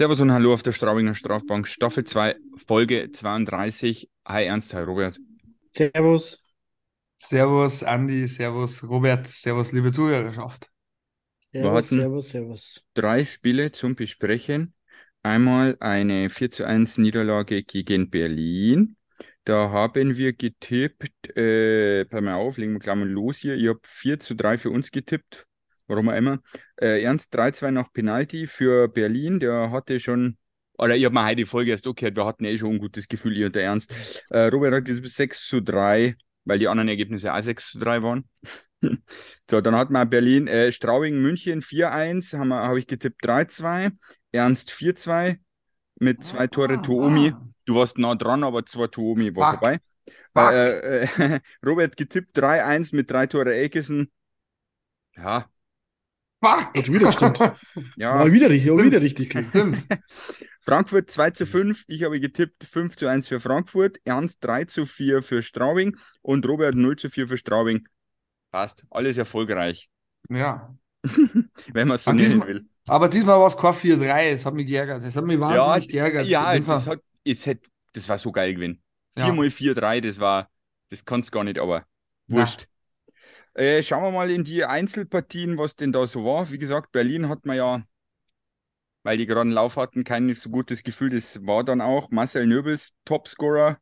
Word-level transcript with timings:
Servus 0.00 0.18
und 0.22 0.32
Hallo 0.32 0.54
auf 0.54 0.62
der 0.62 0.72
Straubinger 0.72 1.14
Strafbank, 1.14 1.68
Staffel 1.68 2.04
2, 2.04 2.34
Folge 2.66 3.10
32. 3.10 4.08
Hi 4.26 4.46
Ernst, 4.46 4.72
hi 4.72 4.80
Robert. 4.80 5.20
Servus. 5.72 6.42
Servus 7.18 7.82
Andi, 7.82 8.26
Servus 8.26 8.82
Robert, 8.82 9.26
Servus 9.26 9.72
liebe 9.72 9.92
Zuhörerschaft. 9.92 10.70
Wir 11.52 11.64
Servus, 11.64 11.84
hatten- 11.84 12.00
Servus, 12.00 12.28
Servus. 12.30 12.84
Drei 12.94 13.26
Spiele 13.26 13.72
zum 13.72 13.94
Besprechen. 13.94 14.72
Einmal 15.22 15.76
eine 15.80 16.30
4 16.30 16.50
zu 16.50 16.64
1 16.64 16.96
Niederlage 16.96 17.62
gegen 17.62 18.08
Berlin. 18.08 18.96
Da 19.44 19.68
haben 19.68 20.16
wir 20.16 20.32
getippt, 20.32 21.36
äh, 21.36 22.06
bei 22.06 22.22
mir 22.22 22.36
auf, 22.36 22.56
legen 22.56 22.72
wir 22.72 22.78
gleich 22.80 22.96
mal 22.96 23.06
los 23.06 23.36
hier. 23.36 23.54
Ich 23.54 23.68
habe 23.68 23.80
4 23.84 24.18
zu 24.18 24.34
3 24.34 24.56
für 24.56 24.70
uns 24.70 24.92
getippt, 24.92 25.46
warum 25.90 26.08
auch 26.08 26.14
immer. 26.16 26.40
Äh, 26.80 27.02
Ernst 27.02 27.32
3-2 27.34 27.70
nach 27.72 27.92
Penalty 27.92 28.46
für 28.46 28.88
Berlin, 28.88 29.40
der 29.40 29.70
hatte 29.70 30.00
schon, 30.00 30.38
oder 30.78 30.96
ich 30.96 31.04
habe 31.04 31.14
mir 31.14 31.24
heute 31.26 31.36
die 31.36 31.44
Folge 31.46 31.72
erst 31.72 31.86
okay, 31.86 32.14
wir 32.14 32.24
hatten 32.26 32.44
eh 32.46 32.56
schon 32.56 32.72
ein 32.76 32.78
gutes 32.78 33.08
Gefühl, 33.08 33.36
ihr 33.36 33.46
und 33.46 33.54
der 33.56 33.64
Ernst. 33.64 33.92
Äh, 34.30 34.46
Robert 34.46 34.72
hat 34.74 34.84
gesagt 34.86 35.08
6 35.08 35.46
zu 35.46 35.60
3, 35.60 36.16
weil 36.46 36.58
die 36.58 36.68
anderen 36.68 36.88
Ergebnisse 36.88 37.34
auch 37.34 37.42
6 37.42 37.72
zu 37.72 37.78
3 37.78 38.02
waren. 38.02 38.24
So, 39.50 39.60
dann 39.60 39.76
hat 39.76 39.90
man 39.90 40.08
Berlin, 40.08 40.46
äh, 40.48 40.72
Straubing, 40.72 41.20
München 41.20 41.60
4-1, 41.60 42.32
habe 42.38 42.54
hab 42.54 42.76
ich 42.76 42.86
getippt 42.86 43.22
3-2, 43.22 43.90
Ernst 44.32 44.70
4-2 44.70 45.38
mit 46.00 46.24
zwei 46.24 46.46
Tore 46.46 46.78
Ah, 46.78 46.82
Toomi. 46.82 47.32
ah. 47.34 47.46
Du 47.66 47.74
warst 47.74 47.98
nah 47.98 48.14
dran, 48.14 48.42
aber 48.42 48.64
zwei 48.64 48.86
Toomi 48.86 49.36
war 49.36 49.52
Fuck. 49.52 49.60
vorbei. 49.60 49.78
Fuck. 50.34 50.52
Äh, 50.52 51.02
äh, 51.02 51.40
Robert 51.66 51.96
getippt 51.98 52.38
3-1 52.38 52.96
mit 52.96 53.10
drei 53.10 53.26
Tore 53.26 53.54
Elkison. 53.54 54.08
Ja, 55.16 55.46
Fuck! 56.42 56.76
Hat 56.76 56.86
schon 56.86 56.94
wieder 56.94 57.06
gestimmt. 57.06 57.38
ja. 57.96 58.14
Mal 58.14 58.32
wieder 58.32 58.48
richtig, 58.50 58.70
auch 58.70 58.82
wieder 58.82 59.00
richtig 59.00 59.30
klingt. 59.30 59.50
Stimmt. 59.50 59.86
Frankfurt 60.62 61.10
2 61.10 61.30
zu 61.30 61.46
5, 61.46 61.84
ich 61.88 62.02
habe 62.04 62.20
getippt 62.20 62.64
5 62.64 62.96
zu 62.96 63.06
1 63.06 63.28
für 63.28 63.40
Frankfurt, 63.40 63.98
Ernst 64.04 64.38
3 64.44 64.64
zu 64.66 64.86
4 64.86 65.22
für 65.22 65.42
Straubing 65.42 65.96
und 66.22 66.46
Robert 66.46 66.74
0 66.74 66.96
zu 66.96 67.10
4 67.10 67.28
für 67.28 67.36
Straubing. 67.36 67.86
Passt, 68.50 68.84
alles 68.90 69.16
erfolgreich, 69.18 69.88
Ja. 70.28 70.74
wenn 71.72 71.88
man 71.88 71.94
es 71.96 72.04
so 72.04 72.12
nennen 72.12 72.28
diesmal- 72.28 72.48
will. 72.48 72.66
Aber 72.86 73.08
diesmal 73.08 73.38
war 73.38 73.46
es 73.46 73.56
kein 73.56 73.74
4-3, 73.74 74.32
das 74.32 74.46
hat 74.46 74.54
mich 74.54 74.66
geärgert. 74.66 75.02
Das 75.04 75.14
hat 75.16 75.24
mich 75.24 75.38
wahnsinnig 75.38 75.88
geärgert. 75.88 76.26
Ja, 76.26 76.52
In 76.52 76.62
dem 76.62 76.66
das, 76.68 76.86
hat, 76.86 77.00
es 77.24 77.46
hätte, 77.46 77.68
das 77.92 78.08
war 78.08 78.18
so 78.18 78.32
geil 78.32 78.54
gewesen. 78.54 78.82
Ja. 79.16 79.28
4x4-3, 79.28 80.00
das 80.00 80.18
war, 80.18 80.48
das 80.88 81.04
kannst 81.04 81.28
du 81.28 81.32
gar 81.32 81.44
nicht, 81.44 81.58
aber 81.58 81.84
wurscht. 82.26 82.66
Äh, 83.54 83.82
schauen 83.82 84.02
wir 84.04 84.10
mal 84.12 84.30
in 84.30 84.44
die 84.44 84.64
Einzelpartien, 84.64 85.58
was 85.58 85.76
denn 85.76 85.92
da 85.92 86.06
so 86.06 86.24
war. 86.24 86.50
Wie 86.50 86.58
gesagt, 86.58 86.92
Berlin 86.92 87.28
hat 87.28 87.46
man 87.46 87.56
ja, 87.56 87.82
weil 89.02 89.16
die 89.16 89.26
gerade 89.26 89.42
einen 89.42 89.52
Lauf 89.52 89.76
hatten, 89.76 90.04
kein 90.04 90.32
so 90.34 90.50
gutes 90.50 90.82
Gefühl. 90.82 91.10
Das 91.10 91.44
war 91.46 91.64
dann 91.64 91.80
auch 91.80 92.10
Marcel 92.10 92.46
Nöbels, 92.46 92.92
Topscorer. 93.04 93.78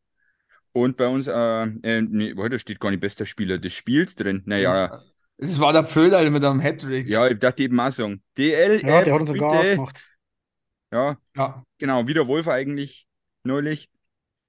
Und 0.73 0.97
bei 0.97 1.09
uns, 1.09 1.27
äh, 1.27 1.33
äh, 1.33 2.03
nee, 2.03 2.35
da 2.35 2.59
steht 2.59 2.79
gar 2.79 2.91
nicht 2.91 3.01
bester 3.01 3.27
Spieler 3.27 3.59
des 3.59 3.73
Spiels 3.73 4.15
drin. 4.15 4.43
Naja, 4.47 5.03
Das 5.39 5.59
war 5.61 5.73
der 5.73 5.85
Pföderl 5.85 6.31
mit 6.31 6.45
einem 6.45 6.61
Hattrick. 6.61 7.09
ja, 7.09 7.29
ich 7.29 7.39
dachte 7.39 7.63
eben 7.63 7.79
auch 7.81 7.91
sagen. 7.91 8.23
DL, 8.37 8.87
Ja, 8.87 9.03
der 9.03 9.15
hat 9.15 9.21
uns 9.21 9.29
sogar 9.31 9.59
ausgemacht. 9.59 10.05
Ja, 10.93 11.17
Ja, 11.37 11.63
genau, 11.79 12.07
wieder 12.07 12.27
Wolf 12.29 12.49
eigentlich 12.49 13.07
neulich. 13.45 13.89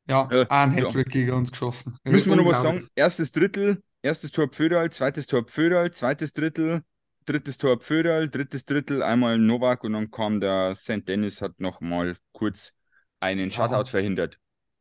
ja, 0.08 0.28
Äh, 0.32 0.46
ein 0.50 0.78
ja. 0.78 0.86
Hattrick 0.88 1.10
gegen 1.10 1.32
uns 1.32 1.52
geschossen. 1.52 1.98
Müssen 2.06 2.30
wir 2.30 2.36
noch 2.38 2.46
was 2.46 2.62
sagen? 2.62 2.88
Erstes 2.96 3.32
Drittel, 3.32 3.82
erstes 4.02 4.32
Tor 4.32 4.48
Pföderl, 4.50 4.90
zweites 4.92 5.28
Tor 5.28 5.44
Pföderl, 5.46 5.92
zweites 5.92 6.34
Drittel, 6.34 6.84
drittes 7.26 7.58
Tor 7.58 7.78
Pföderl, 7.80 8.30
drittes 8.30 8.66
Drittel, 8.66 9.04
einmal 9.04 9.38
Novak 9.38 9.84
und 9.84 9.94
dann 9.94 10.12
kam 10.12 10.40
der 10.42 10.76
St. 10.76 11.08
Dennis, 11.08 11.42
hat 11.42 11.60
noch 11.60 11.82
mal 11.82 12.16
kurz 12.34 12.74
einen 13.20 13.52
Ja. 13.52 13.52
Shutout 13.52 13.86
verhindert. 13.90 14.40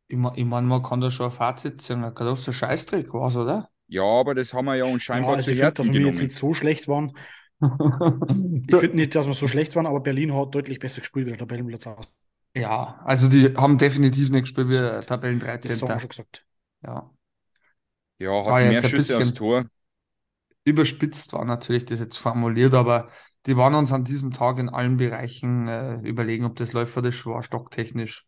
Ich, 0.09 0.19
ich 0.37 0.45
meine, 0.45 0.67
man 0.67 0.83
kann 0.83 1.01
da 1.01 1.11
schon 1.11 1.27
ein 1.27 1.33
Fazit 1.33 1.81
ziehen. 1.83 2.05
Ein 2.05 2.15
großer 2.15 2.53
Scheißdreck 2.53 3.13
war 3.15 3.29
es, 3.29 3.37
oder? 3.37 3.71
Ja, 3.87 4.03
aber 4.05 4.35
das 4.35 4.53
haben 4.55 4.65
wir 4.67 4.77
ja 4.77 4.85
uns 4.87 5.03
Ja, 5.11 5.19
scheinbar 5.19 5.33
also 5.33 5.51
zu 5.51 5.53
ich 5.53 5.59
finde, 5.59 5.73
dass 5.75 5.87
Herzen 5.87 5.93
wir 5.93 6.01
jetzt 6.03 6.21
genommen. 6.21 6.21
nicht 6.21 6.33
so 6.33 6.55
schlecht 6.55 6.89
waren. 6.89 7.13
Ich 8.67 8.77
finde 8.77 8.97
nicht, 8.97 9.15
dass 9.15 9.27
wir 9.27 9.35
so 9.35 9.49
schlecht 9.49 9.75
waren, 9.77 9.87
aber 9.87 10.01
Berlin 10.01 10.35
hat 10.35 10.55
deutlich 10.55 10.79
besser 10.79 11.01
gespielt 11.01 11.27
wie 11.27 11.31
der 11.31 11.39
Tabellenplatz 11.39 11.87
aus. 11.87 12.09
Ja, 12.57 13.01
also 13.05 13.29
die 13.29 13.55
haben 13.57 13.79
definitiv 13.79 14.31
nicht 14.31 14.43
gespielt 14.43 14.69
wie 14.69 15.07
Tabellen 15.07 15.39
Das 15.63 15.83
haben 15.83 15.93
wir 15.95 16.01
13. 16.01 16.01
schon 16.01 16.09
gesagt. 16.11 16.47
Ja. 16.83 17.11
Ja, 18.19 18.31
war 18.31 18.57
hat 18.63 18.73
jetzt 18.73 18.83
mehr 18.83 18.91
Schüsse 18.91 19.19
bisschen- 19.19 19.35
Tor. 19.35 19.65
Überspitzt 20.65 21.33
war 21.33 21.45
natürlich 21.45 21.87
das 21.87 22.01
jetzt 22.01 22.17
formuliert, 22.19 22.75
aber 22.75 23.09
die 23.47 23.57
waren 23.57 23.75
uns 23.75 23.93
an 23.93 24.05
diesem 24.05 24.33
Tag 24.33 24.59
in 24.59 24.69
allen 24.69 24.97
Bereichen 24.99 25.67
äh, 25.69 26.01
überlegen, 26.01 26.45
ob 26.45 26.57
das 26.57 26.73
läuferisch 26.73 27.25
war, 27.27 27.43
stocktechnisch. 27.43 28.27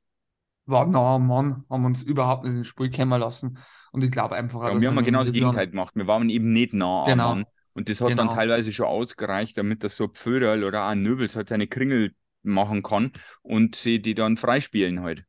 War 0.64 0.86
nah 0.86 1.16
am 1.16 1.26
Mann, 1.26 1.64
haben 1.68 1.84
uns 1.84 2.02
überhaupt 2.02 2.44
nicht 2.44 2.54
ins 2.54 2.66
Spiel 2.68 2.90
kommen 2.90 3.18
lassen. 3.20 3.58
Und 3.92 4.04
ich 4.04 4.10
glaube 4.10 4.36
einfach, 4.36 4.62
Ja, 4.72 4.80
wir 4.80 4.88
haben 4.88 5.04
genau 5.04 5.20
das 5.20 5.32
Gegenteil 5.32 5.68
gemacht. 5.68 5.94
Wir 5.96 6.06
waren 6.06 6.30
eben 6.30 6.52
nicht 6.52 6.72
nah 6.72 7.02
am 7.02 7.08
Genau. 7.08 7.28
Mann. 7.34 7.44
Und 7.72 7.88
das 7.88 8.00
hat 8.00 8.10
dann 8.10 8.18
Genau. 8.18 8.34
teilweise 8.34 8.72
schon 8.72 8.86
ausgereicht, 8.86 9.58
damit 9.58 9.84
das 9.84 9.96
so 9.96 10.08
Pföderl 10.08 10.64
oder 10.64 10.84
auch 10.84 10.88
ein 10.90 11.02
Nöbels 11.02 11.36
halt 11.36 11.48
seine 11.48 11.66
Kringel 11.66 12.14
machen 12.42 12.82
kann 12.82 13.12
und 13.42 13.74
sie 13.76 14.00
die 14.00 14.14
dann 14.14 14.36
freispielen 14.36 15.02
halt 15.02 15.24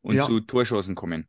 und 0.00 0.16
Ja. 0.16 0.24
zu 0.24 0.40
Torschancen 0.40 0.94
kommen. 0.94 1.28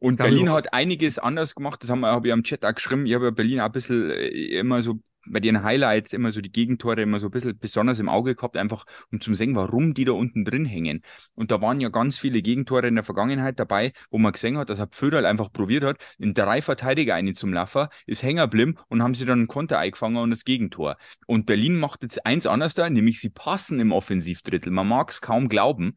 Und 0.00 0.16
glaube, 0.16 0.30
Berlin 0.30 0.50
hat 0.50 0.72
einiges 0.72 1.18
anders 1.18 1.54
gemacht, 1.54 1.82
das 1.82 1.90
haben 1.90 2.00
wir, 2.00 2.08
habe 2.08 2.26
ich 2.26 2.32
am 2.32 2.42
Chat 2.42 2.64
auch 2.64 2.74
geschrieben. 2.74 3.06
Ich 3.06 3.14
habe 3.14 3.26
ja 3.26 3.30
Berlin 3.30 3.60
auch 3.60 3.66
ein 3.66 3.72
bisschen 3.72 4.10
äh, 4.10 4.28
immer 4.58 4.82
so 4.82 4.98
bei 5.26 5.40
den 5.40 5.62
Highlights 5.62 6.12
immer 6.12 6.32
so 6.32 6.40
die 6.40 6.50
Gegentore 6.50 7.02
immer 7.02 7.20
so 7.20 7.26
ein 7.26 7.30
bisschen 7.30 7.58
besonders 7.58 7.98
im 7.98 8.08
Auge 8.08 8.34
gehabt, 8.34 8.56
einfach 8.56 8.84
um 9.12 9.20
zu 9.20 9.34
sehen, 9.34 9.54
warum 9.54 9.94
die 9.94 10.04
da 10.04 10.12
unten 10.12 10.44
drin 10.44 10.64
hängen. 10.64 11.02
Und 11.34 11.50
da 11.50 11.60
waren 11.60 11.80
ja 11.80 11.88
ganz 11.88 12.18
viele 12.18 12.42
Gegentore 12.42 12.88
in 12.88 12.94
der 12.94 13.04
Vergangenheit 13.04 13.58
dabei, 13.58 13.92
wo 14.10 14.18
man 14.18 14.32
gesehen 14.32 14.56
hat, 14.56 14.70
dass 14.70 14.80
ein 14.80 14.88
Pföderl 14.88 15.26
einfach 15.26 15.52
probiert 15.52 15.84
hat, 15.84 15.98
in 16.18 16.34
drei 16.34 16.62
Verteidiger 16.62 17.14
einen 17.14 17.34
zum 17.34 17.52
Laffer, 17.52 17.90
ist 18.06 18.22
hängen 18.22 18.38
geblieben 18.38 18.76
und 18.88 19.02
haben 19.02 19.14
sie 19.14 19.26
dann 19.26 19.40
einen 19.40 19.48
Konter 19.48 19.78
eingefangen 19.78 20.16
und 20.16 20.30
das 20.30 20.44
Gegentor. 20.44 20.96
Und 21.26 21.46
Berlin 21.46 21.78
macht 21.78 22.02
jetzt 22.02 22.24
eins 22.24 22.46
anders 22.46 22.74
da, 22.74 22.88
nämlich 22.88 23.20
sie 23.20 23.30
passen 23.30 23.78
im 23.80 23.92
Offensivdrittel. 23.92 24.72
Man 24.72 24.88
mag 24.88 25.10
es 25.10 25.20
kaum 25.20 25.48
glauben. 25.48 25.96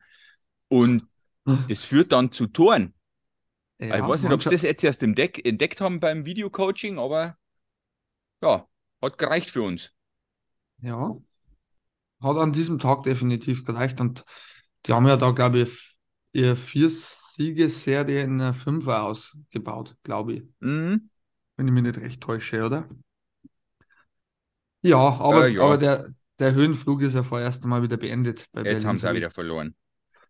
Und 0.67 1.05
das 1.67 1.83
führt 1.83 2.11
dann 2.11 2.31
zu 2.31 2.47
Toren. 2.47 2.93
Ja, 3.89 3.97
ich 3.99 4.07
weiß 4.07 4.23
nicht, 4.23 4.31
ob 4.33 4.41
sie 4.43 4.49
das 4.49 4.61
jetzt 4.63 4.83
erst 4.83 5.03
entdeck 5.03 5.45
entdeckt 5.45 5.79
haben 5.81 5.99
beim 5.99 6.25
Videocoaching, 6.25 6.97
aber 6.99 7.37
ja, 8.41 8.67
hat 9.01 9.17
gereicht 9.17 9.49
für 9.49 9.63
uns. 9.63 9.93
Ja, 10.81 11.15
hat 12.21 12.37
an 12.37 12.53
diesem 12.53 12.79
Tag 12.79 13.03
definitiv 13.03 13.65
gereicht 13.65 13.99
und 14.01 14.25
die 14.85 14.93
haben 14.93 15.07
ja 15.07 15.17
da, 15.17 15.31
glaube 15.31 15.61
ich, 15.61 15.97
ihre 16.33 16.55
vier 16.55 16.89
Siegesserie 16.89 18.23
in 18.23 18.41
einer 18.41 18.53
Fünfer 18.53 19.03
ausgebaut, 19.03 19.95
glaube 20.03 20.33
ich, 20.33 20.43
Mhm. 20.61 21.09
wenn 21.57 21.67
ich 21.67 21.73
mich 21.73 21.83
nicht 21.83 21.97
recht 21.99 22.21
täusche, 22.21 22.63
oder? 22.65 22.87
Ja, 24.81 24.97
aber, 25.19 25.47
Äh, 25.47 25.53
ja. 25.55 25.63
aber 25.63 25.77
der, 25.77 26.13
der 26.39 26.53
Höhenflug 26.53 27.01
ist 27.01 27.13
ja 27.15 27.23
vorerst 27.23 27.63
einmal 27.63 27.83
wieder 27.83 27.97
beendet 27.97 28.47
Jetzt 28.63 28.83
Berlin. 28.83 28.87
haben 28.87 28.97
sie 28.97 29.07
auch 29.09 29.13
wieder 29.13 29.29
verloren. 29.31 29.75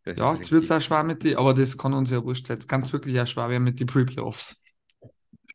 Das 0.03 0.17
Ja, 0.17 0.33
jetzt 0.35 0.51
wird 0.51 0.63
es 0.65 0.71
auch 0.71 0.81
schwer 0.81 1.03
mit 1.03 1.23
die, 1.23 1.35
aber 1.35 1.53
das 1.53 1.77
kann 1.77 1.93
uns 1.93 2.11
ja 2.11 2.23
wurscht 2.23 2.47
sein. 2.47 2.57
Jetzt 2.57 2.67
kann 2.69 2.81
es 2.81 2.93
wirklich 2.93 3.19
auch 3.19 3.27
schwer 3.27 3.49
werden 3.49 3.63
mit 3.63 3.79
den 3.79 3.87
Pre-Playoffs. 3.87 4.55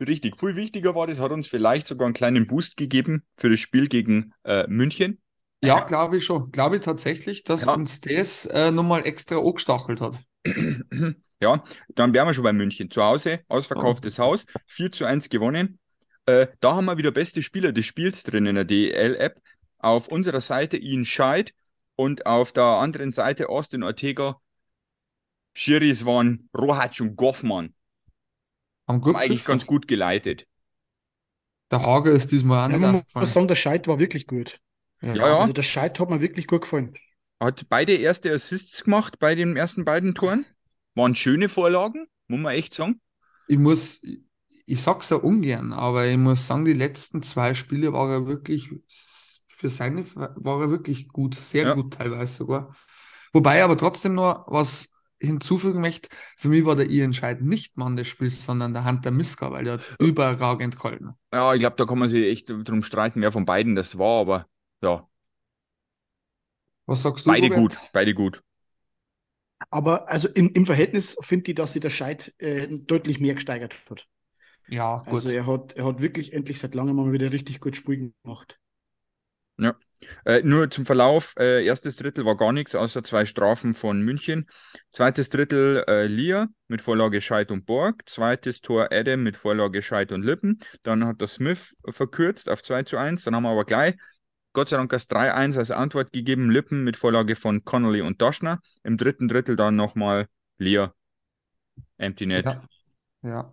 Richtig. 0.01 0.39
Viel 0.39 0.55
wichtiger 0.57 0.95
war, 0.95 1.07
das 1.07 1.19
hat 1.19 1.33
uns 1.33 1.49
vielleicht 1.49 1.87
sogar 1.87 2.07
einen 2.07 2.15
kleinen 2.15 2.47
Boost 2.47 2.77
gegeben 2.77 3.25
für 3.37 3.51
das 3.51 3.59
Spiel 3.61 3.89
gegen 3.89 4.33
äh, 4.45 4.67
München. 4.69 5.21
Ja, 5.63 5.81
glaube 5.81 6.17
ich 6.19 6.25
schon. 6.25 6.51
Glaube 6.53 6.77
ich 6.77 6.83
tatsächlich, 6.83 7.43
dass 7.45 7.63
Ja. 7.63 7.75
uns 7.75 8.01
das 8.01 8.47
äh, 8.47 8.71
nochmal 8.71 9.07
extra 9.07 9.37
angestachelt 9.39 10.01
hat. 10.01 10.19
Ja, 11.41 11.63
dann 11.95 12.15
wären 12.15 12.27
wir 12.27 12.35
schon 12.35 12.43
bei 12.43 12.53
München. 12.53 12.91
Zu 12.91 13.01
Hause, 13.03 13.41
ausverkauftes 13.47 14.19
Haus, 14.19 14.45
4 14.67 14.91
zu 14.91 15.05
1 15.05 15.29
gewonnen. 15.29 15.79
Äh, 16.27 16.49
da 16.59 16.75
haben 16.75 16.87
wir 16.87 16.99
wieder 16.99 17.13
beste 17.13 17.43
Spieler 17.43 17.71
des 17.71 17.87
Spiels 17.87 18.25
drin 18.25 18.47
in 18.47 18.57
der 18.57 18.65
DEL-App. 18.65 19.41
Auf 19.79 20.09
unserer 20.09 20.41
Seite 20.41 20.77
Ian 20.77 21.05
Scheid 21.05 21.55
und 21.99 22.27
auf 22.27 22.53
der 22.53 22.63
anderen 22.63 23.11
Seite 23.11 23.49
Austin 23.49 23.83
Ortega. 23.83 24.41
Schiris 25.53 26.05
waren 26.07 26.49
Rohatsch 26.57 27.01
und 27.01 27.17
Goffmann. 27.17 27.75
Haben 28.87 28.95
Haben 28.95 29.01
gut 29.01 29.17
eigentlich 29.17 29.45
ganz 29.45 29.67
gut 29.67 29.89
geleitet. 29.89 30.47
Der 31.73 31.83
Hager 31.83 32.13
ist 32.13 32.31
diesmal 32.31 32.69
auch 32.69 32.73
Ja, 32.73 32.79
man 32.79 33.03
muss 33.15 33.33
sagen, 33.33 33.49
der 33.49 33.57
Scheit 33.57 33.89
war 33.89 33.99
wirklich 33.99 34.27
gut. 34.27 34.61
Ja, 35.03 35.15
ja. 35.15 35.39
Also 35.41 35.53
der 35.53 35.63
Scheit 35.63 35.99
hat 35.99 36.09
mir 36.09 36.21
wirklich 36.21 36.47
gut 36.47 36.63
gefallen. 36.63 36.95
Hat 37.41 37.69
beide 37.69 37.95
erste 37.95 38.33
Assists 38.33 38.85
gemacht 38.85 39.19
bei 39.19 39.35
den 39.35 39.57
ersten 39.57 39.85
beiden 39.85 40.15
Toren. 40.15 40.47
Waren 40.95 41.15
schöne 41.17 41.49
Vorlagen, 41.49 42.07
muss 42.29 42.41
man 42.41 42.55
echt 42.55 42.75
sagen. 42.75 43.01
Ich 43.49 43.59
muss, 43.59 44.03
ich 44.67 44.83
sag's 44.83 45.11
ja 45.11 45.17
ungern, 45.17 45.73
aber 45.73 46.07
ich 46.07 46.17
muss 46.17 46.47
sagen, 46.47 46.65
die 46.65 46.73
letzten 46.75 47.23
zwei 47.23 47.55
Spiele 47.55 47.93
war 47.93 48.11
er 48.11 48.27
wirklich, 48.27 48.71
für 49.59 49.69
seine, 49.69 50.05
war 50.15 50.61
er 50.63 50.71
wirklich 50.71 51.09
gut, 51.09 51.35
sehr 51.35 51.67
Ja. 51.67 51.75
gut 51.75 51.95
teilweise 51.95 52.35
sogar. 52.37 52.75
Wobei 53.33 53.59
ich 53.59 53.63
aber 53.65 53.77
trotzdem 53.77 54.15
noch 54.15 54.47
was 54.49 54.91
hinzufügen 55.21 55.81
möchte, 55.81 56.09
für 56.39 56.49
mich 56.49 56.65
war 56.65 56.77
der 56.77 56.89
Ian 56.91 57.15
Scheid 57.15 57.43
nicht 57.43 57.77
Mann 57.77 57.97
des 57.97 58.07
Spiels, 58.09 58.45
sondern 58.45 58.73
der 58.75 58.85
Hunter 58.85 59.11
Miska, 59.11 59.51
weil 59.53 59.65
der 59.65 59.75
hat 59.75 59.97
überragend 59.99 60.77
gehalten. 60.77 61.15
Ja, 61.33 61.53
ich 61.55 61.61
glaube, 61.61 61.77
da 61.77 61.85
kann 61.85 61.99
man 61.99 62.09
sich 62.09 62.25
echt 62.27 62.49
drum 62.51 62.83
streiten, 62.83 63.21
wer 63.21 63.33
von 63.33 63.45
beiden 63.45 63.75
das 63.75 63.99
war, 63.99 64.21
aber 64.21 64.47
ja, 64.83 65.07
Was 66.87 67.03
sagst 67.03 67.25
du, 67.27 67.31
beide 67.31 67.41
Robert? 67.41 67.69
gut, 67.69 67.79
beide 67.93 68.13
gut. 68.13 68.43
Aber 69.71 70.09
also 70.09 70.29
im, 70.29 70.51
im 70.53 70.67
Verhältnis 70.67 71.17
finde 71.21 71.51
ich, 71.51 71.57
dass 71.57 71.73
sich 71.73 71.83
der 71.83 71.91
Scheid 71.91 72.35
äh, 72.39 72.69
deutlich 72.69 73.21
mehr 73.21 73.35
gesteigert 73.35 73.75
hat. 73.91 74.09
Ja, 74.67 75.05
gut. 75.09 75.25
Also 75.25 75.31
er 75.31 75.47
hat, 75.47 75.75
er 75.75 75.87
hat 75.87 76.01
wirklich 76.01 76.33
endlich 76.33 76.61
seit 76.61 76.75
langem 76.77 76.97
mal 76.97 77.13
wieder 77.13 77.33
richtig 77.33 77.61
gut 77.61 77.77
Spiel 77.77 78.13
gemacht. 78.23 78.61
Ja. 79.59 79.77
Äh, 80.25 80.43
nur 80.43 80.71
zum 80.71 80.87
Verlauf, 80.87 81.35
äh, 81.39 81.65
erstes 81.65 81.97
Drittel 81.97 82.25
war 82.25 82.37
gar 82.37 82.53
nichts, 82.53 82.77
außer 82.77 83.03
zwei 83.03 83.25
Strafen 83.25 83.75
von 83.75 84.01
München. 84.03 84.47
Zweites 84.93 85.29
Drittel 85.29 85.85
äh, 85.89 86.07
Lia 86.07 86.47
mit 86.69 86.83
Vorlage 86.83 87.21
Scheid 87.21 87.51
und 87.51 87.67
Borg. 87.67 88.09
Zweites 88.09 88.61
Tor 88.61 88.89
Adam 88.93 89.23
mit 89.25 89.37
Vorlage 89.37 89.83
Scheid 89.83 90.13
und 90.13 90.23
Lippen. 90.23 90.61
Dann 90.85 91.05
hat 91.05 91.21
der 91.21 91.27
Smith 91.29 91.75
verkürzt 91.89 92.49
auf 92.49 92.63
2 92.63 92.85
zu 92.85 92.97
1. 92.97 93.25
Dann 93.25 93.35
haben 93.35 93.43
wir 93.43 93.51
aber 93.51 93.65
gleich, 93.65 93.97
Gott 94.53 94.69
sei 94.69 94.77
Dank, 94.77 94.91
das 94.91 95.09
3-1 95.09 95.57
als 95.57 95.73
Antwort 95.73 96.13
gegeben. 96.13 96.51
Lippen 96.51 96.85
mit 96.85 96.97
Vorlage 96.97 97.35
von 97.35 97.65
Connolly 97.65 98.01
und 98.03 98.23
Daschner. 98.23 98.61
Im 98.85 98.97
dritten 98.99 99.27
Drittel 99.29 99.57
dann 99.57 99.75
nochmal 99.75 100.29
Lia. 100.59 100.95
Empty 101.99 102.27
Net. 102.27 102.47
Ja. 102.47 102.63
ja. 103.23 103.53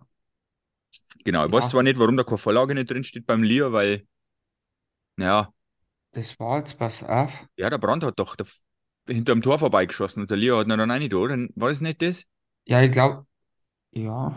Genau, 1.24 1.46
ich 1.46 1.51
Ja. 1.51 1.58
weiß 1.58 1.69
zwar 1.69 1.81
nicht, 1.84 1.98
warum 1.98 2.18
da 2.18 2.24
keine 2.24 2.38
Vorlage 2.38 2.75
nicht 2.75 2.90
drin 2.92 3.04
steht 3.04 3.25
beim 3.25 3.42
Lia, 3.42 3.72
weil, 3.72 4.06
naja, 5.18 5.51
Das 6.15 6.39
war 6.39 6.59
jetzt, 6.59 6.77
pass 6.79 7.03
auf. 7.03 7.31
ja, 7.57 7.69
der 7.69 7.77
Brand 7.77 8.03
hat 8.03 8.17
doch 8.17 8.35
da, 8.35 8.45
hinterm 9.07 9.41
Tor 9.41 9.59
vorbeigeschossen 9.59 10.21
und 10.21 10.31
der 10.31 10.38
Lia 10.38 10.57
hat 10.57 10.65
ihn 10.67 10.69
dann 10.69 10.89
rein, 10.89 11.13
oder? 11.13 11.38
War 11.56 11.69
das 11.69 11.81
nicht 11.81 12.01
das? 12.01 12.23
Ja, 12.65 12.81
ich 12.81 12.91
glaube, 12.91 13.25
ja. 13.91 14.33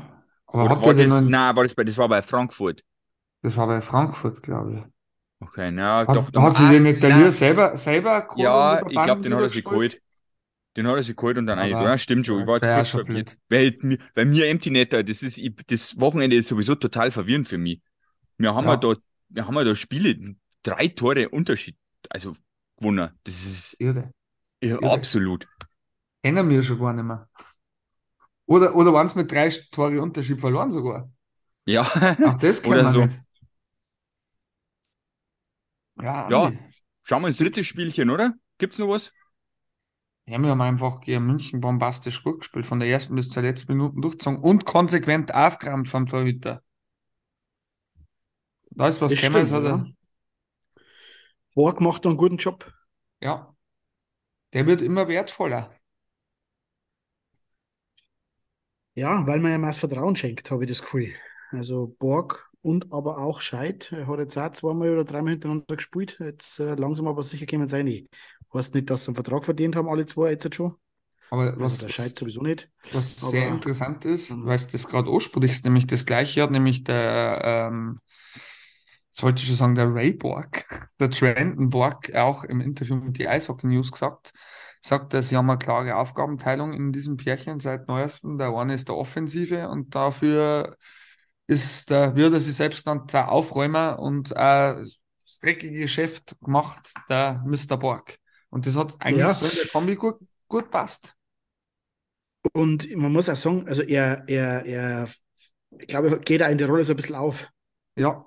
Aber 0.47 0.65
Oder 0.65 0.71
hat 0.77 0.81
war 0.83 0.89
er 0.89 0.95
das, 0.95 1.11
noch, 1.11 1.21
nein, 1.21 1.57
war 1.57 1.63
das, 1.63 1.75
bei, 1.75 1.85
das 1.85 1.97
war 1.99 2.09
bei 2.09 2.23
Frankfurt. 2.23 2.83
das 3.43 3.57
war 3.57 3.67
bei 3.67 3.81
Frankfurt, 3.81 4.43
glaube 4.43 4.75
ich. 4.75 4.83
Okay, 5.41 5.71
na, 5.71 6.07
Hat, 6.07 6.17
doch, 6.17 6.43
hat 6.43 6.57
sich 6.57 6.69
den 6.69 6.83
nicht 6.83 7.03
der. 7.03 7.17
Lier 7.17 7.33
selber, 7.33 7.77
selber 7.77 8.23
geholt 8.23 8.41
Ja, 8.41 8.81
ich 8.89 9.03
glaube, 9.03 9.23
den 9.23 9.35
hat 9.35 9.43
er 9.43 9.49
sich 9.49 9.65
geholt. 9.65 10.01
Den 10.77 10.89
hat 10.89 10.97
er 10.97 11.03
sich 11.03 11.17
geholt 11.17 11.39
und 11.39 11.47
dann. 11.47 11.59
Aber- 11.59 11.69
Ja, 11.71 11.97
stimmt 11.99 12.27
schon. 12.27 12.41
Ich 12.43 12.47
war 12.47 12.57
jetzt 12.57 12.75
kurz 12.75 12.91
verwirrt. 12.91 13.37
Weil 13.49 13.79
mir, 13.83 13.99
bei 14.15 14.25
mir 14.25 14.49
Empty 14.49 14.71
Netter, 14.71 15.05
das 15.05 15.23
ist, 15.23 15.39
ich, 15.39 15.55
das 15.69 16.01
Wochenende 16.01 16.35
ist 16.37 16.49
sowieso 16.49 16.75
total 16.75 17.11
verwirrend 17.13 17.49
für 17.49 17.59
mich. 17.59 17.81
Wir 18.37 18.55
haben 18.55 18.65
Ja. 18.65 18.73
ja 18.73 18.77
da, 18.77 18.95
wir 19.29 19.47
haben 19.47 19.55
ja 19.55 19.65
da 19.65 19.75
Spiele, 19.77 20.35
drei 20.63 20.89
Tore 20.89 21.29
Unterschied, 21.31 21.77
also 22.11 22.35
gewonnen. 22.77 23.11
Das 23.25 23.35
ist 23.45 23.81
Irre. 23.81 24.13
ja, 24.63 24.79
irre. 24.81 24.93
absolut. 24.93 25.49
Kennen 26.23 26.49
wir 26.49 26.63
schon 26.63 26.79
gar 26.79 26.93
nicht 26.93 27.05
mehr. 27.05 27.29
Oder, 28.47 28.75
oder 28.75 28.93
waren 28.93 29.07
es 29.07 29.15
mit 29.15 29.31
drei 29.31 29.49
Tore 29.71 30.01
Unterschied 30.03 30.41
verloren 30.41 30.73
sogar? 30.73 31.09
Ja, 31.67 31.83
Auch 32.23 32.37
das 32.39 32.63
kennen 32.63 32.81
Oder 32.81 32.85
wir 32.85 32.93
so. 32.93 33.07
nicht. 33.07 33.21
Ja, 36.01 36.29
Ja. 36.29 36.53
Schauen 37.05 37.23
wir 37.23 37.29
ins 37.29 37.39
dritte 37.39 37.65
Spielchen, 37.65 38.11
oder? 38.11 38.35
Gibt's 38.59 38.79
noch 38.79 38.89
was? 38.89 39.13
Ja, 40.27 40.39
wir 40.39 40.51
haben 40.51 40.61
einfach 40.61 41.01
gegen 41.01 41.27
München 41.27 41.61
bombastisch 41.61 42.23
gut 42.23 42.39
gespielt, 42.41 42.67
von 42.67 42.79
der 42.79 42.89
ersten 42.89 43.17
bis 43.17 43.31
zur 43.31 43.43
letzten 43.43 43.73
Minute 43.73 44.01
durchgezogen 44.01 44.39
und 44.41 44.65
konsequent 44.65 45.35
aufgerammt 45.35 45.89
vom 45.89 46.07
Torhüter. 46.07 46.63
Da 48.71 48.89
ist 48.89 49.01
was 49.03 49.17
gekommen, 49.17 49.51
hat 49.51 49.65
er. 49.65 49.87
Borg 51.59 51.81
macht 51.81 52.07
einen 52.07 52.17
guten 52.17 52.37
Job. 52.37 52.73
ja. 53.21 53.53
Der 54.53 54.65
wird 54.65 54.81
immer 54.81 55.09
wertvoller. 55.09 55.73
Ja, 58.95 59.27
weil 59.27 59.41
man 59.41 59.53
ihm 59.55 59.63
das 59.63 59.77
Vertrauen 59.79 60.15
schenkt, 60.15 60.53
habe 60.53 60.63
ich 60.65 60.71
das 60.71 60.83
Gefühl. 60.83 61.15
Also 61.51 61.97
Borg 61.99 62.49
und 62.63 62.93
aber 62.93 63.19
auch 63.19 63.41
Scheid. 63.41 63.91
Er 63.91 64.07
hat 64.07 64.21
jetzt 64.21 64.39
auch 64.39 64.53
zweimal 64.53 64.91
oder 64.91 65.03
dreimal 65.03 65.33
hintereinander 65.33 65.75
gespielt. 65.75 66.17
Jetzt 66.21 66.61
äh, 66.61 66.77
langsam 66.77 67.09
aber 67.09 67.25
sicher 67.25 67.45
kommen 67.45 67.69
sie 67.69 67.75
rein. 67.77 68.07
Heißt 68.55 68.77
nicht, 68.77 68.89
dass 68.89 69.03
sie 69.05 69.09
einen 69.09 69.17
Vertrag 69.17 69.45
verdient 69.45 69.75
haben, 69.75 69.89
alle 69.89 70.07
zwei 70.07 70.31
jetzt 70.31 70.55
schon. 70.55 70.77
Aber 71.31 71.43
Also 71.43 71.61
was, 71.61 71.79
der 71.79 71.89
Scheid 71.89 72.17
sowieso 72.17 72.41
nicht. 72.41 72.71
was 72.93 73.21
aber- 73.21 73.33
sehr 73.33 73.49
interessant 73.49 74.05
ist, 74.05 74.31
Mhm. 74.31 74.47
weil 74.47 74.59
du 74.59 74.67
das 74.71 74.87
gerade 74.87 75.11
ansprichst, 75.11 75.65
nämlich 75.65 75.89
das 75.89 76.07
gleiche 76.07 76.41
hat 76.41 76.53
nämlich 76.53 76.85
der, 76.85 77.43
ähm, 77.45 78.01
jetzt 79.19 79.23
wollte 79.25 79.43
ich 79.43 79.49
schon 79.49 79.57
sagen, 79.57 79.75
der 79.75 79.93
Ray 79.95 80.13
Borg, 80.13 80.89
der 81.01 81.11
Trendon 81.11 81.71
Borg, 81.71 82.15
auch 82.15 82.45
im 82.45 82.61
Interview 82.61 82.97
mit 82.97 83.19
die 83.19 83.29
Eishockey 83.29 83.67
News 83.67 83.91
gesagt, 83.93 84.33
sagt, 84.81 85.13
dass 85.13 85.29
sie 85.29 85.37
haben 85.37 85.51
eine 85.51 85.59
klare 85.59 85.97
Aufgabenteilung 85.97 86.73
in 86.73 86.93
diesem 86.93 87.17
Pärchen 87.17 87.61
seit 87.61 87.89
neuestem. 87.89 88.39
Der 88.39 88.51
eine 88.57 88.75
ist 88.75 88.89
der 88.89 88.97
Offensive 88.97 89.69
und 89.69 89.95
dafür 89.95 90.77
ist 91.47 91.91
der, 91.91 92.15
er 92.17 92.41
sich 92.41 92.55
selbst 92.57 92.85
genannt, 92.85 93.13
der 93.13 93.31
Aufräumer 93.33 93.99
und 93.99 94.31
äh, 94.33 94.35
das 94.37 95.01
dreckige 95.43 95.81
Geschäft 95.81 96.37
gemacht, 96.41 96.93
der 97.09 97.43
Mr. 97.47 97.77
Borg. 97.77 98.19
Und 98.51 98.67
das 98.67 98.77
hat 98.77 98.95
eigentlich 99.01 99.19
Ja. 99.19 99.35
so 99.35 99.47
in 99.47 99.57
der 99.57 99.67
Kombi 99.67 99.97
gut, 99.97 100.19
gut 100.49 100.71
passt. 100.71 101.15
Und 102.53 102.95
man 102.97 103.13
muss 103.13 103.29
auch 103.29 103.37
sagen, 103.37 103.67
also 103.69 103.83
er, 103.83 104.25
er, 104.29 104.65
er, 104.65 105.09
ich 105.79 105.87
glaube, 105.89 106.09
er 106.11 106.19
geht 106.19 106.43
auch 106.43 106.49
in 106.51 106.59
der 106.59 106.69
Rolle 106.69 106.85
so 106.85 106.93
ein 106.93 106.97
bisschen 106.97 107.17
auf. 107.17 107.51
Ja, 107.97 108.27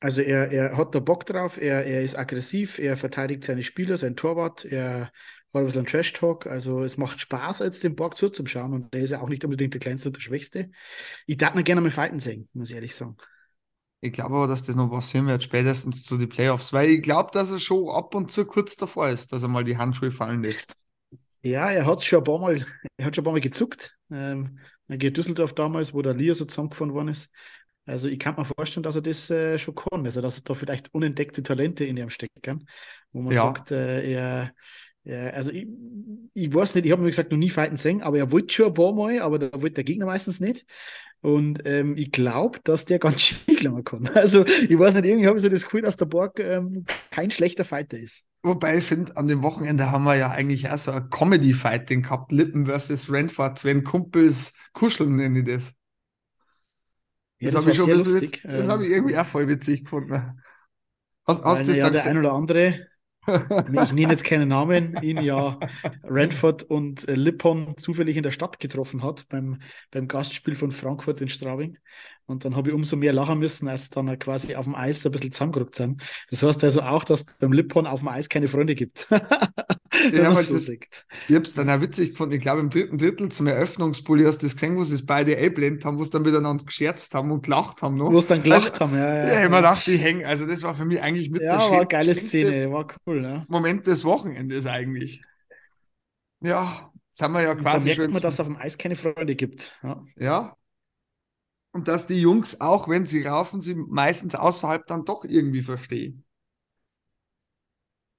Also 0.00 0.22
er, 0.22 0.50
er 0.50 0.76
hat 0.76 0.94
da 0.94 0.98
Bock 0.98 1.26
drauf, 1.26 1.60
er, 1.60 1.84
er 1.84 2.02
ist 2.02 2.18
aggressiv, 2.18 2.78
er 2.78 2.96
verteidigt 2.96 3.44
seine 3.44 3.62
Spieler, 3.62 3.98
sein 3.98 4.16
Torwart, 4.16 4.64
er 4.64 5.02
hat 5.02 5.12
ein 5.52 5.66
bisschen 5.66 5.84
Trash-Talk, 5.84 6.46
also 6.46 6.82
es 6.82 6.96
macht 6.96 7.20
Spaß, 7.20 7.58
jetzt 7.58 7.84
dem 7.84 7.96
Borg 7.96 8.16
zuzuschauen 8.16 8.72
und 8.72 8.94
der 8.94 9.02
ist 9.02 9.10
ja 9.10 9.20
auch 9.20 9.28
nicht 9.28 9.44
unbedingt 9.44 9.74
der 9.74 9.80
Kleinste 9.80 10.08
und 10.08 10.16
der 10.16 10.22
Schwächste. 10.22 10.70
Ich 11.26 11.36
darf 11.36 11.54
ihn 11.54 11.64
gerne 11.64 11.82
mal 11.82 11.90
fighten 11.90 12.18
sehen, 12.18 12.48
muss 12.54 12.70
ich 12.70 12.76
ehrlich 12.76 12.94
sagen. 12.94 13.16
Ich 14.00 14.12
glaube 14.12 14.34
aber, 14.34 14.46
dass 14.46 14.62
das 14.62 14.76
noch 14.76 14.88
passieren 14.88 15.26
wird, 15.26 15.42
spätestens 15.42 16.04
zu 16.04 16.16
den 16.16 16.30
Playoffs, 16.30 16.72
weil 16.72 16.88
ich 16.88 17.02
glaube, 17.02 17.30
dass 17.32 17.50
er 17.50 17.58
schon 17.58 17.90
ab 17.90 18.14
und 18.14 18.32
zu 18.32 18.46
kurz 18.46 18.76
davor 18.76 19.10
ist, 19.10 19.32
dass 19.32 19.42
er 19.42 19.48
mal 19.48 19.64
die 19.64 19.76
Handschuhe 19.76 20.10
fallen 20.10 20.42
lässt. 20.42 20.72
Ja, 21.42 21.70
er 21.70 21.84
hat 21.84 22.02
schon 22.02 22.20
ein 22.20 22.24
paar 22.24 22.38
Mal, 22.38 22.64
er 22.96 23.06
hat 23.06 23.14
schon 23.14 23.22
ein 23.22 23.24
paar 23.24 23.34
Mal 23.34 23.40
gezuckt. 23.40 23.94
Ähm, 24.10 24.58
gegen 24.88 25.14
Düsseldorf 25.14 25.54
damals, 25.54 25.94
wo 25.94 26.02
der 26.02 26.14
Lia 26.14 26.34
so 26.34 26.44
zusammengefahren 26.44 26.94
worden 26.94 27.08
ist. 27.08 27.30
Also 27.86 28.08
ich 28.08 28.18
kann 28.18 28.36
mir 28.36 28.44
vorstellen, 28.44 28.82
dass 28.84 28.96
er 28.96 29.02
das 29.02 29.30
äh, 29.30 29.58
schon 29.58 29.74
kann. 29.74 30.04
Also 30.04 30.20
dass 30.20 30.42
da 30.44 30.54
vielleicht 30.54 30.92
unentdeckte 30.94 31.42
Talente 31.42 31.84
in 31.84 31.96
ihm 31.96 32.10
stecken, 32.10 32.66
wo 33.12 33.22
man 33.22 33.32
Ja. 33.34 33.42
sagt, 33.42 33.70
äh, 33.72 34.12
er, 34.12 34.52
er, 35.04 35.34
also 35.34 35.50
ich, 35.50 35.66
ich 36.34 36.54
weiß 36.54 36.74
nicht, 36.74 36.86
ich 36.86 36.92
habe 36.92 37.02
mir 37.02 37.08
gesagt 37.08 37.30
noch 37.32 37.38
nie 37.38 37.50
fighten 37.50 37.76
sehen, 37.76 38.02
aber 38.02 38.18
er 38.18 38.30
wollte 38.30 38.52
schon 38.54 38.66
ein 38.66 38.74
paar 38.74 38.92
Mal, 38.92 39.20
aber 39.20 39.38
da 39.38 39.50
wollte 39.60 39.74
der 39.76 39.84
Gegner 39.84 40.06
meistens 40.06 40.40
nicht. 40.40 40.64
Und 41.22 41.62
ähm, 41.66 41.96
ich 41.96 42.12
glaube, 42.12 42.60
dass 42.64 42.84
der 42.84 42.98
ganz 43.00 43.20
schön 43.22 43.56
lange 43.62 43.82
kann. 43.82 44.08
Also 44.14 44.44
ich 44.46 44.78
weiß 44.78 44.94
nicht, 44.94 45.06
irgendwie 45.06 45.26
habe 45.26 45.36
ich 45.38 45.42
so 45.42 45.48
das 45.48 45.64
Gefühl, 45.64 45.82
dass 45.82 45.96
der 45.96 46.06
Borg 46.06 46.38
ähm, 46.40 46.86
kein 47.10 47.30
schlechter 47.30 47.64
Fighter 47.64 47.98
ist. 47.98 48.24
Wobei 48.42 48.78
ich 48.78 48.84
finde, 48.84 49.16
an 49.16 49.28
dem 49.28 49.42
Wochenende 49.42 49.90
haben 49.90 50.04
wir 50.04 50.14
ja 50.16 50.30
eigentlich 50.30 50.68
auch 50.70 50.78
so 50.78 50.92
ein 50.92 51.08
Comedy-Fighting 51.10 52.02
gehabt, 52.02 52.32
Lippen 52.32 52.66
versus 52.66 53.10
Renford, 53.10 53.64
wenn 53.64 53.84
Kumpels 53.84 54.52
kuscheln, 54.72 55.16
nenne 55.16 55.40
ich 55.40 55.44
das. 55.46 55.72
Ja, 57.40 57.50
das 57.50 57.56
das 57.64 57.66
habe 57.66 57.70
ich 57.70 57.76
schon 57.76 57.90
ein 57.90 57.90
bisschen 57.90 58.14
witz- 58.16 58.36
das 58.54 58.68
Ähm, 58.68 58.68
habe 58.68 58.84
ich 58.84 58.90
irgendwie 58.92 59.16
auch 59.16 59.26
voll 59.26 59.48
witzig 59.48 59.84
gefunden. 59.84 60.40
Hast, 61.26 61.44
hast 61.44 61.66
Weil, 61.66 61.74
ja, 61.74 61.90
der 61.90 62.04
ein 62.06 62.18
oder 62.18 62.32
andere, 62.32 62.86
ich 63.72 63.92
nenne 63.92 64.12
jetzt 64.12 64.24
keinen 64.24 64.48
Namen, 64.48 64.96
ihn 65.02 65.20
ja 65.20 65.62
Ranford 66.02 66.64
und 66.64 67.06
äh, 67.08 67.14
Lippon 67.14 67.76
zufällig 67.78 68.16
in 68.16 68.22
der 68.22 68.30
Stadt 68.32 68.58
getroffen 68.58 69.02
hat, 69.02 69.28
beim, 69.28 69.60
beim 69.90 70.08
Gastspiel 70.08 70.56
von 70.56 70.72
Frankfurt 70.72 71.20
in 71.20 71.28
Straubing. 71.28 71.78
Und 72.26 72.44
dann 72.44 72.56
habe 72.56 72.70
ich 72.70 72.74
umso 72.74 72.96
mehr 72.96 73.12
lachen 73.12 73.38
müssen, 73.38 73.68
als 73.68 73.90
dann 73.90 74.18
quasi 74.18 74.56
auf 74.56 74.64
dem 74.64 74.74
Eis 74.74 75.04
ein 75.06 75.12
bisschen 75.12 75.32
zusammengerückt 75.32 75.76
sind. 75.76 76.02
Das 76.30 76.42
heißt 76.42 76.64
also 76.64 76.82
auch, 76.82 77.04
dass 77.04 77.24
beim 77.38 77.52
Lippon 77.52 77.86
auf 77.86 78.00
dem 78.00 78.08
Eis 78.08 78.28
keine 78.28 78.48
Freunde 78.48 78.74
gibt. 78.74 79.06
Ja, 80.12 80.34
so 80.36 80.54
das-. 80.54 80.68
Ich 80.68 81.34
habe 81.34 81.44
es 81.44 81.54
dann 81.54 81.68
auch 81.70 81.80
witzig 81.80 82.10
gefunden. 82.10 82.34
Ich 82.34 82.42
glaube, 82.42 82.60
im 82.60 82.70
dritten 82.70 82.98
Drittel 82.98 83.30
zum 83.30 83.46
Eröffnungspulli 83.46 84.24
hast 84.24 84.38
du 84.38 84.46
das 84.46 84.54
gesehen, 84.54 84.76
wo 84.76 84.84
sie 84.84 84.94
es 84.94 85.04
beide 85.04 85.36
einblendet 85.36 85.84
haben, 85.84 85.98
wo 85.98 86.04
sie 86.04 86.10
dann 86.10 86.22
miteinander 86.22 86.64
gescherzt 86.64 87.14
haben 87.14 87.30
und 87.32 87.42
gelacht 87.42 87.82
haben. 87.82 87.98
Wo 87.98 88.18
es 88.18 88.26
dann 88.26 88.42
gelacht 88.42 88.80
haben. 88.80 88.96
Ja, 88.96 89.14
Ja, 89.14 89.24
ja, 89.26 89.44
ich 89.44 89.50
mir 89.50 89.56
gedacht, 89.56 89.86
die 89.86 89.96
hängen. 89.96 90.24
Also, 90.24 90.46
das 90.46 90.62
war 90.62 90.74
für 90.74 90.84
mich 90.84 91.00
eigentlich 91.00 91.30
mit 91.30 91.42
ja 91.42 91.56
der 91.58 91.70
war 91.70 91.76
eine 91.78 91.86
geile 91.86 92.14
Szene, 92.14 92.70
war 92.70 92.86
cool. 93.06 93.22
Ja. 93.22 93.46
Moment 93.48 93.86
des 93.86 94.04
Wochenendes 94.04 94.66
eigentlich. 94.66 95.22
Ja, 96.40 96.92
jetzt 97.08 97.22
haben 97.22 97.32
wir 97.34 97.42
ja 97.42 97.54
Da 97.54 97.62
quasi 97.62 97.88
merkt 97.88 97.96
schon. 97.96 98.12
man, 98.12 98.22
dass 98.22 98.34
es 98.34 98.40
auf 98.40 98.46
dem 98.46 98.56
Eis 98.56 98.78
keine 98.78 98.96
Freunde 98.96 99.34
gibt. 99.36 99.72
Ja. 99.82 100.04
Ja. 100.16 100.56
Und 101.72 101.88
dass 101.88 102.06
die 102.06 102.20
Jungs, 102.20 102.60
auch 102.60 102.88
wenn 102.88 103.06
sie 103.06 103.22
raufen, 103.26 103.60
sie 103.62 103.74
meistens 103.74 104.34
außerhalb 104.34 104.86
dann 104.86 105.04
doch 105.04 105.24
irgendwie 105.24 105.62
verstehen. 105.62 106.24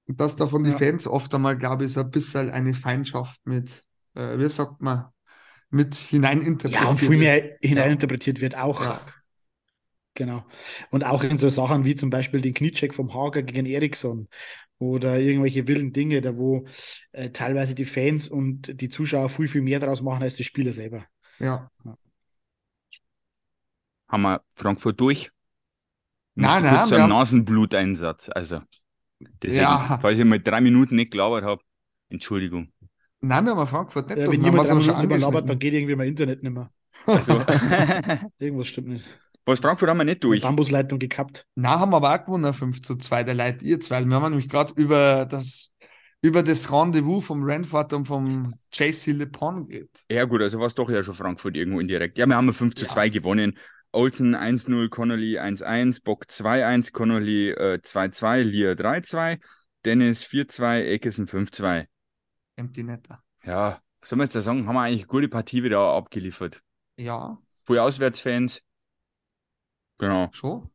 Und 0.08 0.20
dass 0.20 0.36
davon 0.36 0.64
die 0.64 0.70
Ja. 0.70 0.78
Fans 0.78 1.06
oft 1.06 1.34
einmal, 1.34 1.56
glaube 1.56 1.84
ich, 1.84 1.92
so 1.92 2.00
ein 2.00 2.10
bisschen 2.10 2.50
eine 2.50 2.74
Feindschaft 2.74 3.40
mit, 3.46 3.84
äh, 4.14 4.38
wie 4.38 4.48
sagt 4.48 4.80
man, 4.80 5.06
mit 5.70 5.94
hineininterpretiert 5.94 6.82
Ja, 6.82 6.88
und 6.90 6.98
viel 6.98 7.10
wird. 7.10 7.20
mehr 7.20 7.58
hineininterpretiert 7.62 8.40
wird 8.40 8.56
auch. 8.56 8.82
Ja. 8.84 9.00
Genau. 10.14 10.44
Und 10.90 11.04
auch 11.04 11.22
in 11.24 11.38
so 11.38 11.48
Sachen 11.48 11.84
wie 11.86 11.94
zum 11.94 12.10
Beispiel 12.10 12.40
den 12.42 12.52
Kniecheck 12.52 12.92
vom 12.92 13.14
Hager 13.14 13.42
gegen 13.42 13.64
Eriksson 13.64 14.28
oder 14.78 15.18
irgendwelche 15.18 15.66
wilden 15.68 15.92
Dinge, 15.94 16.20
da 16.20 16.36
wo 16.36 16.66
äh, 17.12 17.30
teilweise 17.30 17.74
die 17.74 17.86
Fans 17.86 18.28
und 18.28 18.78
die 18.80 18.88
Zuschauer 18.90 19.30
viel, 19.30 19.48
viel 19.48 19.62
mehr 19.62 19.78
draus 19.80 20.02
machen 20.02 20.22
als 20.22 20.34
die 20.34 20.44
Spieler 20.44 20.72
selber. 20.74 21.06
Ja. 21.38 21.70
Haben 24.08 24.22
wir 24.22 24.42
Frankfurt 24.54 25.00
durch? 25.00 25.30
Nein, 26.34 26.62
nein, 26.62 26.74
kurz 26.76 26.90
wir 26.90 26.96
so 26.98 27.02
haben- 27.02 27.10
Nasenbluteinsatz. 27.10 28.28
Also, 28.34 28.60
deswegen, 29.42 29.62
Ja. 29.62 29.98
falls 30.00 30.18
ich 30.18 30.24
mal 30.24 30.40
drei 30.40 30.60
Minuten 30.60 30.96
nicht 30.96 31.10
gelabert 31.12 31.44
habe, 31.44 31.62
Entschuldigung. 32.10 32.72
Nein, 33.20 33.44
wir 33.44 33.54
haben 33.56 33.66
Frankfurt 33.66 34.08
nicht. 34.08 34.18
Ja, 34.18 34.24
durch. 34.26 34.36
wenn 34.36 34.40
Wir 34.42 34.46
haben 34.48 34.52
jemand 34.54 34.68
drei 34.68 34.72
schon 34.74 34.78
Minuten 34.78 35.00
nicht 35.00 35.08
mehr 35.08 35.18
labert, 35.18 35.48
dann 35.48 35.58
geht 35.58 35.74
irgendwie 35.74 35.96
mein 35.96 36.08
Internet 36.08 36.42
nicht 36.42 36.52
mehr. 36.52 36.70
Also, 37.06 37.32
Irgendwas 38.38 38.68
stimmt 38.68 38.88
nicht. 38.88 39.04
was 39.44 39.60
Frankfurt 39.60 39.88
haben 39.88 39.98
wir 39.98 40.04
nicht 40.04 40.22
durch. 40.24 40.42
Bambusleitung 40.42 40.98
gekappt. 40.98 41.46
Nein, 41.54 41.78
haben 41.80 41.90
wir 41.92 41.96
aber 41.96 42.14
auch 42.14 42.24
gewonnen, 42.24 42.52
5 42.52 42.82
zu 42.82 42.96
2, 42.96 43.24
der 43.24 43.34
Leute, 43.34 43.64
ihr 43.64 43.80
zwei. 43.80 44.04
Wir 44.04 44.14
haben 44.14 44.30
nämlich 44.30 44.48
gerade 44.48 44.72
über 44.76 45.24
das, 45.26 45.72
über 46.20 46.42
das 46.42 46.70
Rendezvous 46.70 47.24
vom 47.24 47.42
Ranford 47.44 47.92
und 47.92 48.04
vom 48.04 48.54
JC 48.72 49.06
Le 49.12 49.26
Pon 49.26 49.66
geredet. 49.66 49.90
Ja, 50.08 50.24
gut, 50.24 50.42
also 50.42 50.58
war 50.60 50.66
es 50.66 50.74
doch 50.74 50.88
ja 50.90 51.02
schon 51.02 51.14
Frankfurt 51.14 51.56
irgendwo 51.56 51.80
indirekt. 51.80 52.18
Ja, 52.18 52.26
wir 52.26 52.36
haben 52.36 52.52
5 52.54 52.74
zu 52.74 52.84
Ja. 52.84 52.90
2 52.90 53.08
gewonnen. 53.08 53.58
Olsen 53.92 54.34
1-0, 54.34 54.88
Connolly 54.88 55.38
1-1, 55.38 56.02
Bock 56.02 56.24
2-1, 56.28 56.92
Connolly 56.92 57.50
äh, 57.50 57.78
2-2, 57.82 58.42
Lier 58.42 58.74
3-2, 58.74 59.38
Dennis 59.84 60.24
4-2, 60.24 60.80
Eckesen 60.82 61.26
5-2. 61.26 61.86
Empty 62.56 62.82
Netter. 62.82 63.22
Ja, 63.44 63.82
was 64.00 64.10
soll 64.10 64.16
man 64.18 64.26
jetzt 64.26 64.34
da 64.34 64.42
sagen? 64.42 64.66
Haben 64.66 64.74
wir 64.74 64.82
eigentlich 64.82 65.06
gute 65.06 65.28
Partie 65.28 65.62
wieder 65.62 65.80
abgeliefert. 65.80 66.62
Ja, 66.96 67.38
Viele 67.64 67.82
Auswärtsfans. 67.82 68.62
Genau. 69.98 70.28
schon. 70.32 70.70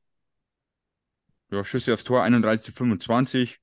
Ja, 1.51 1.63
Schüsse 1.63 1.93
aufs 1.93 2.03
Tor 2.03 2.23
31 2.23 2.65
zu 2.65 2.71
25. 2.71 3.59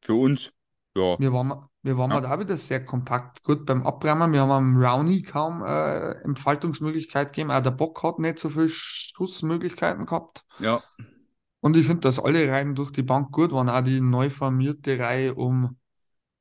Für 0.00 0.14
uns. 0.14 0.52
Ja. 0.96 1.18
Wir 1.18 1.32
waren, 1.32 1.68
wir 1.82 1.98
waren 1.98 2.10
Ja. 2.10 2.20
da 2.20 2.38
wieder 2.40 2.56
sehr 2.56 2.84
kompakt. 2.84 3.42
Gut, 3.42 3.66
beim 3.66 3.86
Abräumen, 3.86 4.32
wir 4.32 4.40
haben 4.40 4.50
am 4.50 4.82
Rowney 4.82 5.22
kaum 5.22 5.62
äh, 5.62 6.12
Entfaltungsmöglichkeit 6.22 7.32
gegeben. 7.32 7.50
Auch 7.50 7.62
der 7.62 7.70
Bock 7.72 8.02
hat 8.02 8.18
nicht 8.18 8.38
so 8.38 8.48
viele 8.50 8.68
Schussmöglichkeiten 8.68 10.06
gehabt. 10.06 10.44
Ja. 10.58 10.82
Und 11.60 11.76
ich 11.76 11.86
finde, 11.86 12.00
dass 12.02 12.18
alle 12.20 12.48
Reihen 12.50 12.74
durch 12.74 12.90
die 12.92 13.02
Bank 13.02 13.32
gut 13.32 13.50
waren. 13.52 13.68
Auch 13.68 13.80
die 13.82 14.00
neu 14.00 14.30
formierte 14.30 14.98
Reihe 14.98 15.34
um 15.34 15.78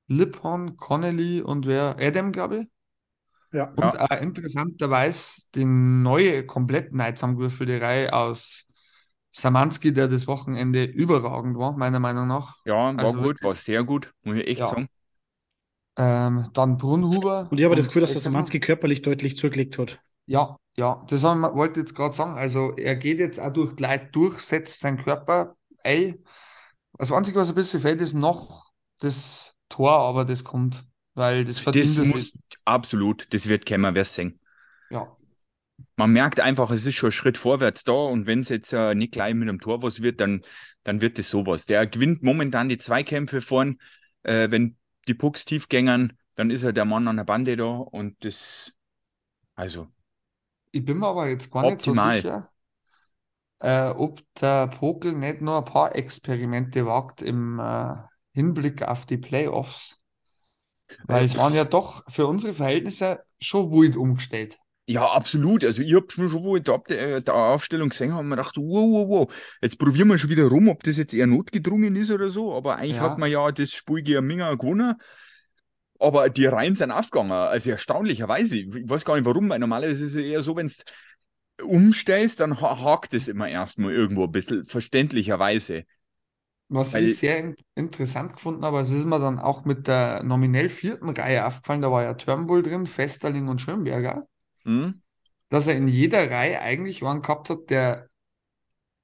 Lippon, 0.08 0.78
Connolly 0.78 1.42
und 1.42 1.66
wer? 1.66 1.96
Adam, 2.00 2.32
glaube 2.32 2.58
ich. 2.58 2.68
Ja. 3.52 3.66
Und 3.76 3.80
Ja. 3.82 4.06
auch 4.06 4.22
interessanterweise 4.22 5.44
die 5.56 5.66
neue, 5.66 6.46
komplett 6.46 6.94
neu 6.94 7.12
zusammengewürfelte 7.12 7.80
Reihe 7.82 8.14
aus 8.14 8.66
Samanski, 9.36 9.92
der 9.94 10.08
das 10.08 10.28
Wochenende 10.28 10.84
überragend 10.84 11.58
war, 11.58 11.74
meiner 11.76 12.00
Meinung 12.00 12.28
nach. 12.28 12.58
Ja, 12.66 12.74
war 12.96 13.00
Also 13.00 13.14
gut, 13.14 13.42
war 13.42 13.50
wirklich- 13.50 13.64
sehr 13.64 13.84
gut, 13.84 14.14
muss 14.24 14.38
ich 14.38 14.48
echt 14.48 14.60
Ja. 14.60 14.68
sagen. 14.68 14.88
Ähm, 15.98 16.50
dann 16.54 16.78
Brunhuber. 16.78 17.48
Und 17.52 17.58
ich 17.58 17.66
habe 17.66 17.76
das 17.76 17.88
Gefühl, 17.88 18.02
dass 18.02 18.14
der. 18.14 18.22
Samanski 18.22 18.60
körperlich 18.60 19.02
deutlich 19.02 19.38
zugelegt 19.38 19.78
hat. 19.78 20.00
Ja, 20.26 20.58
ja, 20.76 21.06
das 21.10 21.24
haben 21.24 21.42
wollte 21.44 21.80
ich 21.80 21.86
jetzt 21.88 21.96
gerade 21.96 22.16
sagen. 22.16 22.38
Also 22.38 22.74
er 22.78 22.96
geht 22.96 23.20
jetzt 23.20 23.40
auch 23.40 23.52
durch 23.54 23.76
die 23.76 23.84
Leute 23.84 24.08
durch, 24.12 24.36
setzt 24.40 24.80
seinen 24.80 24.98
Körper 24.98 25.56
ein. 25.84 26.24
Das 26.98 27.12
Einzige, 27.12 27.40
was 27.40 27.50
ein 27.50 27.56
bisschen 27.56 27.82
fehlt, 27.82 28.02
ist 28.02 28.14
noch 28.14 28.72
das 29.00 29.56
Tor, 29.70 29.92
aber 30.00 30.26
das 30.26 30.44
kommt, 30.44 30.86
weil 31.16 31.44
das 31.46 31.60
verdient 31.60 31.98
Das 31.98 31.98
es 31.98 32.08
muss, 32.08 32.22
sich. 32.22 32.34
absolut, 32.66 33.32
das 33.34 33.48
wird 33.48 33.66
kämen, 33.66 33.94
wer 33.96 34.06
sehen. 34.06 34.40
Ja, 34.90 35.16
Man 35.96 36.12
merkt 36.12 36.40
einfach, 36.40 36.72
es 36.72 36.86
ist 36.86 36.96
schon 36.96 37.10
ein 37.10 37.14
Schritt 37.14 37.38
vorwärts 37.38 37.84
da 37.84 37.94
und 37.94 38.26
wenn 38.26 38.40
es 38.40 38.50
jetzt 38.50 38.74
äh, 38.74 38.96
nicht 38.96 39.14
gleich 39.14 39.34
mit 39.34 39.50
einem 39.50 39.60
Tor 39.60 39.82
was 39.84 40.02
wird, 40.02 40.20
dann, 40.20 40.42
dann 40.84 41.02
wird 41.02 41.20
es 41.20 41.30
sowas. 41.30 41.66
Der 41.66 41.86
gewinnt 41.88 42.24
momentan 42.24 42.70
die 42.70 42.78
Zweikämpfe 42.78 43.42
vorn. 43.42 43.80
Äh, 44.24 44.50
wenn 44.52 44.78
die 45.08 45.14
Pucks 45.14 45.46
tief 45.46 45.70
gängern, 45.70 46.14
dann 46.36 46.50
ist 46.50 46.64
er 46.64 46.74
der 46.74 46.86
Mann 46.86 47.08
an 47.08 47.18
der 47.18 47.26
Bande 47.26 47.56
da 47.58 47.66
und 47.66 48.24
das, 48.24 48.74
also, 49.56 49.88
ich 50.72 50.84
bin 50.84 50.98
mir 50.98 51.08
aber 51.08 51.30
jetzt 51.30 51.52
gar 51.52 51.64
nicht 51.64 51.82
so 51.82 51.92
Optimal. 51.92 52.16
sicher, 52.16 52.50
äh, 53.60 53.90
ob 53.90 54.22
der 54.42 54.68
Pokel 54.68 55.14
nicht 55.14 55.42
nur 55.42 55.58
ein 55.58 55.66
paar 55.66 55.96
Experimente 55.96 56.86
wagt 56.86 57.22
im 57.22 57.60
äh, 57.60 57.96
Hinblick 58.34 58.82
auf 58.82 59.06
die 59.06 59.18
Playoffs. 59.18 60.00
Weil 61.06 61.26
es 61.26 61.38
waren 61.38 61.54
ja 61.54 61.64
doch 61.64 62.04
für 62.12 62.28
unsere 62.28 62.54
Verhältnisse 62.54 63.24
schon 63.40 63.72
wild 63.72 63.96
umgestellt. 63.96 64.60
Ja, 64.86 65.06
absolut. 65.12 65.64
Also, 65.64 65.82
ich 65.82 65.94
habe 65.96 66.08
schon, 66.12 66.30
schon 66.30 66.44
wo 66.44 66.58
ich 66.58 66.64
da 66.64 66.78
der, 66.78 67.22
der 67.22 67.34
Aufstellung 67.36 67.90
gesehen 67.90 68.14
habe, 68.14 68.24
mir 68.24 68.36
gedacht, 68.36 68.58
wow, 68.58 68.66
wow, 68.92 69.10
wow, 69.28 69.34
jetzt 69.62 69.80
probieren 69.80 70.10
wir 70.10 70.18
schon 70.18 70.30
wieder 70.30 70.46
rum, 70.46 70.68
ob 70.70 70.84
das 70.84 70.98
jetzt 70.98 71.14
eher 71.14 71.28
notgedrungen 71.28 71.96
ist 71.96 72.12
oder 72.12 72.30
so. 72.30 72.54
Aber 72.54 72.76
eigentlich 72.78 72.98
Ja. 72.98 73.04
hat 73.04 73.18
man 73.18 73.32
ja 73.32 73.52
das 73.52 73.72
Spiel 73.72 74.02
gegen 74.02 74.28
Minga 74.28 74.54
gewonnen. 74.56 74.96
Aber 76.00 76.30
die 76.30 76.46
Reihen 76.46 76.76
sind 76.76 76.92
aufgegangen. 76.92 77.32
Also 77.32 77.70
erstaunlicherweise. 77.72 78.58
Ich 78.60 78.90
weiß 78.90 79.06
gar 79.06 79.16
nicht 79.16 79.26
warum, 79.26 79.48
weil 79.50 79.60
normalerweise 79.60 80.04
ist 80.06 80.16
es 80.16 80.22
eher 80.22 80.42
so, 80.44 80.56
wenn 80.56 80.68
du 80.68 81.66
umstellst, 81.66 82.40
dann 82.40 82.60
ha- 82.60 82.82
hakt 82.84 83.14
es 83.14 83.28
immer 83.28 83.48
erstmal 83.48 83.94
irgendwo 83.94 84.26
ein 84.26 84.32
bisschen, 84.32 84.66
verständlicherweise. 84.66 85.84
Was 86.68 86.94
Weil- 86.94 87.06
ich 87.06 87.20
sehr 87.20 87.38
in 87.40 87.56
interessant 87.76 88.34
gefunden 88.34 88.66
habe, 88.66 88.80
es 88.80 88.90
ist 88.90 89.06
mir 89.06 89.20
dann 89.20 89.40
auch 89.40 89.64
mit 89.64 89.88
der 89.88 90.24
nominell 90.24 90.70
vierten 90.70 91.10
Reihe 91.10 91.46
aufgefallen, 91.46 91.82
da 91.82 91.92
war 91.92 92.04
ja 92.04 92.16
Turnbull 92.16 92.64
drin, 92.64 92.88
Festerling 92.88 93.48
und 93.48 93.62
Schönberger, 93.62 94.28
Hm? 94.66 95.02
dass 95.50 95.68
er 95.68 95.76
in 95.76 95.88
jeder 95.88 96.32
Reihe 96.32 96.62
eigentlich 96.62 97.04
einen 97.04 97.22
gehabt 97.22 97.50
hat, 97.50 97.70
der 97.70 98.08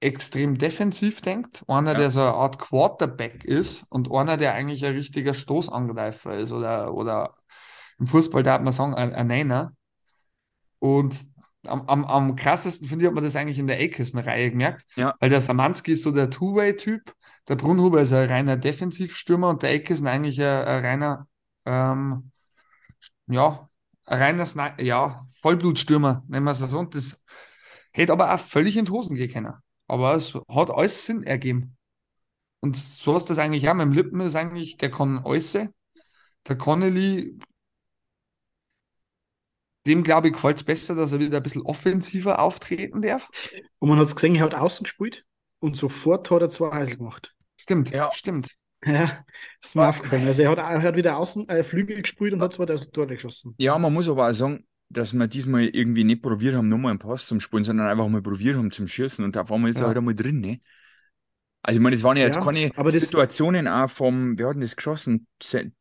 extrem 0.01 0.57
defensiv 0.57 1.21
denkt, 1.21 1.63
einer, 1.67 1.91
Ja. 1.93 1.97
der 1.99 2.11
so 2.11 2.21
eine 2.21 2.33
Art 2.33 2.57
Quarterback 2.57 3.43
ist 3.43 3.85
und 3.89 4.11
einer, 4.11 4.37
der 4.37 4.53
eigentlich 4.53 4.85
ein 4.85 4.95
richtiger 4.95 5.33
Stoßangreifer 5.33 6.37
ist 6.37 6.51
oder, 6.51 6.93
oder 6.93 7.35
im 7.99 8.07
Fußball 8.07 8.41
darf 8.43 8.61
man 8.61 8.73
sagen, 8.73 8.93
ein, 8.95 9.13
ein 9.13 9.27
Niner. 9.27 9.73
Und 10.79 11.15
am, 11.67 11.81
am, 11.87 12.05
am 12.05 12.35
krassesten 12.35 12.87
finde 12.87 13.03
ich, 13.03 13.07
hat 13.07 13.15
man 13.15 13.23
das 13.23 13.35
eigentlich 13.35 13.59
in 13.59 13.67
der 13.67 13.77
Aikison-Reihe 13.77 14.51
gemerkt, 14.51 14.85
Ja. 14.95 15.13
weil 15.19 15.29
der 15.29 15.41
Samanski 15.41 15.91
ist 15.93 16.03
so 16.03 16.11
der 16.11 16.29
Two-Way-Typ, 16.29 17.13
der 17.49 17.55
Brunhuber 17.57 18.01
ist 18.01 18.13
ein 18.13 18.29
reiner 18.29 18.55
Defensivstürmer 18.57 19.49
und 19.49 19.61
der 19.63 19.71
Aikison 19.71 20.07
eigentlich 20.07 20.39
ein, 20.41 20.45
ein 20.65 20.85
reiner, 20.85 21.27
ähm, 21.65 22.31
ja, 23.27 23.68
reiner 24.09 24.45
Sni 24.45 24.69
ja, 24.79 25.25
Vollblutstürmer, 25.41 26.23
nennen 26.27 26.45
wir 26.45 26.51
es 26.51 26.59
so. 26.59 26.79
Und 26.79 26.95
das 26.95 27.21
hätte 27.93 28.13
aber 28.13 28.33
auch 28.33 28.39
völlig 28.39 28.77
in 28.77 28.85
die 28.85 28.91
Hosen 28.91 29.15
gehen 29.15 29.31
können. 29.31 29.53
Aber 29.87 30.15
es 30.15 30.33
hat 30.35 30.71
alles 30.71 31.05
Sinn 31.05 31.23
ergeben. 31.23 31.77
Und 32.61 32.77
so 32.77 33.15
ist 33.17 33.29
das 33.29 33.37
eigentlich 33.39 33.69
auch. 33.69 33.73
Mit 33.73 33.85
dem 33.85 33.93
Lippen 33.93 34.19
ist 34.21 34.35
eigentlich, 34.35 34.77
der 34.77 34.91
kann 34.91 35.19
alles. 35.25 35.53
Der 36.47 36.57
Connolly, 36.57 37.37
dem 39.87 40.03
glaube 40.03 40.27
ich, 40.27 40.33
gefällt 40.33 40.57
es 40.57 40.63
besser, 40.63 40.95
dass 40.95 41.11
er 41.11 41.19
wieder 41.19 41.37
ein 41.37 41.43
bisschen 41.43 41.61
offensiver 41.63 42.39
auftreten 42.39 43.01
darf. 43.01 43.29
Und 43.79 43.89
man 43.89 43.97
hat 43.99 44.07
es 44.07 44.15
gesehen, 44.15 44.35
er 44.35 44.43
hat 44.43 44.55
außen 44.55 44.83
gespielt 44.83 45.25
und 45.59 45.77
sofort 45.77 46.29
hat 46.31 46.41
er 46.41 46.49
zwei 46.49 46.71
Eisel 46.71 46.97
gemacht. 46.97 47.35
Stimmt, 47.57 47.91
Ja. 47.91 48.11
stimmt. 48.11 48.55
Ja, 48.85 49.25
mir 49.75 49.89
aufgefallen. 49.89 50.25
Also 50.25 50.41
er 50.43 50.51
hat, 50.51 50.57
er 50.57 50.81
hat 50.81 50.95
wieder 50.95 51.17
außen 51.17 51.49
äh, 51.49 51.63
Flügel 51.63 52.01
gespielt 52.01 52.33
und 52.33 52.41
hat 52.41 52.53
zwei 52.53 52.65
Tore 52.65 53.07
geschossen. 53.07 53.53
Ja, 53.57 53.77
man 53.77 53.93
muss 53.93 54.07
aber 54.07 54.29
auch 54.29 54.33
sagen, 54.33 54.65
dass 54.89 55.13
wir 55.13 55.27
diesmal 55.27 55.63
irgendwie 55.65 56.03
nicht 56.03 56.21
probiert 56.21 56.55
haben, 56.55 56.67
nochmal 56.67 56.91
einen 56.91 56.99
Pass 56.99 57.27
zum 57.27 57.39
Spielen, 57.39 57.63
sondern 57.65 57.87
einfach 57.87 58.07
mal 58.07 58.21
probiert 58.21 58.57
haben 58.57 58.71
zum 58.71 58.87
Schießen 58.87 59.23
und 59.23 59.37
auf 59.37 59.51
einmal 59.51 59.69
ist 59.71 59.77
er 59.77 59.81
Ja. 59.81 59.87
halt 59.87 59.97
einmal 59.97 60.15
drin, 60.15 60.39
ne? 60.39 60.61
Also 61.61 61.77
ich 61.77 61.83
meine, 61.83 61.95
es 61.95 62.03
waren 62.03 62.15
ja 62.17 62.23
jetzt 62.25 62.37
Ja, 62.37 62.43
keine 62.45 62.71
aber 62.77 62.91
das- 62.91 63.01
Situationen 63.01 63.67
auch 63.67 63.89
vom, 63.89 64.37
wer 64.37 64.47
hat 64.47 64.55
denn 64.55 64.61
das 64.61 64.75
geschossen? 64.75 65.27
Se- 65.43 65.71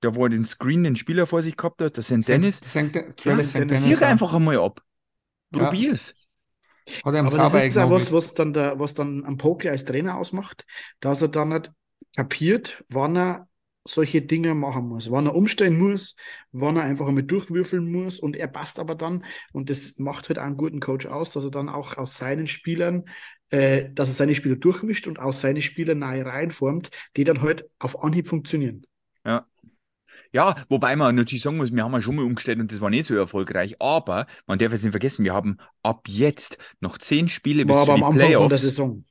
Da 0.00 0.14
wo 0.14 0.24
er 0.26 0.28
den 0.28 0.44
Screen, 0.44 0.84
den 0.84 0.94
Spieler 0.94 1.26
vor 1.26 1.42
sich 1.42 1.56
gehabt 1.56 1.82
hat, 1.82 1.98
das 1.98 2.08
sind 2.08 2.28
Dennis. 2.28 2.58
St. 2.64 2.94
Ja, 2.94 3.02
Travis 3.16 3.50
St. 3.50 3.56
Dennis, 3.58 3.84
Sieg 3.84 4.02
einfach 4.02 4.32
einmal 4.34 4.58
ab. 4.58 4.82
Ja. 5.52 5.64
Probier's. 5.64 6.14
hat 7.04 7.14
er 7.14 7.20
ihm 7.20 7.26
Aber 7.26 7.36
das 7.36 7.64
ist 7.66 7.78
auch 7.78 7.90
was, 7.90 8.12
was 8.12 8.34
dann, 8.34 8.52
der, 8.52 8.78
was 8.78 8.94
dann 8.94 9.24
am 9.24 9.36
Poker 9.36 9.70
als 9.72 9.84
Trainer 9.84 10.16
ausmacht, 10.16 10.64
dass 11.00 11.22
er 11.22 11.28
dann 11.28 11.48
nicht 11.48 11.72
kapiert, 12.16 12.84
wann 12.88 13.16
er 13.16 13.48
solche 13.84 14.22
Dinge 14.22 14.54
machen 14.54 14.88
muss, 14.88 15.10
wann 15.10 15.26
er 15.26 15.34
umstellen 15.34 15.78
muss, 15.78 16.16
wann 16.50 16.76
er 16.76 16.82
einfach 16.82 17.06
einmal 17.06 17.22
durchwürfeln 17.22 17.90
muss 17.90 18.18
und 18.18 18.36
er 18.36 18.48
passt 18.48 18.80
aber 18.80 18.96
dann 18.96 19.24
und 19.52 19.70
das 19.70 19.98
macht 19.98 20.28
halt 20.28 20.38
auch 20.38 20.44
einen 20.44 20.56
guten 20.56 20.80
Coach 20.80 21.06
aus, 21.06 21.30
dass 21.30 21.44
er 21.44 21.52
dann 21.52 21.68
auch 21.68 21.96
aus 21.96 22.16
seinen 22.16 22.48
Spielern, 22.48 23.04
äh, 23.50 23.90
dass 23.92 24.08
er 24.08 24.14
seine 24.14 24.34
Spieler 24.34 24.56
durchmischt 24.56 25.06
und 25.06 25.20
aus 25.20 25.40
seinen 25.40 25.62
Spielern 25.62 26.00
neue 26.00 26.26
Reihen 26.26 26.50
formt, 26.50 26.90
die 27.16 27.24
dann 27.24 27.42
halt 27.42 27.68
auf 27.78 28.02
Anhieb 28.02 28.28
funktionieren. 28.28 28.84
Ja, 30.32 30.56
wobei 30.68 30.96
man 30.96 31.14
natürlich 31.14 31.42
sagen 31.42 31.56
muss, 31.56 31.72
wir 31.72 31.84
haben 31.84 31.92
ja 31.92 32.02
schon 32.02 32.16
mal 32.16 32.24
umgestellt 32.24 32.58
und 32.58 32.70
das 32.72 32.80
war 32.80 32.90
nicht 32.90 33.06
so 33.06 33.14
erfolgreich. 33.14 33.80
Aber 33.80 34.26
man 34.46 34.58
darf 34.58 34.72
jetzt 34.72 34.82
nicht 34.82 34.92
vergessen, 34.92 35.24
wir 35.24 35.32
haben 35.32 35.58
ab 35.82 36.02
jetzt 36.08 36.58
noch 36.80 36.98
zehn 36.98 37.28
Spiele 37.28 37.64
bis 37.64 37.74
War 37.74 37.84
zu 37.86 37.92
aber 37.92 37.98
die 37.98 38.02
am 38.02 38.12
Anfang 38.12 38.32
von 38.34 38.48
der 38.48 38.56
Playoffs. 38.56 38.60
Saison. 38.60 39.04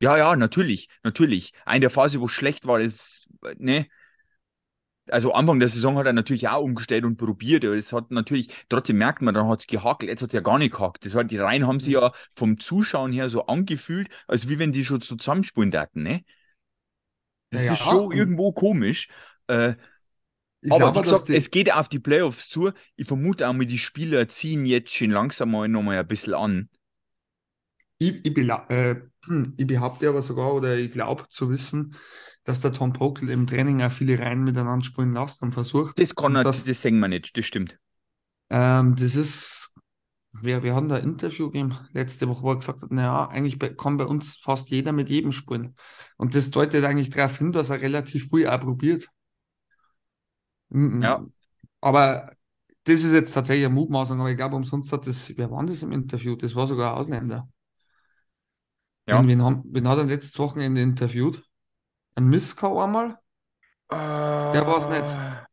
Ja, 0.00 0.16
ja, 0.16 0.36
natürlich, 0.36 0.88
natürlich. 1.02 1.52
Eine 1.64 1.80
der 1.80 1.90
Phase, 1.90 2.20
wo 2.20 2.26
es 2.26 2.32
schlecht 2.32 2.66
war, 2.66 2.80
ist, 2.80 3.28
ne? 3.58 3.86
Also 5.10 5.32
Anfang 5.32 5.58
der 5.58 5.70
Saison 5.70 5.96
hat 5.96 6.04
er 6.06 6.12
natürlich 6.12 6.48
auch 6.48 6.62
umgestellt 6.62 7.04
und 7.04 7.16
probiert, 7.16 7.64
aber 7.64 7.74
es 7.76 7.94
hat 7.94 8.10
natürlich, 8.10 8.50
trotzdem 8.68 8.98
merkt 8.98 9.22
man, 9.22 9.34
dann 9.34 9.48
hat 9.48 9.60
es 9.60 9.66
gehakelt, 9.66 10.10
jetzt 10.10 10.20
hat 10.22 10.28
es 10.30 10.34
ja 10.34 10.40
gar 10.40 10.58
nicht 10.58 10.72
gehakt. 10.74 11.04
Das 11.06 11.14
hat, 11.14 11.30
die 11.30 11.38
Reihen 11.38 11.66
haben 11.66 11.80
sich 11.80 11.94
ja 11.94 12.12
vom 12.36 12.60
Zuschauen 12.60 13.12
her 13.12 13.30
so 13.30 13.46
angefühlt, 13.46 14.08
als 14.26 14.48
wie 14.50 14.58
wenn 14.58 14.72
die 14.72 14.84
schon 14.84 15.00
so 15.00 15.16
zusammenspielen 15.16 15.70
daten, 15.70 16.02
ne? 16.02 16.24
Das 17.50 17.68
Ja, 17.68 17.70
ist 17.70 17.78
schon 17.80 18.12
irgendwo 18.12 18.52
komisch. 18.52 19.08
Äh, 19.46 19.74
Ich 20.60 20.74
aber 20.74 20.76
glaube, 20.76 20.96
wie 20.96 21.02
gesagt, 21.02 21.30
es 21.30 21.50
geht 21.50 21.72
auf 21.74 21.88
die 21.88 21.98
Playoffs 22.00 22.48
zu. 22.48 22.72
Ich 22.96 23.06
vermute 23.08 23.48
auch 23.48 23.52
mal, 23.54 23.66
die 23.66 23.78
Spieler 23.78 24.28
ziehen 24.28 24.66
jetzt 24.66 24.94
schon 24.94 25.10
langsam 25.10 25.50
mal 25.52 25.68
nochmal 25.68 25.98
ein 25.98 26.08
bisschen 26.08 26.34
an. 26.34 26.70
Ich, 27.98 28.24
ich, 28.24 28.36
äh, 28.38 28.96
ich 29.56 29.66
behaupte 29.66 30.08
aber 30.08 30.22
sogar, 30.22 30.54
oder 30.54 30.76
ich 30.76 30.90
glaube 30.90 31.26
zu 31.28 31.50
wissen, 31.50 31.94
dass 32.44 32.60
der 32.60 32.72
Tom 32.72 32.92
Pokel 32.92 33.28
im 33.30 33.46
Training 33.46 33.82
auch 33.82 33.92
viele 33.92 34.18
Reihen 34.18 34.44
miteinander 34.44 34.84
spielen 34.84 35.12
lässt 35.12 35.42
und 35.42 35.52
versucht. 35.52 35.98
Das 35.98 36.14
kann 36.14 36.36
er, 36.36 36.44
das, 36.44 36.64
das 36.64 36.80
sehen 36.82 36.98
wir 36.98 37.08
nicht, 37.08 37.36
das 37.36 37.44
stimmt. 37.44 37.78
ähm, 38.50 38.96
das 38.96 39.14
ist, 39.14 39.74
wir, 40.40 40.62
wir 40.62 40.74
haben 40.74 40.88
da 40.88 40.96
ein 40.96 41.04
Interview 41.04 41.50
gegeben 41.50 41.76
letzte 41.92 42.28
Woche, 42.28 42.42
wo 42.42 42.50
er 42.50 42.56
gesagt 42.56 42.82
hat, 42.82 42.90
naja, 42.92 43.28
eigentlich 43.28 43.58
kann 43.76 43.96
bei 43.96 44.04
uns 44.06 44.36
fast 44.36 44.70
jeder 44.70 44.92
mit 44.92 45.08
jedem 45.10 45.32
spielen. 45.32 45.74
Und 46.16 46.34
das 46.34 46.50
deutet 46.50 46.84
eigentlich 46.84 47.10
darauf 47.10 47.36
hin, 47.38 47.52
dass 47.52 47.70
er 47.70 47.80
relativ 47.80 48.28
früh 48.28 48.46
auch 48.46 48.60
probiert. 48.60 49.08
Ja. 50.70 51.24
Aber 51.80 52.30
das 52.84 53.04
ist 53.04 53.12
jetzt 53.12 53.32
tatsächlich 53.32 53.66
eine 53.66 53.74
Mutmaßung, 53.74 54.20
aber 54.20 54.30
ich 54.30 54.36
glaube, 54.36 54.56
umsonst 54.56 54.92
hat 54.92 55.06
das, 55.06 55.36
wer 55.36 55.50
war 55.50 55.64
das 55.66 55.82
im 55.82 55.92
Interview? 55.92 56.36
Das 56.36 56.54
war 56.54 56.66
sogar 56.66 56.92
ein 56.92 56.98
Ausländer. 56.98 57.48
Ja. 59.08 59.18
Wen, 59.20 59.28
wen, 59.28 59.42
haben, 59.42 59.62
wen 59.64 59.88
hat 59.88 59.98
er 59.98 60.04
letztes 60.04 60.38
Wochenende 60.38 60.82
interviewt? 60.82 61.42
Ein 62.14 62.24
Miskau 62.28 62.82
einmal? 62.82 63.18
Der 63.90 64.66
war's 64.66 64.86
nicht. 64.88 65.48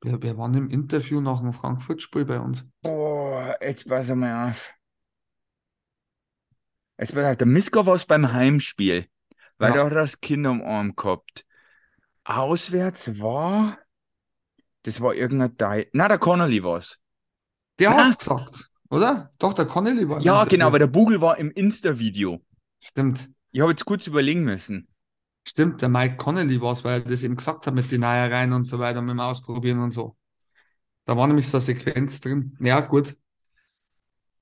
Wer, 0.00 0.22
wer 0.22 0.38
war 0.38 0.46
im 0.54 0.70
Interview 0.70 1.20
nach 1.20 1.40
dem 1.40 1.52
Frankfurt-Spiel 1.52 2.24
bei 2.24 2.38
uns? 2.38 2.64
Boah, 2.82 3.56
jetzt 3.60 3.88
pass 3.88 4.08
mal 4.08 4.50
auf. 4.50 4.72
Jetzt 6.98 7.14
pass 7.14 7.24
auf, 7.24 7.36
der 7.36 7.46
Miska 7.46 7.84
war 7.84 7.94
es 7.96 8.04
beim 8.06 8.32
Heimspiel, 8.32 9.08
weil 9.58 9.70
Ja. 9.70 9.76
da 9.76 9.84
hat 9.86 9.92
er 9.92 10.02
das 10.02 10.20
Kind 10.20 10.46
am 10.46 10.62
Arm 10.62 10.94
gehabt. 10.94 11.44
Auswärts 12.24 13.18
war, 13.20 13.78
das 14.84 15.00
war 15.00 15.14
irgendein 15.14 15.56
Teil. 15.56 15.88
Na, 15.92 16.06
der 16.06 16.18
Connolly 16.18 16.62
war's. 16.62 17.00
Der 17.80 17.90
Ah. 17.90 18.04
hat's 18.04 18.18
gesagt, 18.18 18.70
oder? 18.92 19.32
Doch, 19.38 19.54
der 19.54 19.66
Connelly 19.66 20.08
war 20.08 20.20
Ja, 20.20 20.44
genau, 20.44 20.66
aber 20.66 20.78
der 20.78 20.86
Bugel 20.86 21.20
war 21.20 21.38
im 21.38 21.50
Insta-Video. 21.50 22.40
Stimmt. 22.84 23.30
Ich 23.50 23.60
habe 23.60 23.70
jetzt 23.72 23.84
kurz 23.84 24.06
überlegen 24.06 24.44
müssen. 24.44 24.86
Stimmt, 25.48 25.82
der 25.82 25.88
Mike 25.88 26.16
Connelly 26.16 26.60
war 26.60 26.72
es, 26.72 26.84
weil 26.84 27.00
er 27.00 27.10
das 27.10 27.22
eben 27.22 27.36
gesagt 27.36 27.66
hat 27.66 27.74
mit 27.74 27.90
den 27.90 28.02
Neiereien 28.02 28.52
und 28.52 28.64
so 28.66 28.78
weiter, 28.78 29.00
mit 29.02 29.10
dem 29.10 29.20
Ausprobieren 29.20 29.80
und 29.80 29.90
so. 29.90 30.16
Da 31.06 31.16
war 31.16 31.26
nämlich 31.26 31.48
so 31.48 31.56
eine 31.56 31.62
Sequenz 31.62 32.20
drin. 32.20 32.56
Ja, 32.60 32.80
gut, 32.80 33.16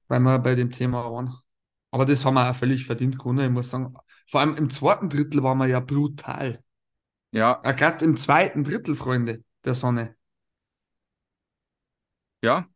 weil 0.09 0.21
wir 0.21 0.39
bei 0.41 0.55
dem 0.55 0.71
Thema 0.71 1.11
waren. 1.11 1.35
Aber 1.93 2.05
das 2.05 2.25
haben 2.25 2.35
wir 2.35 2.51
auch 2.51 2.55
völlig 2.55 2.85
verdient 2.85 3.19
gewonnen, 3.19 3.47
ich 3.47 3.51
muss 3.51 3.71
sagen. 3.71 3.95
Vor 4.29 4.41
allem 4.41 4.57
im 4.57 4.69
zweiten 4.71 5.09
Drittel 5.09 5.43
waren 5.43 5.59
wir 5.59 5.67
ja 5.67 5.81
brutal. 5.81 6.63
Ja, 7.33 7.55
gerade 7.63 8.05
im 8.05 8.17
zweiten 8.17 8.65
Drittel, 8.65 8.97
Freunde, 8.97 9.45
der 9.65 9.75
Sonne. 9.75 10.17
ja, 12.43 12.69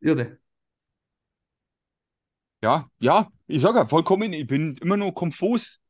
irre. 0.00 0.38
ja, 2.62 2.88
ja. 2.98 3.30
Ich 3.46 3.60
sage 3.62 3.78
ja, 3.78 3.86
vollkommen, 3.86 4.32
ich 4.32 4.46
bin 4.46 4.76
immer 4.78 4.96
noch 4.96 5.12
konfus 5.12 5.80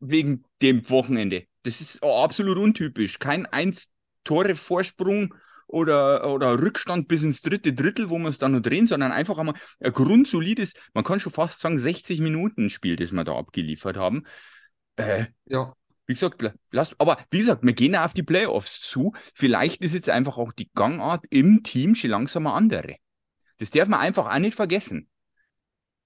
wegen 0.00 0.44
dem 0.62 0.88
Wochenende. 0.90 1.44
Das 1.62 1.80
ist 1.80 2.02
absolut 2.02 2.58
untypisch. 2.58 3.18
Kein 3.18 3.46
eins 3.46 3.90
Tore 4.24 4.54
Vorsprung 4.56 5.34
oder, 5.66 6.32
oder 6.32 6.58
Rückstand 6.60 7.08
bis 7.08 7.22
ins 7.22 7.42
dritte 7.42 7.72
Drittel, 7.72 8.10
wo 8.10 8.18
wir 8.18 8.28
es 8.28 8.38
dann 8.38 8.52
noch 8.52 8.60
drehen, 8.60 8.86
sondern 8.86 9.12
einfach 9.12 9.38
einmal 9.38 9.54
ein 9.80 9.92
grundsolides, 9.92 10.74
man 10.94 11.04
kann 11.04 11.20
schon 11.20 11.32
fast 11.32 11.60
sagen, 11.60 11.78
60 11.78 12.20
Minuten 12.20 12.70
Spiel, 12.70 12.96
das 12.96 13.12
wir 13.12 13.24
da 13.24 13.36
abgeliefert 13.36 13.96
haben. 13.96 14.24
Äh, 14.96 15.26
Ja, 15.44 15.74
wie 16.10 16.14
gesagt, 16.14 16.42
la- 16.42 16.54
lasst, 16.72 16.96
aber 17.00 17.18
wie 17.30 17.38
gesagt, 17.40 17.64
wir 17.64 17.74
gehen 17.74 17.94
ja 17.94 18.04
auf 18.04 18.14
die 18.14 18.24
Playoffs 18.24 18.80
zu. 18.82 19.12
Vielleicht 19.34 19.82
ist 19.82 19.94
jetzt 19.94 20.10
einfach 20.10 20.38
auch 20.38 20.52
die 20.52 20.70
Gangart 20.74 21.26
im 21.30 21.62
Team 21.64 21.94
schon 21.96 22.10
langsam 22.10 22.46
eine 22.48 22.56
andere. 22.56 22.96
Das 23.58 23.70
darf 23.72 23.88
man 23.88 24.00
einfach 24.00 24.26
auch 24.34 24.38
nicht 24.40 24.56
vergessen. 24.56 25.08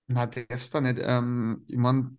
na, 0.07 0.27
darfst 0.27 0.75
du 0.75 0.81
nicht. 0.81 0.99
Ähm, 1.03 1.65
ich 1.69 1.77
meine, 1.77 2.17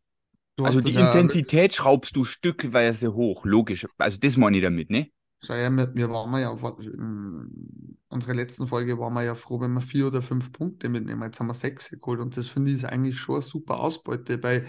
du 0.58 0.66
Also 0.66 0.82
hast 0.82 0.82
die 0.82 0.98
ja, 0.98 1.00
Intensität 1.00 1.74
schraubst 1.76 2.14
du 2.18 2.26
stückweise 2.26 3.14
hoch, 3.14 3.46
logisch. 3.46 3.88
Also 3.98 4.18
das 4.20 4.36
meine 4.36 4.58
ich 4.58 4.64
damit, 4.64 4.90
ne? 4.90 5.12
Schau 5.44 5.54
her, 5.54 5.70
wir, 5.72 5.94
wir 5.96 6.10
waren 6.10 6.36
ja, 6.42 6.52
in 6.80 7.98
unserer 8.10 8.34
letzten 8.34 8.68
Folge 8.68 8.98
waren 8.98 9.14
wir 9.14 9.24
ja 9.24 9.36
froh, 9.36 9.60
wenn 9.62 9.74
wir 9.74 9.82
vier 9.82 10.08
oder 10.08 10.22
fünf 10.22 10.52
Punkte 10.52 10.90
mitnehmen. 10.90 11.22
Jetzt 11.24 11.40
haben 11.40 11.48
wir 11.48 11.54
sechs 11.54 11.90
geholt 11.92 12.20
und 12.20 12.36
das 12.38 12.48
finde 12.48 12.72
ich 12.72 12.78
ist 12.78 12.86
eigentlich 12.86 13.18
schon 13.20 13.36
eine 13.36 13.42
super 13.44 13.80
Ausbeute 13.80 14.38
bei, 14.38 14.66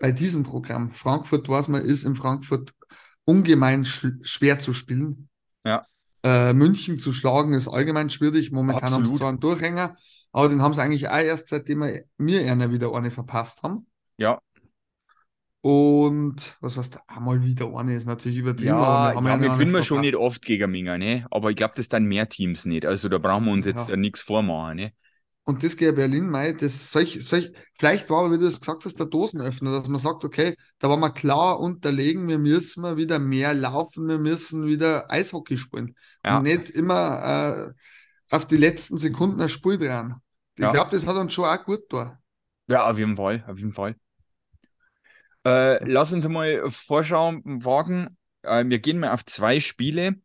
bei 0.00 0.12
diesem 0.12 0.42
Programm. 0.42 0.92
Frankfurt, 0.92 1.48
weiß 1.48 1.68
man, 1.68 1.82
ist 1.82 2.04
in 2.04 2.16
Frankfurt 2.16 2.74
ungemein 3.24 3.84
sch 3.84 4.08
schwer 4.22 4.58
zu 4.58 4.74
spielen. 4.74 5.28
Ja. 5.64 5.86
Äh, 6.24 6.54
München 6.54 6.98
zu 6.98 7.12
schlagen 7.12 7.54
ist 7.54 7.68
allgemein 7.68 8.10
schwierig. 8.10 8.52
Momentan 8.52 8.92
haben 8.92 9.06
sie 9.06 9.14
zwar 9.14 9.28
einen 9.30 9.40
Durchhänger, 9.40 9.96
aber 10.32 10.48
den 10.48 10.62
haben 10.62 10.74
sie 10.74 10.82
eigentlich 10.82 11.08
auch 11.08 11.18
erst, 11.18 11.50
seitdem 11.50 11.80
wir 11.80 12.04
mir 12.18 12.50
einer 12.50 12.72
wieder 12.72 12.92
eine 12.94 13.12
verpasst 13.12 13.62
haben. 13.62 13.86
Ja, 14.18 14.40
Und 15.62 16.56
was 16.62 16.78
heißt 16.78 17.00
einmal 17.06 17.42
wieder 17.44 17.74
eine 17.76 17.94
ist 17.94 18.06
natürlich 18.06 18.38
übertrieben, 18.38 18.68
ja, 18.68 18.76
aber 18.78 19.20
wir 19.20 19.30
ja, 19.30 19.40
wir 19.40 19.50
gewinnen 19.50 19.72
wir 19.72 19.82
schon 19.82 20.00
nicht 20.00 20.16
oft 20.16 20.42
gegen 20.42 20.70
Minga, 20.70 20.96
ne? 20.96 21.26
Aber 21.30 21.50
ich 21.50 21.56
glaube, 21.56 21.74
das 21.76 21.88
dann 21.88 22.04
mehr 22.04 22.28
Teams 22.30 22.64
nicht. 22.64 22.86
Also 22.86 23.10
da 23.10 23.18
brauchen 23.18 23.44
wir 23.44 23.52
uns 23.52 23.66
jetzt 23.66 23.90
ja. 23.90 23.96
nichts 23.96 24.22
vormachen, 24.22 24.76
ne? 24.76 24.92
Und 25.44 25.64
das 25.64 25.76
geht 25.76 25.96
Berlin, 25.96 26.28
mei, 26.28 26.52
das 26.52 26.90
solch, 26.92 27.26
solch, 27.26 27.50
vielleicht 27.74 28.08
war 28.08 28.20
aber, 28.20 28.32
wie 28.34 28.38
du 28.38 28.46
es 28.46 28.60
gesagt 28.60 28.84
hast, 28.84 28.98
der 28.98 29.06
Dosenöffner, 29.06 29.72
dass 29.72 29.88
man 29.88 29.98
sagt, 29.98 30.24
okay, 30.24 30.54
da 30.78 30.88
waren 30.88 31.00
wir 31.00 31.10
klar 31.10 31.58
unterlegen, 31.58 32.28
wir 32.28 32.38
müssen 32.38 32.82
mal 32.82 32.96
wieder 32.96 33.18
mehr 33.18 33.52
laufen, 33.54 34.06
wir 34.06 34.18
müssen 34.18 34.66
wieder 34.66 35.10
Eishockey 35.10 35.56
spielen. 35.56 35.96
Ja. 36.24 36.38
Und 36.38 36.44
nicht 36.44 36.70
immer 36.70 37.72
äh, 38.30 38.34
auf 38.34 38.46
die 38.46 38.58
letzten 38.58 38.96
Sekunden 38.98 39.40
ein 39.40 39.48
Spiel 39.48 39.78
dran. 39.78 40.16
Ich 40.56 40.62
Ja. 40.62 40.72
glaube, 40.72 40.90
das 40.92 41.06
hat 41.06 41.16
uns 41.16 41.32
schon 41.34 41.46
auch 41.46 41.64
gut 41.64 41.80
da. 41.90 42.18
Ja, 42.68 42.88
auf 42.90 42.98
jeden 42.98 43.16
Fall, 43.16 43.44
auf 43.46 43.58
jeden 43.58 43.72
Fall. 43.74 43.96
Äh, 45.44 45.84
lass 45.84 46.12
uns 46.12 46.26
mal 46.28 46.68
Vorschau 46.70 47.32
wagen. 47.44 48.16
Äh, 48.42 48.64
wir 48.66 48.78
gehen 48.78 48.98
mal 48.98 49.12
auf 49.12 49.24
zwei 49.24 49.60
Spiele 49.60 50.16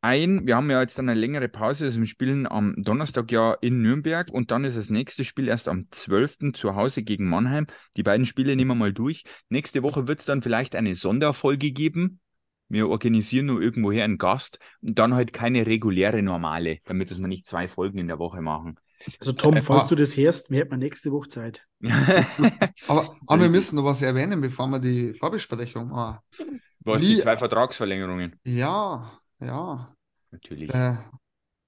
ein. 0.00 0.46
Wir 0.46 0.56
haben 0.56 0.70
ja 0.70 0.80
jetzt 0.80 0.98
dann 0.98 1.08
eine 1.08 1.18
längere 1.18 1.48
Pause. 1.48 1.86
Also 1.86 2.00
wir 2.00 2.06
spielen 2.06 2.46
am 2.46 2.74
Donnerstag 2.78 3.30
ja 3.32 3.54
in 3.54 3.82
Nürnberg 3.82 4.30
und 4.30 4.50
dann 4.50 4.64
ist 4.64 4.76
das 4.76 4.90
nächste 4.90 5.24
Spiel 5.24 5.48
erst 5.48 5.68
am 5.68 5.86
12. 5.90 6.52
zu 6.54 6.76
Hause 6.76 7.02
gegen 7.02 7.28
Mannheim. 7.28 7.66
Die 7.96 8.02
beiden 8.02 8.26
Spiele 8.26 8.54
nehmen 8.56 8.70
wir 8.70 8.74
mal 8.74 8.92
durch. 8.92 9.24
Nächste 9.48 9.82
Woche 9.82 10.06
wird 10.06 10.20
es 10.20 10.26
dann 10.26 10.42
vielleicht 10.42 10.76
eine 10.76 10.94
Sonderfolge 10.94 11.72
geben. 11.72 12.20
Wir 12.68 12.88
organisieren 12.88 13.46
nur 13.46 13.62
irgendwoher 13.62 14.04
einen 14.04 14.18
Gast 14.18 14.58
und 14.82 14.98
dann 14.98 15.14
halt 15.14 15.32
keine 15.32 15.66
reguläre 15.66 16.22
normale, 16.22 16.78
damit 16.84 17.10
wir 17.10 17.26
nicht 17.26 17.46
zwei 17.46 17.66
Folgen 17.66 17.98
in 17.98 18.08
der 18.08 18.18
Woche 18.18 18.42
machen. 18.42 18.78
Also 19.20 19.32
Tom, 19.32 19.56
falls 19.62 19.84
ah. 19.84 19.88
du 19.88 19.94
das 19.94 20.16
hörst, 20.16 20.50
wir 20.50 20.58
hätten 20.58 20.78
nächste 20.78 21.12
Woche 21.12 21.28
Zeit. 21.28 21.64
Aber, 22.88 23.16
aber 23.26 23.42
wir 23.42 23.48
müssen 23.48 23.76
noch 23.76 23.84
was 23.84 24.02
erwähnen, 24.02 24.40
bevor 24.40 24.66
wir 24.68 24.80
die 24.80 25.14
Vorbesprechung 25.14 25.88
machen. 25.88 26.18
Was, 26.80 27.02
die 27.02 27.18
zwei 27.18 27.36
Vertragsverlängerungen? 27.36 28.40
Ja, 28.44 29.18
ja. 29.40 29.94
Natürlich. 30.30 30.70
Der, 30.70 31.10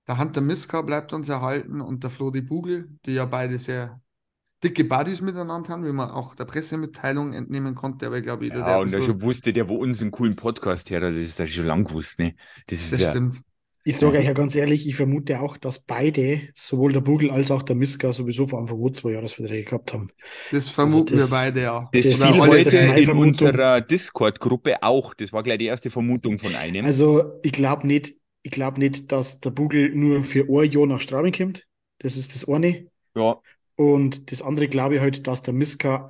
der 0.06 0.18
Hunter 0.18 0.40
Miska 0.40 0.82
bleibt 0.82 1.12
uns 1.12 1.28
erhalten 1.28 1.80
und 1.80 2.02
der 2.02 2.10
Flori 2.10 2.42
Bugel, 2.42 2.88
die 3.06 3.14
ja 3.14 3.24
beide 3.24 3.58
sehr 3.58 4.00
dicke 4.62 4.84
Buddies 4.84 5.22
miteinander 5.22 5.70
haben, 5.70 5.84
wie 5.84 5.92
man 5.92 6.10
auch 6.10 6.34
der 6.34 6.44
Pressemitteilung 6.44 7.32
entnehmen 7.32 7.74
konnte, 7.74 8.06
aber 8.06 8.18
ich 8.18 8.24
glaube, 8.24 8.44
jeder, 8.44 8.56
der 8.56 8.66
Ja, 8.66 8.76
ein 8.76 8.82
und 8.82 8.92
der 8.92 9.00
schon 9.00 9.22
wusste, 9.22 9.52
der 9.52 9.68
wo 9.68 9.76
uns 9.76 10.02
einen 10.02 10.10
coolen 10.10 10.36
Podcast 10.36 10.90
hört, 10.90 11.02
das 11.02 11.16
ist 11.16 11.40
das 11.40 11.50
schon 11.50 11.66
lang 11.66 11.84
gewusst, 11.84 12.18
ne? 12.18 12.34
Das 12.66 12.80
ist 12.80 12.92
das 12.92 13.00
ja, 13.00 13.10
stimmt. 13.10 13.40
Ich 13.82 13.96
sage 13.98 14.18
euch 14.18 14.26
ja 14.26 14.32
ganz 14.34 14.54
ehrlich, 14.56 14.86
ich 14.86 14.96
vermute 14.96 15.40
auch, 15.40 15.56
dass 15.56 15.78
beide, 15.80 16.42
sowohl 16.54 16.92
der 16.92 17.00
Bugel 17.00 17.30
als 17.30 17.50
auch 17.50 17.62
der 17.62 17.76
Miska, 17.76 18.12
sowieso 18.12 18.46
vor 18.46 18.60
Anfang 18.60 18.82
an 18.84 18.94
zwei 18.94 19.12
Jahresverträge 19.12 19.64
gehabt 19.64 19.92
haben. 19.94 20.10
Das 20.50 20.68
vermuten 20.68 21.16
das- 21.16 21.30
wir 21.30 21.36
beide 21.36 21.62
ja. 21.62 21.88
das 21.92 22.04
Das 22.10 22.20
alle 22.22 22.40
heute 22.48 22.76
in 22.76 23.04
Vermutung. 23.04 23.48
unserer 23.48 23.80
Discord-Gruppe 23.80 24.82
auch. 24.82 25.14
Das 25.14 25.32
war 25.32 25.42
gleich 25.42 25.58
die 25.58 25.66
erste 25.66 25.90
Vermutung 25.90 26.38
von 26.38 26.54
einem. 26.54 26.84
Also 26.84 27.38
ich 27.42 27.52
glaube 27.52 27.86
nicht, 27.86 28.14
ich 28.42 28.50
glaube 28.50 28.80
nicht, 28.80 29.10
dass 29.12 29.40
der 29.40 29.50
Bugel 29.50 29.94
nur 29.94 30.24
für 30.24 30.44
ein 30.48 30.70
Jahr 30.70 30.86
nach 30.86 31.00
Straubing 31.00 31.32
kommt. 31.32 31.66
Das 31.98 32.16
ist 32.16 32.34
das 32.34 32.48
eine. 32.48 32.86
ja, 33.14 33.40
Und 33.76 34.30
das 34.30 34.42
andere 34.42 34.68
glaube 34.68 34.96
ich 34.96 35.00
halt, 35.00 35.26
dass 35.26 35.42
der 35.42 35.54
Miska 35.54 36.08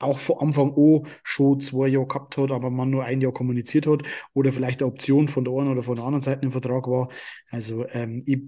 auch 0.00 0.18
von 0.18 0.38
Anfang 0.40 0.74
an 0.74 1.02
schon 1.22 1.60
zwei 1.60 1.88
Jahre 1.88 2.06
gehabt 2.06 2.36
hat, 2.36 2.50
aber 2.50 2.70
man 2.70 2.90
nur 2.90 3.04
ein 3.04 3.20
Jahr 3.20 3.32
kommuniziert 3.32 3.86
hat 3.86 4.02
oder 4.34 4.52
vielleicht 4.52 4.80
eine 4.80 4.90
Option 4.90 5.28
von 5.28 5.44
der 5.44 5.54
einen 5.54 5.72
oder 5.72 5.82
von 5.82 5.96
der 5.96 6.04
anderen 6.04 6.22
Seite 6.22 6.44
im 6.44 6.52
Vertrag 6.52 6.86
war. 6.86 7.08
Also 7.50 7.86
ähm, 7.92 8.22
ich, 8.26 8.40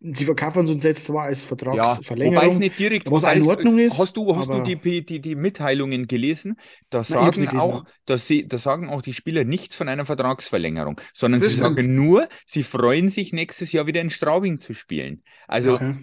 sie 0.00 0.24
verkaufen 0.24 0.68
uns 0.68 0.84
jetzt 0.84 1.06
zwar 1.06 1.24
als 1.24 1.42
ja. 1.42 1.50
Wobei 1.50 1.64
Vertragsverlängerung, 1.64 2.48
es 2.48 2.58
nicht 2.58 2.78
direkt, 2.78 3.10
was 3.10 3.24
in 3.24 3.42
Ordnung 3.42 3.78
ist, 3.78 3.98
Hast 3.98 4.16
du, 4.16 4.36
hast 4.36 4.48
du 4.48 4.62
die, 4.62 5.04
die, 5.04 5.20
die 5.20 5.34
Mitteilungen 5.34 6.06
gelesen? 6.06 6.56
Da 6.90 7.02
sagen 7.02 7.32
gelesen, 7.32 7.58
auch, 7.58 7.84
da, 8.04 8.18
sie, 8.18 8.46
da 8.46 8.58
sagen 8.58 8.90
auch 8.90 9.02
die 9.02 9.14
Spieler 9.14 9.44
nichts 9.44 9.74
von 9.74 9.88
einer 9.88 10.04
Vertragsverlängerung, 10.04 11.00
sondern 11.14 11.40
Das 11.40 11.50
sie 11.50 11.56
stimmt. 11.56 11.76
sagen 11.78 11.94
nur, 11.94 12.28
sie 12.44 12.62
freuen 12.62 13.08
sich 13.08 13.32
nächstes 13.32 13.72
Jahr 13.72 13.86
wieder 13.86 14.00
in 14.00 14.10
Straubing 14.10 14.60
zu 14.60 14.74
spielen. 14.74 15.22
Also, 15.46 15.78
ja. 15.78 15.96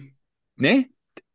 ne? 0.56 0.88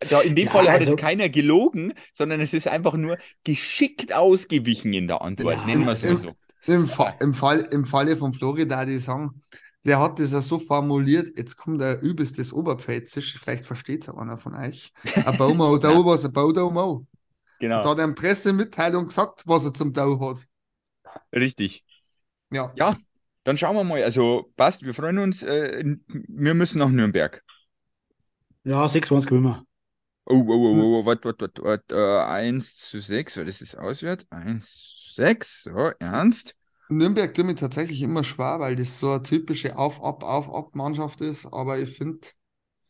Da 0.09 0.21
in 0.21 0.35
dem 0.35 0.45
Ja, 0.45 0.51
Fall 0.51 0.67
hat 0.67 0.79
also- 0.79 0.91
jetzt 0.91 0.99
keiner 0.99 1.29
gelogen, 1.29 1.93
sondern 2.13 2.41
es 2.41 2.53
ist 2.53 2.67
einfach 2.67 2.93
nur 2.93 3.17
geschickt 3.43 4.13
ausgewichen 4.13 4.93
in 4.93 5.07
der 5.07 5.21
Antwort. 5.21 5.55
Ja, 5.57 5.65
Nennen 5.65 5.85
wir 5.85 5.91
es 5.93 6.03
mal 6.03 6.17
so. 6.17 6.31
Im, 6.67 6.87
Fa 6.87 7.15
im, 7.19 7.33
Fall, 7.33 7.67
Im 7.71 7.85
Falle 7.85 8.17
von 8.17 8.33
Florida, 8.33 8.85
die 8.85 8.99
sagen, 8.99 9.41
der 9.83 9.99
hat 9.99 10.19
das 10.19 10.31
ja 10.31 10.41
so 10.41 10.59
formuliert, 10.59 11.35
jetzt 11.35 11.57
kommt 11.57 11.81
er 11.81 12.01
übelstes 12.01 12.53
Oberpfälzisch, 12.53 13.39
vielleicht 13.39 13.65
versteht 13.65 14.03
es 14.03 14.09
auch 14.09 14.17
einer 14.17 14.37
von 14.37 14.55
euch. 14.55 14.93
Ein 15.25 15.37
Baumau, 15.37 15.77
da 15.79 15.89
was, 16.05 16.23
ein 16.23 16.31
Bau, 16.33 16.51
da 16.51 16.69
mau. 16.69 17.05
Genau. 17.59 17.81
Da 17.83 17.89
hat 17.89 17.97
er 17.97 18.05
in 18.05 18.15
Pressemitteilung 18.15 19.07
gesagt, 19.07 19.43
was 19.45 19.65
er 19.65 19.73
zum 19.73 19.93
Tau 19.93 20.19
hat. 20.19 20.45
Richtig. 21.33 21.83
Ja. 22.51 22.71
Ja, 22.75 22.95
dann 23.43 23.57
schauen 23.57 23.75
wir 23.75 23.83
mal. 23.83 24.03
Also 24.03 24.51
passt, 24.55 24.83
wir 24.83 24.93
freuen 24.93 25.17
uns. 25.19 25.41
Äh, 25.43 25.83
wir 26.07 26.53
müssen 26.53 26.79
nach 26.79 26.89
Nürnberg. 26.89 27.43
Ja, 28.63 28.85
6-1 28.85 29.25
gewinnen 29.27 29.45
wir. 29.45 29.63
Oh, 30.25 30.35
oh, 30.47 30.53
oh, 30.53 30.99
oh, 31.01 31.05
warte, 31.05 31.25
warte, 31.25 31.41
warte, 31.45 31.63
warte. 31.63 31.95
Äh, 31.95 32.31
1 32.31 32.77
zu 32.77 32.99
6, 32.99 33.37
weil 33.37 33.45
das 33.45 33.61
ist 33.61 33.77
auswärts. 33.77 34.25
1 34.29 34.93
zu 35.05 35.13
6, 35.15 35.63
so, 35.63 35.91
ernst? 35.99 36.55
Nürnberg 36.89 37.33
tut 37.33 37.45
mir 37.45 37.55
tatsächlich 37.55 38.01
immer 38.01 38.23
schwer, 38.23 38.59
weil 38.59 38.75
das 38.75 38.99
so 38.99 39.11
eine 39.11 39.23
typische 39.23 39.77
Auf, 39.77 40.03
Ab, 40.03 40.23
Auf, 40.23 40.53
Ab-Mannschaft 40.53 41.21
ist. 41.21 41.45
Aber 41.47 41.79
ich 41.79 41.97
finde, 41.97 42.19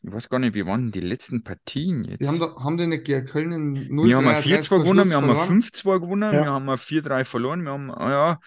Ich 0.02 0.12
weiß 0.12 0.28
gar 0.28 0.38
nicht, 0.40 0.54
wie 0.54 0.66
waren 0.66 0.82
denn 0.82 0.92
die 0.92 1.06
letzten 1.06 1.42
Partien 1.44 2.04
jetzt? 2.04 2.20
die 2.20 2.26
haben, 2.28 2.40
da, 2.40 2.54
haben 2.56 2.76
die 2.76 2.86
nicht 2.88 3.04
gegen 3.04 3.24
Köln 3.26 3.52
in 3.52 3.94
0 3.94 4.08
wir 4.08 4.16
haben 4.16 4.26
ein 4.28 4.42
4-2 4.42 4.78
gewonnen, 4.82 5.08
wir 5.08 5.16
haben 5.16 5.30
ein 5.30 5.36
verloren. 5.36 5.62
5-2 5.62 6.00
gewonnen, 6.00 6.32
Ja. 6.32 6.42
wir 6.44 6.50
haben 6.50 6.68
ein 6.68 6.76
4-3 6.78 7.24
verloren, 7.24 7.62
wir 7.62 7.70
haben, 7.72 7.90
ah, 7.92 8.10
ja, 8.10 8.40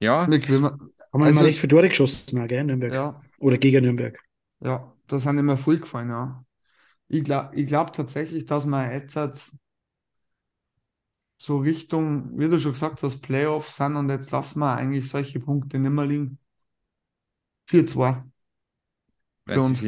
ja, 0.00 0.30
Wir 0.30 0.38
gewinnen. 0.38 0.64
Haben 0.64 0.90
wir 1.12 1.24
Also- 1.26 1.30
immer 1.40 1.44
recht 1.48 1.58
viele 1.58 1.70
Tore 1.70 1.88
geschossen, 1.88 2.46
gell, 2.46 2.64
Nürnberg. 2.64 2.92
Ja, 2.92 3.20
Oder 3.38 3.56
gegen 3.58 3.82
Nürnberg. 3.84 4.18
ja, 4.60 4.92
da 5.06 5.18
sind 5.18 5.38
immer 5.38 5.56
voll 5.56 5.78
gefallen, 5.78 6.10
ja. 6.10 6.44
Ich 7.08 7.24
glaube 7.24 7.54
ich 7.56 7.66
glaub 7.66 7.92
tatsächlich, 7.92 8.46
dass 8.46 8.64
wir 8.66 8.92
jetzt 8.92 9.16
halt 9.16 9.40
so 11.38 11.58
Richtung, 11.58 12.38
wie 12.38 12.46
du 12.48 12.58
schon 12.60 12.72
gesagt 12.72 13.02
hast, 13.02 13.20
Playoffs 13.22 13.76
sind 13.76 13.96
und 13.96 14.10
jetzt 14.10 14.30
lassen 14.32 14.58
wir 14.60 14.74
eigentlich 14.76 15.08
solche 15.08 15.40
Punkte 15.40 15.78
nicht 15.78 15.90
mehr 15.92 16.04
liegen. 16.06 16.38
4-2. 17.66 18.24
Weit 19.46 19.56
uns. 19.64 19.84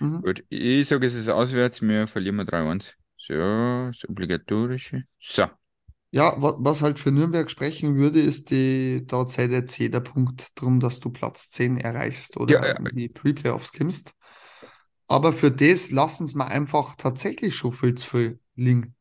Mhm. 0.00 0.22
Gut, 0.22 0.44
ich 0.48 0.88
sage, 0.88 1.06
es 1.06 1.14
ist 1.14 1.28
auswärts, 1.28 1.82
wir 1.82 2.06
verlieren 2.06 2.36
wir 2.36 2.44
3-1. 2.44 2.96
So, 3.18 3.34
das 3.34 4.08
Obligatorische. 4.08 5.04
So, 5.20 5.46
Ja, 6.10 6.40
wa- 6.40 6.56
was 6.60 6.80
halt 6.80 6.98
für 7.00 7.10
Nürnberg 7.10 7.50
sprechen 7.50 7.96
würde, 7.96 8.20
ist 8.20 8.50
die, 8.50 9.04
da 9.06 9.26
zählt 9.26 9.50
jetzt 9.50 9.76
jeder 9.78 10.00
Punkt 10.00 10.52
drum, 10.54 10.78
dass 10.80 11.00
du 11.00 11.10
Platz 11.10 11.50
10 11.50 11.76
erreichst 11.76 12.36
oder 12.36 12.54
Ja, 12.54 12.66
ja. 12.66 12.74
in 12.78 12.84
die 12.94 13.08
Pre-Playoffs 13.08 13.72
kommst. 13.72 14.14
Aber 15.06 15.32
für 15.32 15.50
das 15.50 15.90
lassen 15.90 16.26
sie 16.28 16.36
mir 16.36 16.46
einfach 16.46 16.96
tatsächlich 16.96 17.54
schon 17.56 17.72
viel 17.72 17.94
zu 17.94 18.06
viel 18.08 18.38
liegen. 18.56 18.94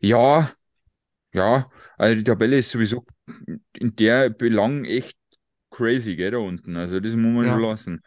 ja, 0.00 0.50
ja, 1.32 1.70
also 1.96 2.14
die 2.16 2.24
Tabelle 2.24 2.58
ist 2.58 2.70
sowieso 2.70 3.04
in 3.74 3.94
der 3.96 4.30
Belang 4.30 4.84
echt 4.84 5.16
crazy, 5.70 6.16
gell, 6.16 6.32
da 6.32 6.38
unten. 6.38 6.76
Also 6.76 6.98
das 6.98 7.14
muss 7.14 7.32
man 7.32 7.44
Ja. 7.44 7.52
schon 7.52 7.62
lassen. 7.62 8.02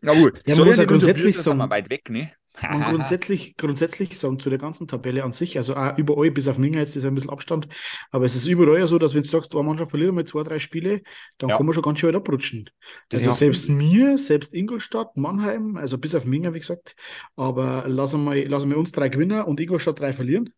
Na 0.00 0.14
gut, 0.14 0.40
Ja, 0.46 0.56
man 0.56 0.66
muss 0.68 0.78
ja 0.78 0.84
grundsätzlich 0.84 1.36
sagen- 1.36 1.58
weit 1.70 1.90
weg, 1.90 2.08
ne? 2.08 2.32
Und 2.70 2.84
grundsätzlich, 2.84 3.56
grundsätzlich 3.56 4.18
sagen 4.18 4.38
zu 4.40 4.50
der 4.50 4.58
ganzen 4.58 4.88
Tabelle 4.88 5.24
an 5.24 5.32
sich, 5.32 5.56
also 5.56 5.76
auch 5.76 5.96
überall, 5.98 6.30
bis 6.30 6.48
auf 6.48 6.58
Minga, 6.58 6.78
jetzt 6.78 6.96
ist 6.96 7.04
ein 7.04 7.14
bisschen 7.14 7.30
Abstand, 7.30 7.68
aber 8.10 8.24
es 8.24 8.34
ist 8.34 8.46
überall 8.46 8.78
ja 8.78 8.86
so, 8.86 8.98
dass 8.98 9.14
wenn 9.14 9.22
du 9.22 9.28
sagst, 9.28 9.54
eine 9.54 9.62
Mannschaft 9.62 9.90
verliert 9.90 10.12
mal 10.12 10.24
zwei, 10.24 10.42
drei 10.42 10.58
Spiele, 10.58 11.02
dann 11.38 11.50
Ja. 11.50 11.56
kann 11.56 11.66
man 11.66 11.74
schon 11.74 11.82
ganz 11.82 11.98
schön 11.98 12.08
weit 12.08 12.16
abrutschen. 12.16 12.70
Das 13.10 13.22
Also 13.22 13.32
selbst 13.34 13.68
mir, 13.68 14.18
selbst 14.18 14.54
Ingolstadt, 14.54 15.16
Mannheim, 15.16 15.76
also 15.76 15.98
bis 15.98 16.14
auf 16.14 16.24
Minga, 16.24 16.54
wie 16.54 16.60
gesagt, 16.60 16.96
aber 17.36 17.86
lassen 17.88 18.24
wir, 18.24 18.48
lassen 18.48 18.70
wir 18.70 18.78
uns 18.78 18.92
drei 18.92 19.08
gewinnen 19.08 19.42
und 19.42 19.60
Ingolstadt 19.60 20.00
drei 20.00 20.12
verlieren. 20.12 20.50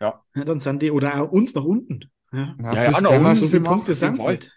Ja. 0.00 0.22
dann 0.34 0.60
sind 0.60 0.82
die, 0.82 0.90
oder 0.92 1.20
auch 1.20 1.32
uns 1.32 1.54
nach 1.54 1.64
unten. 1.64 2.04
Ja. 2.32 2.54
Ja, 2.60 2.74
ja, 2.74 2.92
Thema 2.92 3.30
uns 3.30 3.40
So 3.40 3.46
viele 3.48 3.62
Punkte 3.62 3.94
sind 3.94 4.18
es 4.18 4.24
nicht. 4.24 4.52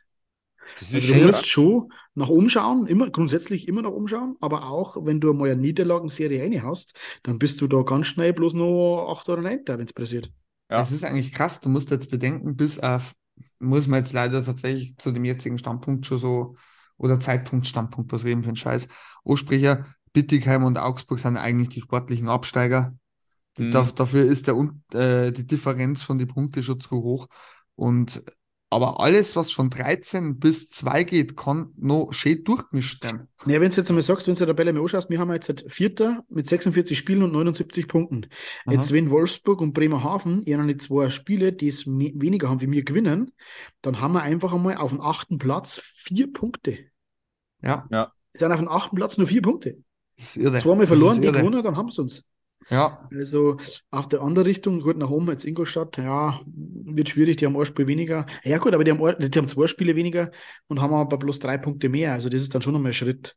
Das 0.78 0.90
ist 0.90 0.96
Also 0.96 1.08
du 1.08 1.14
schon- 1.14 1.28
musst 1.28 1.48
schon 1.48 1.94
nach 2.16 2.30
oben 2.30 2.50
schauen, 2.50 2.88
immer, 2.88 3.10
grundsätzlich 3.10 3.68
immer 3.68 3.82
nach 3.82 3.92
oben 3.92 4.08
schauen, 4.08 4.36
aber 4.40 4.68
auch 4.70 4.98
wenn 5.06 5.20
du 5.20 5.34
mal 5.34 5.52
eine 5.52 5.62
Niederlagenserie 5.62 6.42
reinhaust, 6.42 6.94
dann 7.24 7.40
bist 7.40 7.62
du 7.62 7.68
da 7.68 7.82
ganz 7.84 8.08
schnell 8.08 8.34
bloß 8.34 8.54
noch 8.54 9.10
8 9.12 9.30
oder 9.30 9.42
9, 9.42 9.62
wenn 9.66 9.80
es 9.82 9.94
passiert. 9.94 10.32
Ja. 10.70 10.78
Das 10.78 10.92
ist 10.92 11.04
eigentlich 11.04 11.34
krass. 11.34 11.62
Du 11.62 11.70
musst 11.70 11.92
jetzt 11.92 12.10
bedenken, 12.10 12.56
bis 12.56 12.80
auf, 12.80 13.14
muss 13.60 13.88
man 13.88 14.00
jetzt 14.04 14.14
leider 14.14 14.44
tatsächlich 14.44 14.96
zu 14.98 15.12
dem 15.12 15.26
jetzigen 15.26 15.58
Standpunkt 15.58 16.06
schon 16.06 16.18
so, 16.20 16.56
oder 16.98 17.20
Zeitpunkt, 17.20 17.68
Standpunkt, 17.68 18.12
was 18.12 18.24
reden 18.24 18.44
für 18.44 18.50
ein 18.50 18.56
Scheiß. 18.56 18.88
Ansprecher, 19.26 19.86
Bittigheim 20.14 20.64
und 20.64 20.78
Augsburg 20.78 21.20
sind 21.20 21.38
eigentlich 21.38 21.70
die 21.70 21.82
sportlichen 21.82 22.30
Absteiger. 22.30 22.96
Mhm. 23.58 23.72
Da, 23.72 23.84
dafür 23.96 24.26
ist 24.26 24.48
der, 24.48 24.56
äh, 24.94 25.32
die 25.32 25.48
Differenz 25.48 26.04
von 26.04 26.18
den 26.18 26.28
Punkten 26.28 26.62
schon 26.64 26.80
zu 26.80 26.92
hoch. 26.92 27.28
Und, 27.76 28.22
aber 28.72 29.02
alles, 29.02 29.36
was 29.36 29.52
von 29.52 29.70
13 29.70 30.40
bis 30.40 30.70
2 30.70 31.04
geht, 31.04 31.36
kann 31.36 31.74
noch 31.78 32.14
schön 32.14 32.44
durchgemischt 32.46 33.04
werden. 33.04 33.28
Naja, 33.46 33.60
wenn 33.60 33.70
du 33.70 33.76
jetzt 33.76 33.90
einmal 33.90 34.02
sagst, 34.02 34.28
wenn 34.28 34.34
du 34.34 34.40
die 34.40 34.46
Tabelle 34.46 34.72
mal 34.72 34.82
anschaust, 34.82 35.10
wir 35.10 35.20
haben 35.20 35.32
jetzt 35.34 35.66
Vierter 35.68 36.24
mit 36.30 36.48
46 36.48 36.98
Spielen 36.98 37.22
und 37.22 37.34
79 37.34 37.90
Punkten. 37.90 38.28
Aha. 38.66 38.74
Jetzt, 38.74 38.94
wenn 38.94 39.10
Wolfsburg 39.10 39.60
und 39.60 39.74
Bremerhaven 39.74 40.44
eher 40.44 40.58
noch 40.58 40.64
nicht 40.64 40.82
zwei 40.82 41.10
Spiele, 41.10 41.52
die 41.52 41.68
es 41.68 41.86
weniger 41.86 42.50
haben 42.50 42.62
wie 42.62 42.72
wir 42.72 42.84
gewinnen, 42.84 43.34
dann 43.82 44.00
haben 44.00 44.14
wir 44.14 44.22
einfach 44.22 44.54
einmal 44.54 44.78
auf 44.78 44.92
dem 44.92 45.02
achten 45.02 45.38
Platz 45.38 45.82
vier 45.84 46.32
Punkte. 46.32 46.78
Ja, 47.62 47.86
Wir 47.90 48.40
sind 48.40 48.54
auf 48.54 48.60
dem 48.60 48.70
achten 48.70 48.96
Platz 48.96 49.18
nur 49.18 49.28
vier 49.28 49.42
Punkte. 49.42 49.80
das 50.18 50.28
ist 50.28 50.38
irre. 50.38 50.58
Zweimal 50.60 50.86
Das 50.86 50.88
verloren, 50.88 51.22
die 51.22 51.30
gewonnen, 51.30 51.62
dann 51.62 51.76
haben 51.76 51.92
sie 51.92 52.02
uns. 52.02 52.24
Ja, 52.70 53.10
Also 53.14 53.58
auf 53.90 54.08
der 54.08 54.22
anderen 54.22 54.48
Richtung, 54.48 54.80
gut, 54.82 54.98
nach 54.98 55.10
oben 55.10 55.30
jetzt 55.30 55.44
Ingolstadt, 55.46 55.98
ja, 55.98 56.40
wird 56.46 57.10
schwierig, 57.10 57.38
die 57.38 57.46
haben 57.46 57.58
ein 57.58 57.66
Spiel 57.66 57.88
weniger. 57.88 58.26
Ja 58.44 58.58
gut, 58.58 58.74
aber 58.74 58.84
die 58.86 58.92
haben, 58.92 59.04
ein- 59.04 59.30
die 59.30 59.38
haben 59.38 59.48
zwei 59.50 59.68
Spiele 59.68 59.96
weniger 59.96 60.32
und 60.68 60.82
haben 60.82 60.94
aber 60.94 61.18
bloß 61.18 61.40
drei 61.40 61.58
Punkte 61.58 61.90
mehr. 61.90 62.14
Also 62.14 62.30
das 62.30 62.42
ist 62.42 62.56
dann 62.56 62.62
schon 62.62 62.74
nochmal 62.74 62.92
ein 62.92 62.94
Schritt. 62.94 63.36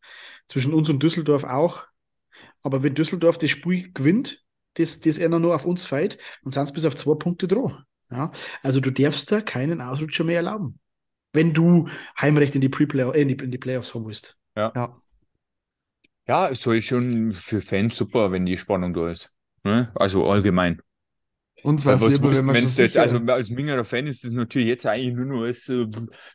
Zwischen 0.48 0.72
uns 0.74 0.88
und 0.90 1.02
Düsseldorf 1.02 1.44
auch. 1.44 1.86
Aber 2.62 2.82
wenn 2.82 2.94
Düsseldorf 2.94 3.38
das 3.38 3.50
Spiel 3.50 3.92
gewinnt, 3.92 4.44
das, 4.74 5.00
das 5.00 5.18
er 5.18 5.28
nur 5.28 5.54
auf 5.54 5.66
uns 5.66 5.84
fällt, 5.86 6.18
dann 6.42 6.52
sind 6.52 6.64
es 6.64 6.72
bis 6.72 6.84
auf 6.84 6.96
zwei 6.96 7.14
Punkte 7.16 7.48
dran. 7.48 7.84
Ja, 8.10 8.32
also 8.62 8.80
du 8.80 8.90
darfst 8.90 9.32
da 9.32 9.40
keinen 9.40 9.80
Ausrutscher 9.80 10.24
mehr 10.24 10.36
erlauben. 10.36 10.78
Wenn 11.32 11.52
du 11.52 11.88
Heimrecht 12.20 12.54
in 12.54 12.60
die, 12.62 12.68
Pre 12.70 12.84
äh, 13.14 13.22
in 13.22 13.28
die, 13.28 13.34
in 13.44 13.50
die 13.50 13.58
Playoffs 13.58 13.94
haben 13.94 14.06
willst. 14.06 14.38
ja. 14.56 14.72
Ja, 14.74 15.00
es 16.26 16.62
soll 16.62 16.80
schon 16.82 17.32
für 17.32 17.60
Fans 17.60 17.96
super, 17.96 18.32
wenn 18.32 18.46
die 18.46 18.56
Spannung 18.56 18.94
da 18.94 19.10
ist. 19.10 19.30
Ne? 19.62 19.90
Also 19.94 20.26
allgemein. 20.26 20.80
Uns 21.62 21.86
Weil 21.86 21.94
es 21.94 22.00
was 22.02 22.12
lieber, 22.12 22.30
wenn 22.34 22.46
du 22.46 22.60
jetzt, 22.60 22.76
sicher- 22.76 23.00
also 23.00 23.18
als 23.18 23.48
Mingerer 23.48 23.84
Fan 23.86 24.06
ist 24.06 24.22
das 24.24 24.32
natürlich 24.32 24.68
jetzt 24.68 24.84
eigentlich 24.84 25.14
nur 25.14 25.24
noch, 25.24 25.42
als, 25.44 25.66
äh, 25.70 25.86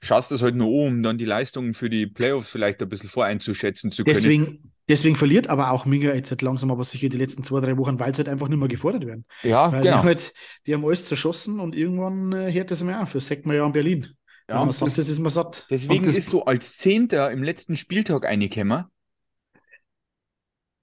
schaust 0.02 0.32
das 0.32 0.41
halt 0.41 0.56
nur 0.56 0.69
um, 0.69 0.88
um 0.95 1.04
dann 1.04 1.17
die 1.19 1.25
Leistungen 1.25 1.75
für 1.75 1.89
die 1.89 2.08
Playoffs 2.08 2.49
vielleicht 2.49 2.82
ein 2.82 2.89
bisschen 2.89 3.10
voreinzuschätzen 3.10 3.91
zu 3.91 4.04
können. 4.04 4.15
Deswegen, 4.15 4.71
deswegen 4.88 5.15
verliert 5.15 5.47
aber 5.47 5.69
auch 5.71 5.86
Minga 5.86 6.15
jetzt 6.15 6.32
halt 6.32 6.41
langsam, 6.41 6.71
aber 6.71 6.84
sicher 6.84 7.10
die 7.10 7.17
letzten 7.17 7.43
zwei, 7.43 7.60
drei 7.60 7.78
Wochen, 7.78 7.99
weil 7.99 8.15
sie 8.15 8.19
halt 8.19 8.30
einfach 8.30 8.47
nicht 8.47 8.58
mehr 8.58 8.67
gefordert 8.69 9.06
werden. 9.06 9.25
ja, 9.43 9.71
Weil 9.71 9.82
die, 9.82 9.88
genau. 9.89 10.04
halt, 10.04 10.34
die 10.65 10.73
haben 10.73 10.84
alles 10.86 11.06
zerschossen 11.06 11.60
und 11.60 11.75
irgendwann 11.75 12.34
äh, 12.34 12.52
hört 12.52 12.71
das 12.71 12.82
mir 12.84 12.99
auf. 12.99 13.12
Das 13.13 13.28
sagt 13.28 13.45
man 13.45 13.56
ja 13.56 13.65
in 13.65 13.71
Berlin. 13.71 14.08
Ja, 14.49 14.60
man 14.65 14.71
satt 14.71 14.88
das- 14.88 14.97
ist, 14.97 15.10
ist 15.10 15.19
man 15.19 15.30
satt. 15.30 15.67
Deswegen 15.69 15.99
Und 15.99 16.08
das- 16.08 16.17
ist 16.17 16.30
so 16.30 16.45
als 16.45 16.78
Zehnter 16.78 17.30
im 17.32 17.43
letzten 17.43 17.75
Spieltag 17.75 18.23
reingekommen. 18.23 18.86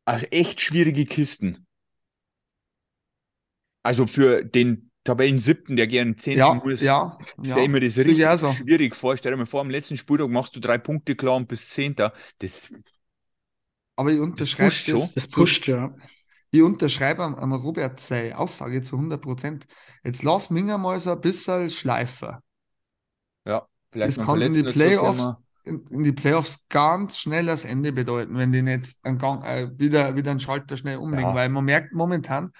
Ach, 0.06 0.22
echt 0.30 0.62
schwierige 0.62 1.04
Kisten. 1.04 1.66
Also 3.82 4.06
für 4.06 4.44
den 4.44 4.90
Tabellen 5.04 5.38
siebten, 5.38 5.76
der 5.76 5.86
gern 5.86 6.18
Zehnten 6.18 6.38
ja, 6.38 6.54
muss, 6.64 6.80
ja, 6.80 7.18
ja. 7.42 7.54
stell 7.54 7.64
ich 7.64 7.68
mir 7.70 7.80
das 7.80 7.96
ich 8.02 8.06
richtig 8.06 8.26
auch 8.26 8.38
so. 8.38 8.56
schwierig 8.56 8.96
vor. 8.96 9.16
Stell 9.16 9.32
dir 9.32 9.38
mal 9.38 9.46
vor, 9.46 9.60
am 9.60 9.70
letzten 9.70 9.96
Spieltag 9.96 10.30
machst 10.30 10.56
du 10.56 10.60
drei 10.60 10.78
Punkte 10.78 11.14
klar 11.16 11.36
und 11.36 11.48
bist 11.48 11.70
Zehnter. 11.72 12.12
Das, 12.40 12.68
Aber 13.96 14.12
ich 14.12 14.20
unterschreibe 14.20 14.70
pusht 14.70 14.86
schon. 14.88 15.10
Das 15.14 15.28
zu- 15.28 15.40
pusht, 15.40 15.66
ja. 15.68 15.92
Ich 16.50 16.62
unterschreibe 16.62 17.24
am, 17.24 17.34
am 17.34 17.52
Robert 17.52 18.00
seine 18.00 18.38
Aussage 18.38 18.82
zu 18.82 18.96
100 18.98 19.22
Prozent. 19.22 19.66
Jetzt 20.04 20.22
lass 20.22 20.50
Minger 20.50 20.78
mal 20.78 20.98
so 21.00 21.12
ein 21.12 21.20
bisschen 21.20 21.70
schleifen. 21.70 22.36
ja, 23.44 23.66
vielleicht 23.90 24.16
Das 24.16 24.20
kann 24.20 24.40
in 24.42 24.54
die 24.54 24.62
Playoffs. 24.62 25.32
In, 25.66 26.02
die 26.04 26.12
Playoffs 26.12 26.66
ganz 26.68 27.18
schnell 27.18 27.46
das 27.46 27.64
Ende 27.64 27.92
bedeuten, 27.92 28.38
wenn 28.38 28.52
die 28.52 28.62
nicht 28.62 28.96
einen 29.02 29.18
Gang, 29.18 29.44
äh, 29.44 29.68
wieder, 29.78 30.16
wieder 30.16 30.30
einen 30.30 30.40
Schalter 30.40 30.76
schnell 30.76 30.96
umlegen, 30.98 31.30
Ja. 31.30 31.34
weil 31.34 31.48
man 31.48 31.64
merkt 31.64 31.92
momentan, 31.92 32.52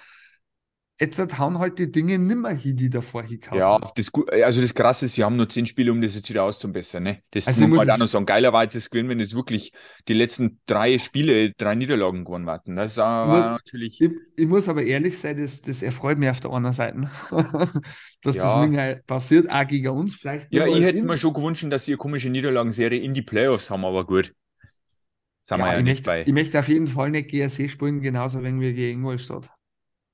jetzt 0.99 1.39
hauen 1.39 1.59
halt 1.59 1.79
die 1.79 1.91
Dinge 1.91 2.19
nimmer 2.19 2.51
hin, 2.51 2.77
die 2.77 2.91
davor 2.91 3.23
hinkauen. 3.23 3.59
Ja, 3.59 3.79
das, 3.95 4.11
also 4.45 4.61
das 4.61 4.75
Krasse 4.75 5.05
ist, 5.07 5.15
sie 5.15 5.25
haben 5.25 5.37
nur 5.37 5.49
zehn 5.49 5.67
Spiele, 5.67 5.93
um 5.93 6.01
das 6.01 6.15
jetzt 6.15 6.29
wieder 6.29 6.45
auszubessern. 6.45 7.03
Ne? 7.05 7.23
Das 7.31 7.47
Also 7.47 7.63
muss 7.69 7.79
man 7.79 7.89
halt 7.89 7.91
auch 7.91 7.99
noch 7.99 8.07
sagen. 8.09 8.27
Geiler 8.27 8.53
war 8.53 8.65
jetzt 8.65 8.77
das 8.77 8.91
Gewinn, 8.91 9.09
wenn 9.09 9.21
es 9.21 9.35
wirklich 9.35 9.73
die 10.09 10.15
letzten 10.15 10.61
drei 10.67 10.99
Spiele, 10.99 11.53
drei 11.53 11.75
Niederlagen 11.75 12.25
gewonnen 12.25 12.49
hatten. 12.51 12.77
Das 12.77 12.97
war, 12.97 13.27
muss- 13.27 13.47
natürlich. 13.47 14.01
Ich, 14.01 14.11
ich 14.37 14.47
muss 14.47 14.69
aber 14.69 14.83
ehrlich 14.85 15.19
sein, 15.19 15.37
das, 15.39 15.61
das 15.63 15.83
erfreut 15.83 16.19
mich 16.19 16.29
auf 16.31 16.41
der 16.41 16.51
anderen 16.51 16.75
Seite, 16.75 17.11
dass 18.23 18.37
das 18.37 18.37
Ja. 18.37 18.57
Minger 18.57 18.97
passiert, 19.07 19.51
auch 19.51 19.67
gegen 19.67 19.89
uns 19.89 20.15
vielleicht. 20.17 20.51
Ja, 20.51 20.67
ich 20.67 20.81
hätte 20.83 21.03
mir 21.05 21.17
schon 21.19 21.33
gewünscht, 21.35 21.65
dass 21.71 21.85
sie 21.85 21.93
eine 21.93 21.99
komische 21.99 22.31
Niederlagenserie 22.31 23.01
in 23.01 23.15
die 23.15 23.23
Playoffs 23.23 23.71
haben, 23.71 23.85
aber 23.85 24.05
gut. 24.07 24.35
Sind 25.45 25.61
wir 25.63 25.69
Ja, 25.69 25.73
ja 25.73 25.79
ich, 25.79 25.85
nicht 25.85 26.05
möchte, 26.05 26.05
bei. 26.05 26.23
ich 26.25 26.33
möchte 26.33 26.59
auf 26.61 26.69
jeden 26.69 26.89
Fall 26.89 27.11
nicht 27.11 27.31
GSC 27.31 27.69
spielen, 27.69 28.01
genauso 28.01 28.43
wenn 28.43 28.61
wir 28.61 28.73
gegen 28.73 29.01
Ingolstadt. 29.01 29.51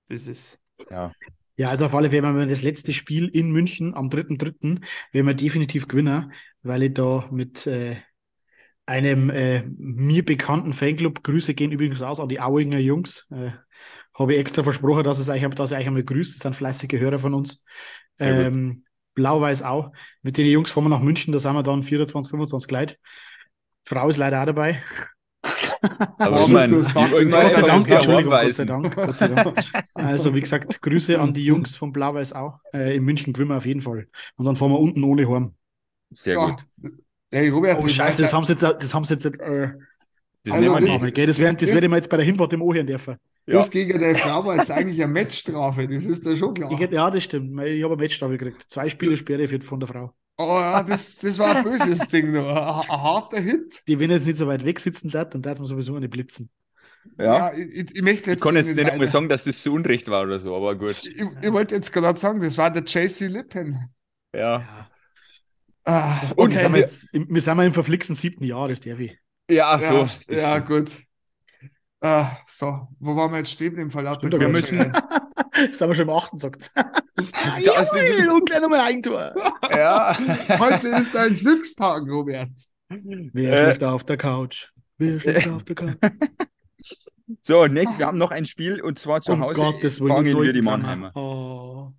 Das 0.09 0.29
ist. 0.29 0.62
Ja. 0.91 1.13
Ja, 1.57 1.69
also 1.69 1.85
auf 1.87 1.95
alle 1.95 2.11
Fälle, 2.11 2.23
wenn 2.23 2.39
wir 2.39 2.47
das 2.47 2.63
letzte 2.63 2.93
Spiel 2.95 3.29
in 3.29 3.51
München 3.51 3.95
am 3.95 4.09
3.3. 4.09 4.81
werden 5.13 5.27
wir 5.27 5.35
definitiv 5.35 5.87
gewinnen, 5.87 6.33
weil 6.63 6.83
ich 6.85 6.95
da 6.95 7.29
mit 7.31 7.67
äh, 7.67 7.97
einem 8.87 9.31
äh, 9.31 9.63
mir 9.77 10.25
bekannten 10.25 10.73
Fanclub, 10.73 11.23
Grüße 11.23 11.55
gehen 11.55 11.71
übrigens 11.71 12.03
aus 12.03 12.21
an 12.21 12.29
die 12.29 12.41
Auinger 12.41 12.79
Jungs, 12.79 13.27
äh, 13.31 13.51
habe 14.15 14.35
ich 14.35 14.41
extra 14.41 14.63
versprochen, 14.63 15.05
dass 15.05 15.19
es 15.19 15.29
euch, 15.29 15.43
dass 15.51 15.71
ich 15.71 15.77
euch 15.77 15.87
einmal 15.87 16.05
grüßt. 16.05 16.35
Das 16.35 16.41
sind 16.41 16.57
fleißige 16.57 17.01
Hörer 17.01 17.19
von 17.19 17.35
uns. 17.35 17.65
Ähm, 18.19 18.85
Blau-Weiß 19.15 19.63
auch. 19.63 19.93
Mit 20.23 20.37
den 20.37 20.47
Jungs 20.47 20.71
fahren 20.71 20.85
wir 20.85 20.91
nach 20.91 21.01
München, 21.01 21.33
da 21.33 21.39
sind 21.39 21.55
wir 21.55 21.63
dann 21.63 21.83
24, 21.83 22.31
25 22.31 22.71
Leute. 22.71 22.97
Frau 23.85 24.09
ist 24.09 24.17
leider 24.17 24.41
auch 24.43 24.47
dabei. 24.47 24.83
Aber 26.19 26.37
ich 26.41 26.49
meine, 26.49 26.77
Gott 26.79 26.87
sei 27.55 27.63
Dank, 27.63 27.89
ja 27.89 27.97
Entschuldigung, 27.97 28.31
Gott 28.33 28.55
sei. 28.55 28.65
Dank, 28.65 28.95
Gott 28.95 29.19
sei 29.19 29.29
Dank. 29.29 29.55
Also, 29.95 30.35
wie 30.35 30.41
gesagt, 30.41 30.81
Grüße 30.83 31.21
an 31.21 31.33
die 31.35 31.45
Jungs 31.45 31.77
von 31.77 31.93
Blau-Weiß 31.93 32.33
auch. 32.35 32.61
Äh, 32.73 32.97
in 32.97 33.05
München 33.05 33.33
gewinnen 33.33 33.51
wir 33.51 33.57
auf 33.59 33.67
jeden 33.67 33.81
Fall. 33.81 34.07
Und 34.37 34.45
dann 34.47 34.57
fahren 34.57 34.71
wir 34.73 34.79
unten 34.81 35.03
ohne 35.05 35.29
heim. 35.29 35.55
Sehr 36.15 36.35
Ja. 36.35 36.47
gut. 36.51 36.65
Hey, 37.31 37.49
Robert, 37.49 37.79
Oh, 37.83 37.89
Scheiße, 37.89 38.23
das 38.23 38.33
haben 38.33 38.45
sie 38.45 38.53
jetzt, 38.53 38.63
das 38.63 38.95
haben 38.95 39.05
sie 39.05 39.15
jetzt, 39.15 39.25
äh, 39.27 39.73
Das 40.45 40.55
Also 40.55 40.71
nehmen 40.73 40.85
wir 40.85 40.93
das- 40.95 41.03
nicht. 41.03 41.15
gell, 41.15 41.27
das, 41.29 41.39
werden, 41.39 41.57
das 41.57 41.69
werde 41.73 41.87
ich 41.87 41.91
mir 41.91 41.97
jetzt 41.97 42.11
bei 42.11 42.17
der 42.17 42.27
Hinfahrt 42.27 42.53
im 42.53 42.63
Ohren 42.63 42.85
dürfen. 42.87 43.15
Das 43.47 43.71
gegen 43.71 43.99
der 44.01 44.17
Frau 44.17 44.45
war 44.45 44.57
jetzt 44.57 44.71
eigentlich 44.73 45.01
eine 45.03 45.13
Matchstrafe, 45.13 45.87
das 45.89 46.05
ist 46.05 46.27
ja 46.27 46.37
schon 46.37 46.53
klar. 46.55 46.71
Ich, 46.73 46.81
ja, 46.91 47.11
das 47.11 47.23
stimmt. 47.25 47.53
Ich 47.63 47.83
habe 47.85 47.95
eine 47.95 48.03
Matchstrafe 48.03 48.37
gekriegt. 48.37 48.65
Zwei 48.69 48.89
Spiele 48.89 49.17
Sperre 49.17 49.47
für- 49.49 49.61
von 49.61 49.79
der 49.81 49.89
Frau. 49.89 50.13
Oh 50.45 50.59
ja, 50.61 50.83
das, 50.83 51.17
das 51.19 51.39
war 51.39 51.57
ein 51.57 51.65
böses 51.65 52.01
Ding 52.09 52.33
noch. 52.33 52.47
Ein, 52.49 52.91
ein 52.91 53.03
harter 53.03 53.41
Hit. 53.41 53.83
Die, 53.89 53.99
wenn 53.99 54.11
jetzt 54.11 54.27
nicht 54.27 54.37
so 54.37 54.47
weit 54.47 54.65
weg 54.65 54.81
sitzen 54.81 55.11
darf, 55.11 55.31
dann 55.31 55.43
darf 55.43 55.59
man 55.59 55.67
sowieso 55.67 55.95
eine 55.97 56.09
blitzen. 56.09 56.51
Ja. 57.19 57.53
ich, 57.55 57.69
ich, 57.91 57.97
ich 57.97 58.03
möchte 58.03 58.31
Ich 58.33 58.41
jetzt 58.41 58.43
kann 58.43 58.57
jetzt 58.57 58.67
nicht 58.67 58.77
nicht 58.77 58.91
einmal 58.91 59.09
sagen, 59.09 59.29
dass 59.29 59.45
das 59.45 59.63
zu 59.63 59.73
Unrecht 59.73 60.09
war 60.09 60.23
oder 60.25 60.39
so, 60.41 60.55
aber 60.57 60.77
gut. 60.77 60.97
Ich, 61.03 61.17
ich 61.19 61.53
wollte 61.53 61.75
jetzt 61.75 61.93
gerade 61.93 62.19
sagen, 62.19 62.41
das 62.41 62.57
war 62.59 62.71
der 62.71 62.85
JC 62.85 63.29
Lippen. 63.29 63.89
Ja. 64.35 64.61
Ja. 64.61 64.91
Ah, 65.85 66.31
Und 66.37 66.53
Okay. 66.53 66.53
wir, 66.53 66.59
sind 66.59 66.77
jetzt, 66.77 67.05
im- 67.13 67.29
wir 67.35 67.41
sind 67.43 67.57
mal 67.57 67.67
im 67.67 67.75
verflixten 67.75 68.15
siebten 68.17 68.45
Jahr, 68.45 68.69
das 68.69 68.81
darf 68.81 68.99
ich. 69.01 69.19
Ja, 69.51 69.73
ach 69.73 69.81
ja, 69.81 70.07
so. 70.07 70.33
ja, 70.33 70.59
gut. 70.61 70.91
Ah, 72.05 72.37
so, 72.49 72.89
wo 72.99 73.15
waren 73.15 73.31
wir 73.31 73.39
jetzt 73.39 73.53
stehen 73.53 73.77
im 73.79 73.91
Fall? 73.91 74.13
Stimmt, 74.17 74.39
wir 74.41 74.49
müssen- 74.49 74.93
Sind 75.73 75.89
wir 75.89 75.95
schon 75.95 76.09
im 76.09 76.11
achten, 76.15 76.39
sagt 76.39 76.71
Das 77.15 77.25
ist- 77.25 78.29
Und 78.29 78.47
gleich 78.47 78.61
nochmal 78.61 78.81
Eigentor. 78.81 79.33
Ja. 79.71 80.19
Heute 80.59 80.89
ist 80.89 81.17
ein 81.17 81.37
Glückstag, 81.37 82.03
Robert. 82.09 82.51
Wer 82.89 83.53
Äh. 83.53 83.65
schläft 83.65 83.85
auf 83.85 84.05
der 84.05 84.17
Couch? 84.17 84.69
Wer 84.99 85.21
schläft 85.21 85.49
auf 85.49 85.65
der 85.65 85.75
Couch? 85.77 85.95
So, 87.41 87.67
next, 87.67 87.97
wir 87.99 88.07
haben 88.07 88.19
noch 88.19 88.31
ein 88.33 88.45
Spiel 88.47 88.81
und 88.83 88.99
zwar 88.99 89.21
zu 89.23 89.33
Um 89.33 89.41
Hause 89.41 89.61
Gottes 89.61 90.01
Willen, 90.01 90.13
fangen 90.13 90.27
im 90.27 90.43
wir 90.43 90.53
die. 90.53 90.61
Mannheimer. 90.61 91.13
Oh. 91.17 91.93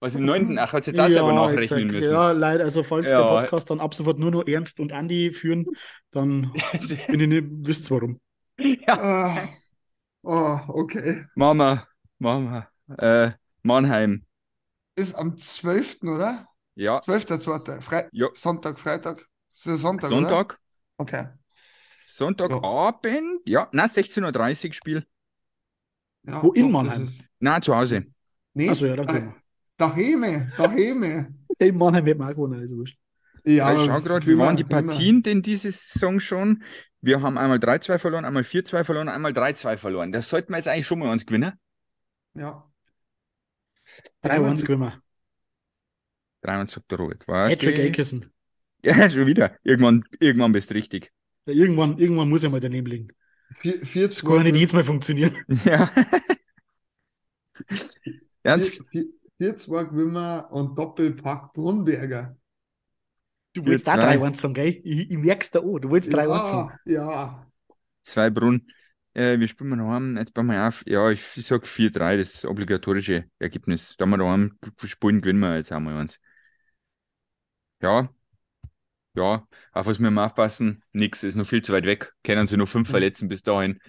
Was 0.00 0.14
im 0.14 0.24
9. 0.24 0.58
Ach, 0.58 0.72
hat 0.72 0.86
jetzt 0.86 0.98
auch 0.98 1.08
selber 1.08 1.32
nachrechnen 1.32 1.84
exakt. 1.86 1.92
müssen. 1.92 2.12
Ja, 2.12 2.30
leider. 2.32 2.64
Also, 2.64 2.82
falls 2.82 3.10
Ja. 3.10 3.18
der 3.22 3.40
Podcast 3.40 3.70
dann 3.70 3.80
ab 3.80 3.94
sofort 3.94 4.18
nur 4.18 4.30
noch 4.30 4.46
Ernst 4.46 4.80
und 4.80 4.92
Andi 4.92 5.32
führen, 5.32 5.66
dann 6.10 6.52
bin 7.08 7.20
ich 7.20 7.28
nicht, 7.28 7.44
wisst 7.50 7.90
ihr 7.90 8.00
warum. 8.58 8.88
Ah, 8.88 9.48
oh, 10.22 10.60
okay. 10.68 11.24
Mama, 11.34 11.86
Mama, 12.18 12.68
äh, 12.98 13.30
Mannheim. 13.62 14.24
Ist 14.96 15.14
am 15.14 15.36
12., 15.36 16.02
oder? 16.02 16.48
Ja, 16.74 16.98
12.2. 16.98 17.80
Fre 17.80 18.08
Ja. 18.12 18.28
Sonntag, 18.34 18.78
Freitag. 18.78 19.26
Ist 19.52 19.66
das 19.66 19.80
Sonntag, 19.80 20.10
Oder? 20.10 20.20
Sonntag. 20.20 20.58
Okay. 20.98 21.26
Sonntagabend. 22.06 23.42
Ja, 23.46 23.68
na, 23.72 23.86
16.30 23.86 24.68
Uhr 24.68 24.74
Spiel. 24.74 25.06
Ja, 26.24 26.42
Wo 26.42 26.52
in 26.52 26.70
Mannheim? 26.70 27.12
Na, 27.40 27.60
zu 27.60 27.74
Hause. 27.74 28.06
Nee, 28.54 28.70
Achso, 28.70 28.86
ja, 28.86 28.96
dann 28.96 29.08
äh, 29.08 29.12
können 29.12 29.34
daheim, 29.76 30.50
daheim. 30.56 31.02
wir. 31.02 31.34
In 31.58 31.78
Mannheim 31.78 32.04
wird 32.04 32.18
man 32.18 32.28
auch 32.28 32.34
gewonnen, 32.34 32.60
also 32.60 32.76
wurscht. 32.76 32.98
Ja, 33.46 33.72
ich 33.74 33.86
schau 33.86 34.00
gerade, 34.00 34.26
wie 34.26 34.36
waren 34.38 34.56
die 34.56 34.62
immer- 34.62 34.82
Partien 34.82 35.22
denn 35.22 35.40
diese 35.42 35.70
Saison 35.70 36.18
schon? 36.20 36.62
Wir 37.00 37.22
haben 37.22 37.38
einmal 37.38 37.58
3-2 37.58 37.98
verloren, 37.98 38.24
einmal 38.24 38.42
4-2 38.42 38.82
verloren, 38.82 39.08
einmal 39.08 39.32
3-2 39.32 39.76
verloren. 39.76 40.10
Das 40.10 40.28
sollten 40.28 40.52
wir 40.52 40.56
jetzt 40.56 40.66
eigentlich 40.68 40.86
schon 40.86 40.98
mal 40.98 41.10
uns 41.12 41.24
gewinnen. 41.24 41.52
Ja. 42.34 42.68
3-1 44.22 44.62
gewinnen 44.66 44.82
wir. 44.82 45.00
3 46.42 46.66
sagt 46.66 46.90
der 46.90 46.98
Robert. 46.98 47.24
Patrick 47.26 47.78
Akerson. 47.78 48.26
Ja, 48.82 49.08
schon 49.10 49.26
wieder. 49.26 49.56
Irgendwann, 49.64 50.04
irgendwann 50.20 50.52
bist 50.52 50.70
du 50.70 50.74
richtig. 50.74 51.10
Ja, 51.46 51.54
irgendwann, 51.54 51.98
irgendwann 51.98 52.28
muss 52.28 52.44
er 52.44 52.50
mal 52.50 52.60
daneben 52.60 52.86
liegen. 52.86 53.08
Vier, 53.58 53.84
vier, 53.84 54.06
Das 54.08 54.22
kann 54.22 54.36
ja 54.36 54.42
nicht 54.44 54.56
jedes 54.56 54.74
Mal 54.74 54.84
funktionieren. 54.84 55.32
Ja. 55.64 55.90
Ernst? 58.42 58.82
4-2 59.40 59.84
gewinnen 59.90 60.40
und 60.50 60.78
Doppelpack 60.78 61.52
Brunberger. 61.52 62.36
Du 63.56 63.64
willst 63.66 63.88
4-2. 63.88 63.98
3-1 63.98 64.40
sagen, 64.40 64.54
gell? 64.54 64.68
Ich, 64.84 65.10
ich 65.10 65.18
merk's 65.18 65.50
da 65.50 65.60
auch. 65.60 65.78
Du 65.78 65.90
willst 65.90 66.12
3-1 66.12 66.50
sagen. 66.50 66.78
Ja, 66.84 67.10
ja. 67.10 67.46
Zwei 68.02 68.30
Brunnen. 68.30 68.70
Äh, 69.14 69.38
wie 69.40 69.48
spielen 69.48 69.70
wir 69.70 69.76
daheim? 69.76 70.16
Jetzt 70.18 70.34
bauen 70.34 70.46
wir 70.46 70.66
auf. 70.68 70.84
Ja, 70.86 71.10
ich, 71.10 71.22
ich 71.36 71.46
sag 71.46 71.66
4-3, 71.66 72.16
das 72.18 72.44
obligatorische 72.44 73.24
Ergebnis. 73.38 73.96
Da 73.96 74.06
wir 74.06 74.18
daheim 74.18 74.58
spielen, 74.84 75.22
gewinnen 75.22 75.40
wir 75.40 75.56
jetzt 75.56 75.72
einmal 75.72 75.96
eins. 75.96 76.20
Ja. 77.80 78.10
Ja, 79.14 79.46
auf 79.72 79.86
was 79.86 79.98
wir 79.98 80.10
mal 80.10 80.26
aufpassen, 80.26 80.82
nix, 80.92 81.22
ist 81.24 81.36
noch 81.36 81.46
viel 81.46 81.62
zu 81.62 81.72
weit 81.72 81.86
weg. 81.86 82.12
Können 82.22 82.46
sie 82.46 82.56
noch 82.58 82.68
fünf 82.68 82.88
Mhm. 82.88 82.90
verletzen 82.90 83.28
bis 83.28 83.42
dahin. 83.42 83.80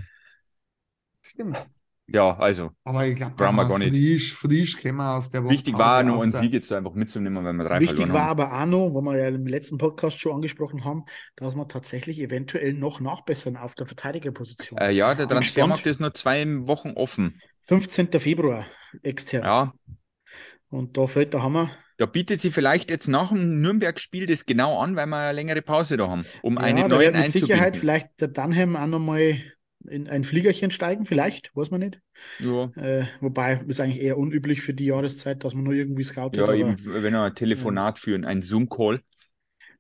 Stimmt. 1.22 1.70
Ja, 2.10 2.38
also, 2.38 2.72
Aber 2.86 3.06
ich 3.06 3.16
glaube, 3.16 3.36
Brauchen 3.36 3.56
wir 3.58 3.66
gar 3.68 3.80
nicht. 3.80 3.92
frisch, 3.92 4.34
frisch 4.34 4.82
kommen 4.82 4.96
wir 4.98 5.16
aus 5.18 5.30
der 5.30 5.44
Woche. 5.44 5.52
wichtig 5.54 5.78
war 5.78 6.04
noch 6.04 6.22
einen 6.22 6.32
Sieg 6.32 6.54
jetzt 6.54 6.72
einfach 6.72 6.94
mitzunehmen, 6.94 7.44
wenn 7.44 7.58
wir 7.58 7.66
drei 7.66 7.82
Wichtig 7.82 8.14
war 8.14 8.28
haben. 8.28 8.40
aber 8.42 8.62
auch 8.62 8.66
noch, 8.66 8.94
wo 8.94 9.02
wir 9.02 9.18
ja 9.18 9.28
im 9.28 9.46
letzten 9.46 9.78
Podcast 9.78 10.18
schon 10.20 10.32
angesprochen 10.34 10.86
haben, 10.86 11.04
dass 11.36 11.56
wir 11.56 11.68
tatsächlich 11.68 12.22
eventuell 12.22 12.74
noch 12.74 13.02
nachbessern 13.02 13.58
auf 13.58 13.76
der 13.76 13.88
Verteidigerposition. 13.88 14.80
Äh, 14.80 14.92
ja, 14.92 15.14
der 15.16 15.28
Transfermarkt 15.28 15.86
ist 15.86 16.00
noch 16.00 16.14
zwei 16.14 16.46
Wochen 16.66 16.92
offen. 16.92 17.42
15. 17.64 18.20
Februar 18.22 18.66
extern. 19.04 19.44
Ja, 19.44 19.74
Und 20.70 20.96
da 20.98 21.08
fällt 21.08 21.34
der 21.34 21.44
Hammer. 21.44 21.72
da 21.98 22.06
bietet 22.06 22.42
sie 22.42 22.52
vielleicht 22.52 22.90
jetzt 22.90 23.08
nach 23.08 23.30
dem 23.30 23.62
Nürnberg-Spiel 23.62 24.28
das 24.28 24.46
genau 24.46 24.80
an, 24.80 24.96
weil 24.96 25.08
wir 25.08 25.18
eine 25.18 25.34
längere 25.34 25.62
Pause 25.62 25.98
da 25.98 26.08
haben, 26.08 26.26
um 26.42 26.58
Ja, 26.58 26.88
da 26.88 26.88
neuen 26.88 27.00
wird 27.00 27.16
mit 27.16 27.30
Sicherheit 27.30 27.74
einzubinden. 27.74 27.80
vielleicht 27.80 28.22
der 28.22 28.30
Dunham 28.30 28.76
auch 28.76 28.88
nochmal 28.88 29.42
in 29.88 30.08
ein 30.08 30.24
Fliegerchen 30.24 30.72
steigen, 30.72 31.06
vielleicht, 31.06 31.56
weiß 31.56 31.72
man 31.72 31.80
nicht. 31.82 32.00
Ja. 32.40 32.66
Äh, 32.76 33.06
wobei 33.22 33.60
ist 33.68 33.80
eigentlich 33.80 34.02
eher 34.02 34.18
unüblich 34.18 34.62
für 34.62 34.74
die 34.74 34.86
Jahreszeit, 34.86 35.44
dass 35.44 35.54
man 35.54 35.64
nur 35.64 35.74
irgendwie 35.74 36.04
scoutet. 36.04 36.38
Ja, 36.38 36.44
aber, 36.44 36.56
eben, 36.56 36.78
wenn 36.86 37.14
wir 37.14 37.22
ein 37.22 37.36
Telefonat 37.36 38.00
führen, 38.00 38.26
ein 38.26 38.42
Zoom-Call. 38.42 39.02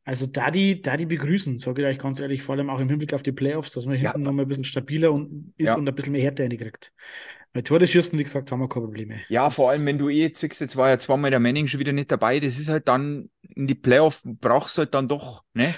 Also 0.04 0.26
da 0.26 0.52
die, 0.52 0.82
da 0.82 0.96
die 0.96 1.06
begrüßen, 1.06 1.58
sage 1.58 1.82
ich 1.82 1.88
euch 1.90 1.98
ganz 2.00 2.20
ehrlich, 2.22 2.42
vor 2.42 2.56
allem 2.56 2.70
auch 2.70 2.80
im 2.80 2.88
Hinblick 2.88 3.14
auf 3.14 3.24
die 3.24 3.34
Playoffs, 3.34 3.72
dass 3.72 3.86
man 3.86 3.96
Ja. 3.96 4.12
hinten 4.14 4.24
nochmal 4.24 4.46
ein 4.46 4.48
bisschen 4.48 4.64
stabiler 4.64 5.12
und 5.12 5.54
ist 5.58 5.68
Ja. 5.68 5.76
und 5.76 5.88
ein 5.88 5.94
bisschen 5.94 6.14
mehr 6.14 6.22
Härte 6.22 6.44
reinkriegt. 6.44 6.94
Bei 7.52 7.62
Tore-Schüssen, 7.62 8.18
wie 8.18 8.24
gesagt, 8.24 8.52
haben 8.52 8.60
wir 8.62 8.70
keine 8.70 8.86
Probleme. 8.86 9.22
Ja, 9.28 9.46
Das- 9.46 9.56
vor 9.56 9.72
allem, 9.72 9.86
wenn 9.86 9.98
du 9.98 10.08
eh 10.10 10.22
jetzt 10.22 10.40
siehst, 10.40 10.62
jetzt 10.62 10.78
war 10.78 10.90
ja 10.90 10.98
zweimal 10.98 11.30
der 11.32 11.42
Manning 11.42 11.68
schon 11.68 11.82
wieder 11.82 11.92
nicht 11.92 12.10
dabei, 12.12 12.40
das 12.40 12.58
ist 12.58 12.70
halt 12.70 12.88
dann, 12.88 13.30
in 13.42 13.68
die 13.68 13.76
Playoff 13.76 14.22
brauchst 14.24 14.78
du 14.78 14.84
halt 14.84 14.94
dann 14.94 15.10
doch, 15.10 15.44
ne? 15.54 15.74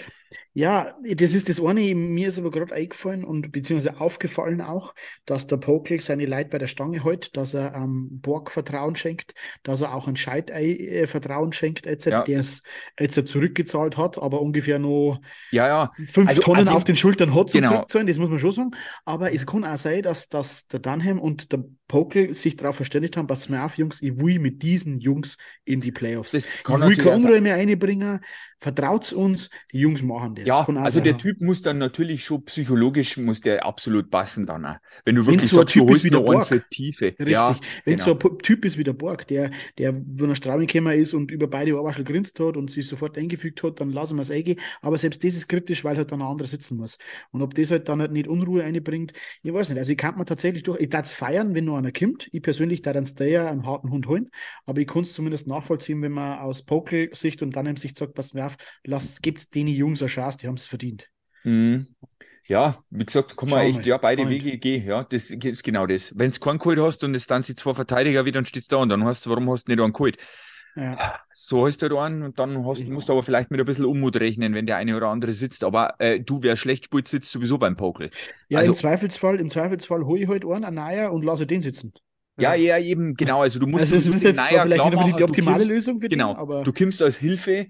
Ja, 0.54 0.96
das 1.04 1.34
ist 1.34 1.48
das 1.50 1.60
eine. 1.63 1.96
Mir 1.96 2.28
ist 2.28 2.38
aber 2.38 2.52
gerade 2.52 2.74
eingefallen 2.74 3.24
und 3.24 3.52
beziehungsweise 3.52 4.00
aufgefallen 4.00 4.62
auch, 4.62 4.94
dass 5.26 5.48
der 5.48 5.58
Pokel 5.58 6.02
seine 6.02 6.26
Leute 6.26 6.50
bei 6.50 6.58
der 6.58 6.68
Stange 6.68 7.04
hält, 7.04 7.36
dass 7.38 7.54
er 7.54 7.74
ähm, 7.76 8.10
Borg 8.22 8.52
Vertrauen 8.52 8.96
schenkt, 8.96 9.34
dass 9.63 9.82
er 9.82 9.94
auch 9.96 10.08
ein 10.08 10.18
Scheidei 10.18 10.65
äh, 10.76 11.08
Vertrauen 11.08 11.54
schenkt, 11.54 11.86
jetzt, 11.86 12.06
Ja. 12.06 12.24
der 12.24 12.39
es 12.42 12.62
jetzt 13.00 13.28
zurückgezahlt 13.28 13.98
hat, 13.98 14.18
aber 14.18 14.42
ungefähr 14.42 14.80
noch 14.80 15.20
Ja, 15.52 15.68
ja, 15.68 15.92
fünf 16.08 16.30
Also, 16.30 16.42
Tonnen 16.42 16.68
also- 16.68 16.72
auf 16.78 16.84
den 16.84 16.96
Schultern 16.98 17.34
hat 17.34 17.50
zum 17.50 17.62
Genau. 17.62 17.74
Zurückzahlen, 17.74 18.08
das 18.08 18.18
muss 18.18 18.30
man 18.30 18.39
schon 18.39 18.52
sagen. 18.52 18.72
Aber 19.06 19.34
es 19.34 19.46
kann 19.48 19.63
auch 19.63 19.78
sein, 19.78 20.02
dass, 20.02 20.30
dass 20.30 20.68
der 20.68 20.80
Dunham 20.80 21.20
und 21.20 21.52
der 21.54 21.63
Pokel 21.89 22.34
sich 22.36 22.56
darauf 22.56 22.78
verständigt 22.78 23.17
haben, 23.17 23.28
pass 23.28 23.49
mal 23.49 23.65
auf, 23.65 23.78
Jungs, 23.78 24.02
ich 24.02 24.17
will 24.17 24.39
mit 24.39 24.63
diesen 24.63 24.99
Jungs 25.02 25.38
in 25.65 25.82
die 25.82 25.91
Playoffs. 25.91 26.39
das 26.39 26.63
ich 26.63 26.63
kann 26.63 26.80
will 26.86 26.95
natürlich 26.95 26.97
keine. 26.97 27.15
Unruhe 27.15 27.41
mehr 27.41 27.56
einbringen, 27.56 28.21
vertraut 28.62 29.12
uns, 29.13 29.49
die 29.73 29.80
Jungs 29.82 30.02
machen 30.04 30.36
das. 30.36 30.45
Ja, 30.45 30.69
also 30.82 31.02
der 31.02 31.17
Typ 31.17 31.41
muss 31.41 31.62
dann 31.62 31.78
natürlich 31.78 32.23
schon 32.23 32.45
psychologisch, 32.45 33.17
muss 33.17 33.41
der 33.41 33.65
absolut 33.65 34.10
passen 34.10 34.45
dann 34.45 34.65
auch. 34.65 34.78
Wenn 35.06 35.15
du 35.15 35.25
Wenn 35.25 35.28
wirklich 35.28 35.49
so 35.49 35.60
ein 35.60 35.67
sagst, 35.67 35.78
du 35.78 35.86
Typ 35.86 35.89
ist 35.89 36.04
wie 36.04 36.10
der 36.12 36.21
Borg. 36.21 36.47
für 36.47 36.67
Tiefe. 36.69 37.15
Richtig. 37.19 37.60
Ja, 37.60 37.60
Wenn 37.86 37.97
genau. 37.97 38.06
so 38.06 38.12
ein 38.12 38.19
P- 38.19 38.38
Typ 38.41 38.63
ist 38.65 38.78
wie 38.78 38.84
der 38.86 38.93
Borg, 38.93 39.28
der, 39.28 39.52
der, 39.78 39.93
wenn 39.95 40.30
er 40.30 40.36
Straubing 40.38 40.67
gekommen 40.67 40.93
ist 40.97 41.13
und 41.13 41.32
über 41.32 41.47
beide 41.47 41.75
Ohrwaschel 41.78 42.06
grinst 42.06 42.39
hat 42.39 42.56
und 42.58 42.71
sich 42.71 42.88
sofort 42.88 43.17
eingefügt 43.17 43.62
hat, 43.63 43.82
dann 43.82 43.91
lassen 43.91 44.15
wir 44.17 44.21
es 44.21 44.32
eingehen. 44.32 44.60
Aber 44.82 44.97
selbst 44.97 45.23
das 45.23 45.36
ist 45.36 45.49
kritisch, 45.49 45.84
weil 45.84 45.97
halt 45.97 46.12
dann 46.12 46.21
ein 46.21 46.28
anderer 46.28 46.47
sitzen 46.47 46.78
muss. 46.78 46.97
Und 47.32 47.41
ob 47.41 47.54
das 47.56 47.71
halt 47.71 47.89
dann 47.89 47.99
halt 47.99 48.13
nicht 48.13 48.28
Unruhe 48.28 48.63
einbringt, 48.63 49.13
ich 49.43 49.54
weiß 49.54 49.69
nicht. 49.69 49.80
Also 49.80 49.91
ich 49.91 49.97
kann 49.97 50.17
mir 50.17 50.25
tatsächlich 50.25 50.63
durch, 50.63 50.80
ich 50.80 50.89
darf 50.89 51.06
es 51.08 51.13
feiern, 51.13 51.54
wenn 51.56 51.65
nur 51.65 51.78
einer 51.80 51.92
kommt. 51.92 52.30
Ich 52.32 52.42
persönlich 52.42 52.82
darf 52.82 52.94
dann 52.94 53.06
Stayer 53.06 53.50
einen 53.50 53.65
harten 53.65 53.92
Hund 53.92 54.08
holen. 54.08 54.30
Aber 54.65 54.80
ich 54.82 54.88
kann 54.88 55.04
es 55.04 55.13
zumindest 55.13 55.48
nachvollziehen, 55.48 56.02
wenn 56.02 56.12
man 56.12 56.39
aus 56.39 56.65
Pokel-Sicht 56.65 57.42
und 57.42 57.56
dann 57.56 57.65
im 57.65 57.78
Sicht 57.78 57.98
sagt, 57.98 58.13
pass 58.13 58.34
mal 58.34 58.46
auf, 58.46 58.58
lasst, 58.86 59.24
gibt's 59.24 59.50
denen 59.50 59.70
Jungs 59.70 60.02
eine 60.02 60.10
Chance, 60.10 60.38
die 60.39 60.48
haben 60.48 60.56
es 60.56 60.68
verdient. 60.68 61.10
Mhm. 61.44 61.88
Ja, 62.46 62.84
wie 62.89 63.06
gesagt, 63.06 63.38
kann 63.38 63.50
man 63.50 63.62
echt 63.62 63.80
wir. 63.80 63.86
ja 63.86 63.98
beide 63.98 64.24
Spannend. 64.24 64.44
Wege 64.44 64.58
gehen. 64.58 64.88
Ja, 64.88 65.04
das 65.04 65.30
ist 65.30 65.63
genau 65.63 65.86
das. 65.86 66.18
Wenn 66.18 66.32
du 66.32 66.39
keinen 66.39 66.58
geholt 66.58 66.80
hast 66.80 67.04
und 67.04 67.13
es 67.13 67.28
dann 67.28 67.44
sind 67.44 67.60
zwei 67.60 67.76
Verteidiger 67.76 68.26
wieder, 68.26 68.39
dann 68.39 68.46
steht's 68.46 68.68
da 68.68 68.78
und 68.78 68.89
dann 68.89 69.04
hast 69.06 69.26
du, 69.26 69.30
warum 69.30 69.50
hast 69.52 69.68
du 69.68 69.72
nicht 69.72 69.82
einen 69.82 69.94
geholt? 69.94 70.18
Ja. 70.76 71.20
So 71.34 71.66
hast 71.68 71.82
du 71.82 71.90
da 71.90 72.04
einen 72.06 72.24
und 72.24 72.40
dann 72.40 72.66
hast, 72.66 72.86
musst 72.88 73.10
du 73.10 73.14
aber 73.14 73.24
vielleicht 73.24 73.52
mit 73.52 73.60
ein 73.60 73.66
bisschen 73.66 73.86
Unmut 73.86 74.16
rechnen, 74.18 74.54
wenn 74.54 74.66
der 74.66 74.78
eine 74.78 74.96
oder 74.96 75.08
andere 75.08 75.34
sitzt. 75.34 75.64
Aber 75.64 75.96
äh, 76.00 76.20
du, 76.20 76.42
wer 76.44 76.56
schlecht 76.56 76.86
spielt, 76.86 77.08
sitzt 77.08 77.32
sowieso 77.32 77.58
beim 77.58 77.76
Pokel. 77.76 78.12
Ja, 78.48 78.60
Also- 78.60 78.72
im 78.72 78.76
Zweifelsfall, 78.76 79.40
im 79.40 79.50
Zweifelsfall 79.50 80.06
hole 80.06 80.22
ich 80.22 80.28
halt 80.30 80.46
einen, 80.46 80.64
einen 80.66 80.76
Neuer 80.76 81.12
und 81.12 81.26
lasse 81.26 81.46
den 81.48 81.62
sitzen. 81.62 81.94
Ja, 82.38 82.54
ja, 82.54 82.78
eben, 82.78 83.16
genau. 83.16 83.42
Also 83.42 83.60
du 83.60 83.68
musst 83.68 83.82
Also 83.82 83.98
es 83.98 84.06
ist 84.06 84.24
jetzt 84.24 84.38
Neuer 84.38 84.62
vielleicht 84.64 84.84
nicht 84.84 84.94
die 84.94 84.96
machen, 84.96 85.18
du 85.18 85.24
optimale 85.26 85.58
kommst- 85.58 85.70
Lösung 85.72 86.00
für 86.00 86.08
Genau, 86.08 86.34
den, 86.34 86.40
aber 86.40 86.64
du 86.64 86.72
kommst 86.72 87.02
als 87.02 87.18
Hilfe, 87.18 87.68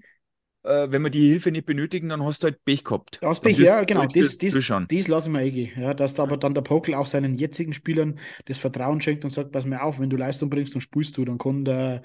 äh, 0.62 0.86
wenn 0.90 1.02
wir 1.02 1.10
die 1.10 1.26
Hilfe 1.28 1.50
nicht 1.50 1.66
benötigen, 1.66 2.08
dann 2.10 2.22
hast 2.22 2.42
du 2.42 2.48
halt 2.48 2.64
Pech 2.64 2.84
gehabt. 2.84 3.18
das 3.20 3.40
Dann 3.40 3.52
Pech, 3.52 3.58
ja, 3.58 3.82
genau, 3.82 4.06
das, 4.06 4.38
das, 4.38 4.52
das 4.52 5.08
lasse 5.08 5.28
ich 5.28 5.32
mir 5.32 5.38
eingehen. 5.40 5.72
Ja, 5.80 5.92
dass 5.92 6.14
da 6.14 6.22
aber 6.22 6.36
dann 6.36 6.54
der 6.54 6.60
Pokel 6.62 6.94
auch 6.94 7.06
seinen 7.06 7.36
jetzigen 7.36 7.72
Spielern 7.72 8.20
das 8.44 8.58
Vertrauen 8.58 9.00
schenkt 9.00 9.24
und 9.24 9.32
sagt, 9.32 9.50
pass 9.50 9.64
mir 9.64 9.82
auf, 9.82 9.98
wenn 9.98 10.10
du 10.10 10.16
Leistung 10.16 10.50
bringst, 10.50 10.74
dann 10.74 10.82
spielst 10.82 11.16
du, 11.16 11.24
dann 11.24 11.38
kann 11.38 11.64
der, 11.64 12.02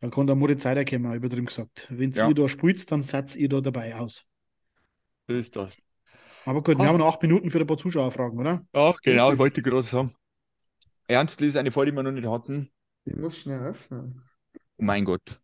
dann 0.00 0.10
kann 0.10 0.26
der 0.26 0.36
Moritz 0.36 0.62
Seider 0.62 0.84
kommen, 0.84 1.12
übertrieben 1.14 1.46
gesagt. 1.46 1.86
Wenn 1.90 2.10
Ja. 2.12 2.28
ihr 2.28 2.34
da 2.34 2.48
spielt, 2.48 2.90
dann 2.90 3.02
seid 3.02 3.34
ihr 3.36 3.48
da 3.48 3.60
dabei 3.60 3.96
aus. 3.96 4.24
So 5.28 5.34
ist 5.34 5.56
das. 5.56 5.78
Aber 6.44 6.62
gut, 6.62 6.78
wir 6.78 6.84
Ah. 6.84 6.88
haben 6.88 6.98
noch 6.98 7.08
acht 7.08 7.22
Minuten 7.22 7.50
für 7.50 7.58
ein 7.60 7.66
paar 7.66 7.76
Zuschauerfragen, 7.78 8.38
oder? 8.38 8.64
Ach, 8.72 8.96
genau, 9.02 9.32
ich 9.32 9.38
wollte 9.38 9.62
gerade 9.62 9.82
sagen. 9.82 10.14
Ernst, 11.08 11.40
ist 11.40 11.56
eine 11.56 11.72
Frage, 11.72 11.90
die 11.90 11.96
wir 11.96 12.02
noch 12.02 12.12
nicht 12.12 12.26
hatten. 12.28 12.70
Ich 13.04 13.16
muss 13.16 13.38
schnell 13.38 13.60
öffnen. 13.60 14.22
Oh 14.78 14.84
mein 14.84 15.04
Gott. 15.04 15.40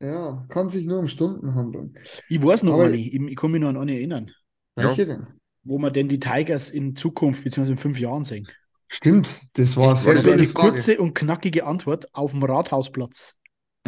Ja, 0.00 0.44
kann 0.48 0.68
sich 0.70 0.84
nur 0.86 0.98
um 0.98 1.08
Stunden 1.08 1.54
handeln. 1.54 1.96
Ich 2.28 2.42
weiß 2.42 2.62
noch 2.64 2.74
Aber- 2.74 2.86
eine, 2.86 2.96
ich, 2.96 3.14
ich 3.14 3.36
kann 3.36 3.50
mich 3.52 3.60
noch 3.60 3.68
an 3.68 3.76
eine 3.78 3.94
erinnern, 3.94 4.30
Ja. 4.76 4.88
Welche 4.88 5.06
denn? 5.06 5.26
wo 5.62 5.78
wir 5.78 5.90
denn 5.90 6.08
die 6.08 6.18
Tigers 6.18 6.70
in 6.70 6.94
Zukunft, 6.96 7.44
beziehungsweise 7.44 7.72
in 7.72 7.78
fünf 7.78 7.98
Jahren 7.98 8.24
sehen. 8.24 8.46
Stimmt, 8.88 9.40
das 9.54 9.76
war 9.76 9.96
sehr 9.96 10.14
Ja, 10.16 10.22
Das 10.22 10.32
eine 10.32 10.46
kurze 10.48 10.98
und 10.98 11.14
knackige 11.14 11.64
Antwort 11.64 12.12
auf 12.14 12.32
dem 12.32 12.42
Rathausplatz. 12.42 13.34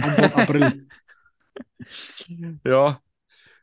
Anfang 0.01 0.33
April. 0.33 0.89
Ja, 2.65 3.01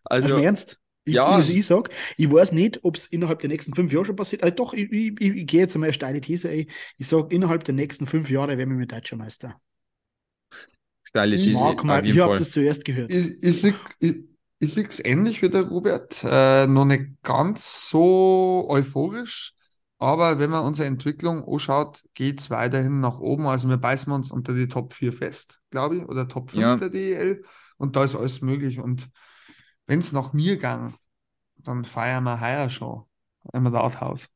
Also, 0.05 0.27
also, 0.27 0.37
im 0.37 0.43
Ernst? 0.43 0.79
Ich, 1.05 1.15
ja. 1.15 1.25
also 1.27 1.51
ich 1.53 1.65
sag, 1.65 1.89
ich 2.17 2.31
weiß 2.31 2.53
nicht, 2.53 2.83
ob 2.83 2.95
es 2.95 3.05
innerhalb 3.07 3.39
der 3.39 3.49
nächsten 3.49 3.75
fünf 3.75 3.91
Jahre 3.91 4.05
schon 4.05 4.15
passiert. 4.15 4.43
Also 4.43 4.55
doch, 4.55 4.73
ich, 4.73 4.91
ich, 4.91 5.13
ich, 5.19 5.35
ich 5.35 5.47
gehe 5.47 5.61
jetzt 5.61 5.75
einmal 5.75 5.87
eine 5.89 5.93
steile 5.93 6.21
These, 6.21 6.49
ey. 6.49 6.67
Ich 6.97 7.07
sage, 7.07 7.33
innerhalb 7.35 7.63
der 7.65 7.75
nächsten 7.75 8.07
fünf 8.07 8.29
Jahre 8.29 8.57
werden 8.57 8.69
wir 8.71 8.77
mit 8.77 8.91
Deutscher 8.91 9.17
Meister. 9.17 9.59
steile 11.03 11.35
Ich 11.35 11.45
These, 11.45 11.59
auf 11.59 11.83
mal, 11.83 12.03
habt 12.21 12.37
Fall. 12.37 12.41
es 12.41 12.51
zuerst 12.51 12.85
gehört. 12.85 13.11
Ich, 13.11 13.43
ich, 13.43 13.73
ich, 13.99 14.15
ich 14.59 14.73
sehe 14.73 14.87
es 14.87 15.03
ähnlich 15.03 15.41
wie 15.41 15.49
der 15.49 15.63
Robert. 15.63 16.23
Äh, 16.23 16.67
noch 16.67 16.85
nicht 16.85 17.21
ganz 17.23 17.89
so 17.89 18.65
euphorisch, 18.69 19.53
aber 20.03 20.39
wenn 20.39 20.49
man 20.49 20.65
unsere 20.65 20.87
Entwicklung 20.87 21.47
anschaut, 21.47 22.03
geht 22.13 22.39
es 22.39 22.49
weiterhin 22.49 22.99
nach 22.99 23.19
oben. 23.19 23.47
Also 23.47 23.69
wir 23.69 23.77
beißen 23.77 24.11
uns 24.11 24.31
unter 24.31 24.53
die 24.53 24.67
Top 24.67 24.93
4 24.93 25.13
fest, 25.13 25.61
glaube 25.69 25.97
ich, 25.97 26.03
oder 26.03 26.27
Top 26.27 26.51
5 26.51 26.61
Ja. 26.61 26.75
der 26.75 26.89
DEL. 26.89 27.43
Und 27.77 27.95
da 27.95 28.03
ist 28.03 28.15
alles 28.15 28.41
möglich. 28.41 28.79
Und 28.79 29.09
wenn 29.87 29.99
es 29.99 30.11
nach 30.11 30.33
mir 30.33 30.57
gang, 30.57 30.95
dann 31.57 31.85
feiern 31.85 32.23
wir 32.23 32.39
heuer 32.39 32.69
schon 32.69 33.03
im 33.53 33.67
Rathaus. 33.67 34.27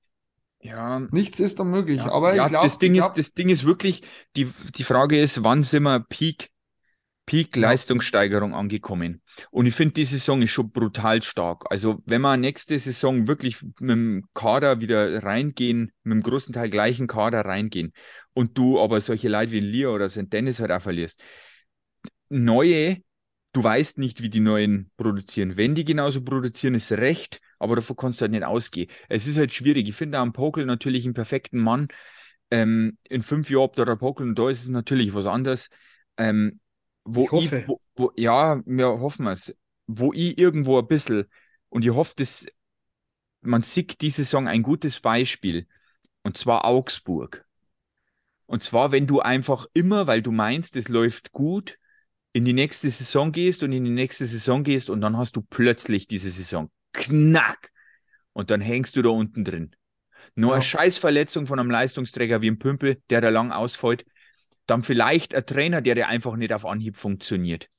Ja, 0.60 1.00
Nichts 1.12 1.40
ist 1.40 1.60
unmöglich, 1.60 1.98
ja, 1.98 2.12
aber 2.12 2.36
ja, 2.36 2.46
ich 2.46 2.52
glaube, 2.52 2.68
das 2.68 2.78
Ding 2.78 2.96
ist, 2.96 3.14
das 3.14 3.34
Ding 3.34 3.50
ist 3.50 3.64
wirklich, 3.64 4.02
die, 4.36 4.52
die 4.76 4.84
Frage 4.84 5.20
ist, 5.20 5.44
wann 5.44 5.64
sind 5.64 5.84
wir 5.84 6.00
Peak, 6.00 6.50
Peak 7.28 7.56
Ja. 7.56 7.64
Leistungssteigerung 7.64 8.56
angekommen? 8.56 9.22
Und 9.52 9.68
ich 9.68 9.76
finde, 9.76 9.94
die 9.94 10.06
Saison 10.06 10.42
ist 10.42 10.50
schon 10.52 10.72
brutal 10.72 11.22
stark. 11.22 11.66
Also, 11.70 12.02
wenn 12.06 12.22
wir 12.22 12.38
nächste 12.38 12.80
Saison 12.80 13.28
wirklich 13.28 13.62
mit 13.62 13.92
dem 13.92 14.26
Kader 14.34 14.82
wieder 14.82 15.22
reingehen, 15.24 15.92
mit 16.04 16.14
dem 16.14 16.24
großen 16.24 16.54
Teil 16.54 16.72
gleichen 16.72 17.06
Kader 17.06 17.42
reingehen 17.46 17.94
und 18.34 18.58
du 18.58 18.80
aber 18.80 19.00
solche 19.02 19.30
Leute 19.30 19.52
wie 19.52 19.60
Lia 19.60 19.90
oder 19.90 20.10
St. 20.10 20.34
Dennis 20.34 20.60
halt 20.60 20.72
auch 20.72 20.82
verlierst, 20.82 21.22
neue, 22.30 22.98
du 23.54 23.64
weißt 23.64 23.98
nicht, 23.98 24.22
wie 24.22 24.30
die 24.30 24.40
neuen 24.40 24.92
produzieren. 24.98 25.58
Wenn 25.58 25.76
die 25.76 25.86
genauso 25.86 26.24
produzieren, 26.24 26.76
ist 26.76 26.92
recht, 26.92 27.42
aber 27.60 27.76
davon 27.76 27.96
kannst 27.98 28.22
du 28.22 28.24
halt 28.24 28.32
nicht 28.32 28.44
ausgehen. 28.46 28.90
Es 29.10 29.28
ist 29.28 29.38
halt 29.38 29.52
schwierig. 29.54 29.88
Ich 29.88 29.96
finde 29.96 30.20
am 30.20 30.34
Pokel 30.34 30.66
natürlich 30.66 31.06
einen 31.06 31.14
perfekten 31.14 31.60
Mann. 31.60 31.88
Ähm, 32.50 32.98
in 33.04 33.24
fünf 33.24 33.50
Jahren, 33.50 33.64
ob 33.64 33.76
da 33.76 33.84
der 33.86 33.98
Pokel 33.98 34.28
und 34.28 34.40
da 34.40 34.50
ist 34.50 34.64
es 34.64 34.70
natürlich 34.70 35.14
was 35.14 35.26
anderes. 35.26 35.70
Ähm, 36.18 36.60
wo 37.08 37.24
Ich 37.24 37.32
hoffe. 37.32 37.64
wo, 37.68 37.82
wo, 37.96 38.12
ja, 38.16 38.62
wir 38.66 38.88
hoffen 38.88 39.28
es. 39.28 39.56
Wo 39.88 40.14
ich 40.14 40.38
irgendwo 40.38 40.80
ein 40.80 40.88
bisschen, 40.88 41.26
und 41.70 41.86
ich 41.86 41.92
hoffe, 41.92 42.14
dass 42.16 42.46
man 43.42 43.62
sieht 43.62 44.02
die 44.02 44.10
Saison 44.10 44.48
ein 44.48 44.64
gutes 44.64 45.00
Beispiel, 45.00 45.68
und 46.24 46.38
zwar 46.38 46.66
Augsburg. 46.66 47.46
Und 48.46 48.64
zwar, 48.64 48.92
wenn 48.92 49.08
du 49.08 49.20
einfach 49.20 49.68
immer, 49.74 50.08
weil 50.08 50.22
du 50.22 50.32
meinst, 50.32 50.76
es 50.76 50.88
läuft 50.88 51.32
gut, 51.32 51.78
in 52.34 52.46
die 52.46 52.54
nächste 52.54 52.90
Saison 52.90 53.32
gehst 53.32 53.64
und 53.64 53.72
in 53.72 53.84
die 53.84 53.92
nächste 53.92 54.26
Saison 54.26 54.64
gehst 54.64 54.90
und 54.90 55.02
dann 55.02 55.18
hast 55.18 55.36
du 55.36 55.42
plötzlich 55.42 56.08
diese 56.08 56.30
Saison. 56.30 56.70
Knack! 56.94 57.72
Und 58.34 58.52
dann 58.52 58.62
hängst 58.62 58.96
du 58.96 59.02
da 59.02 59.10
unten 59.10 59.44
drin. 59.44 59.76
Nur 60.36 60.52
Ja. 60.52 60.56
eine 60.56 60.64
Scheißverletzung 60.64 61.48
von 61.48 61.60
einem 61.60 61.72
Leistungsträger 61.72 62.42
wie 62.42 62.52
ein 62.52 62.60
Pümpel, 62.60 63.02
der 63.10 63.22
da 63.22 63.30
lang 63.30 63.52
ausfällt. 63.52 64.06
Dann 64.68 64.84
vielleicht 64.84 65.34
ein 65.34 65.46
Trainer, 65.46 65.82
der 65.82 65.96
dir 65.96 66.08
einfach 66.08 66.36
nicht 66.36 66.54
auf 66.54 66.66
Anhieb 66.66 66.96
funktioniert. 66.96 67.70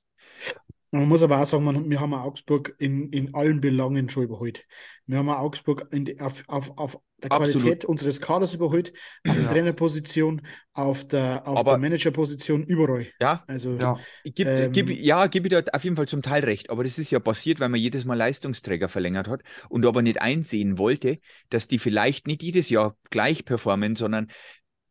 Man 0.91 1.07
muss 1.07 1.23
aber 1.23 1.39
auch 1.39 1.45
sagen, 1.45 1.65
man, 1.65 1.91
wir 1.91 2.01
haben 2.01 2.15
Augsburg 2.15 2.75
in, 2.79 3.11
in 3.11 3.35
allen 3.35 3.61
Belangen 3.61 4.09
schon 4.09 4.23
überholt. 4.23 4.65
Wir 5.05 5.19
haben 5.19 5.29
Augsburg 5.29 5.87
in 5.91 6.07
die, 6.07 6.19
auf, 6.19 6.45
auf, 6.47 6.79
auf 6.79 6.97
der 7.23 7.31
Absolut. 7.31 7.61
Qualität 7.61 7.85
unseres 7.85 8.23
Kaders 8.23 8.55
überholt, 8.55 8.95
auf 9.27 9.35
der 9.35 9.45
Ja. 9.45 9.51
Trainerposition, 9.53 10.41
auf 10.73 11.07
der, 11.07 11.47
auf 11.47 11.59
Aber- 11.59 11.73
der 11.73 11.79
Managerposition, 11.81 12.65
überall. 12.65 13.07
Ja, 13.21 13.45
Also, 13.47 13.75
ja, 13.77 13.99
Ich 14.25 14.35
geb, 14.35 14.47
Ähm, 14.47 14.73
geb, 14.73 14.89
ja, 14.89 15.27
gebe 15.27 15.49
ich 15.49 15.51
dir 15.51 15.65
auf 15.75 15.85
jeden 15.85 15.97
Fall 15.97 16.09
zum 16.09 16.23
Teil 16.23 16.43
recht, 16.45 16.71
aber 16.71 16.85
das 16.85 16.97
ist 16.99 17.11
ja 17.11 17.21
passiert, 17.21 17.61
weil 17.61 17.69
man 17.69 17.81
jedes 17.81 18.07
Mal 18.07 18.15
Leistungsträger 18.15 18.89
verlängert 18.89 19.29
hat 19.29 19.43
und 19.69 19.85
aber 19.85 20.01
nicht 20.01 20.23
einsehen 20.23 20.79
wollte, 20.79 21.19
dass 21.51 21.69
die 21.69 21.79
vielleicht 21.79 22.27
nicht 22.27 22.43
jedes 22.43 22.71
Jahr 22.71 22.97
gleich 23.11 23.45
performen, 23.45 23.95
sondern 23.95 24.29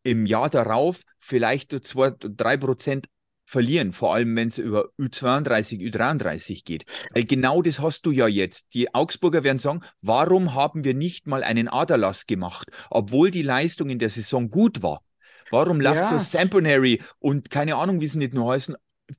im 0.08 0.26
Jahr 0.26 0.50
darauf 0.50 1.02
vielleicht 1.20 1.72
so 1.72 1.80
zwei, 1.80 2.12
drei 2.18 2.56
Prozent 2.58 3.08
verlieren, 3.46 3.94
vor 3.94 4.14
allem 4.14 4.36
wenn 4.36 4.48
es 4.48 4.58
über 4.58 4.90
Ü32, 5.00 5.80
Ü33 5.80 6.64
geht. 6.66 6.86
Weil 7.14 7.26
genau 7.26 7.62
das 7.62 7.80
hast 7.80 8.06
du 8.06 8.12
ja 8.12 8.28
jetzt. 8.28 8.74
Die 8.74 8.94
Augsburger 8.94 9.44
werden 9.44 9.60
sagen, 9.60 9.82
warum 10.02 10.54
haben 10.54 10.84
wir 10.84 10.94
nicht 10.94 11.28
mal 11.28 11.44
einen 11.44 11.68
Aderlass 11.68 12.26
gemacht, 12.26 12.70
obwohl 12.90 13.32
die 13.32 13.44
Leistung 13.44 13.90
in 13.90 14.00
der 14.00 14.10
Saison 14.10 14.50
gut 14.50 14.82
war? 14.82 15.02
Warum 15.50 15.80
läuft 15.80 16.06
so 16.06 16.16
Ja. 16.16 16.20
Samponary 16.20 17.02
und 17.20 17.50
keine 17.50 17.76
Ahnung, 17.76 18.02
wie 18.02 18.08
sie 18.08 18.18
nicht 18.18 18.34
nur 18.34 18.52
heißen, 18.52 18.76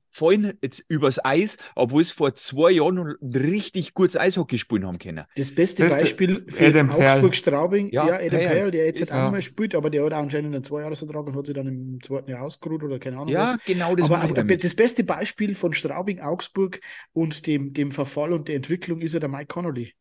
fallen 0.09 0.57
jetzt 0.61 0.83
übers 0.87 1.23
Eis, 1.23 1.57
obwohl 1.75 2.01
es 2.01 2.11
vor 2.11 2.33
zwei 2.35 2.71
Jahren 2.71 2.95
noch 2.95 3.15
richtig 3.21 3.93
gutes 3.93 4.17
Eishockey 4.17 4.57
spielen 4.57 4.85
haben 4.87 4.99
können. 4.99 5.25
Das 5.35 5.53
beste 5.53 5.83
Beste- 5.83 5.99
Beispiel 5.99 6.45
für 6.49 6.67
Adam 6.67 6.89
Perl. 6.89 7.17
Augsburg-Straubing, 7.17 7.89
Ja, 7.91 8.07
ja, 8.07 8.15
Adam 8.15 8.29
Perl. 8.29 8.47
Perl, 8.47 8.71
der 8.71 8.85
jetzt 8.85 8.99
Ist- 9.01 9.11
halt 9.11 9.19
auch 9.19 9.23
ja. 9.23 9.23
nicht 9.25 9.33
mehr 9.33 9.41
spielt, 9.41 9.75
aber 9.75 9.89
der 9.89 10.03
hat 10.05 10.13
auch 10.13 10.17
anscheinend 10.19 10.55
einen 10.55 10.63
Zweijahresvertrag 10.63 11.27
und 11.27 11.35
hat 11.35 11.45
sich 11.45 11.55
dann 11.55 11.67
im 11.67 11.99
zweiten 12.01 12.29
Jahr 12.31 12.41
ausgeruht 12.43 12.83
oder 12.83 12.99
keine 12.99 13.17
Ahnung 13.17 13.29
Ja, 13.29 13.53
was. 13.55 13.65
genau 13.65 13.95
das 13.95 14.05
Aber, 14.05 14.19
aber 14.19 14.33
damit. 14.33 14.63
das 14.63 14.75
beste 14.75 15.03
Beispiel 15.03 15.55
von 15.55 15.73
Straubing, 15.73 16.19
Augsburg 16.19 16.79
und 17.13 17.45
dem, 17.47 17.73
dem 17.73 17.91
Verfall 17.91 18.33
und 18.33 18.47
der 18.47 18.55
Entwicklung 18.55 19.01
ist 19.01 19.13
ja 19.13 19.19
der 19.19 19.29
Mike 19.29 19.47
Connolly. 19.47 19.93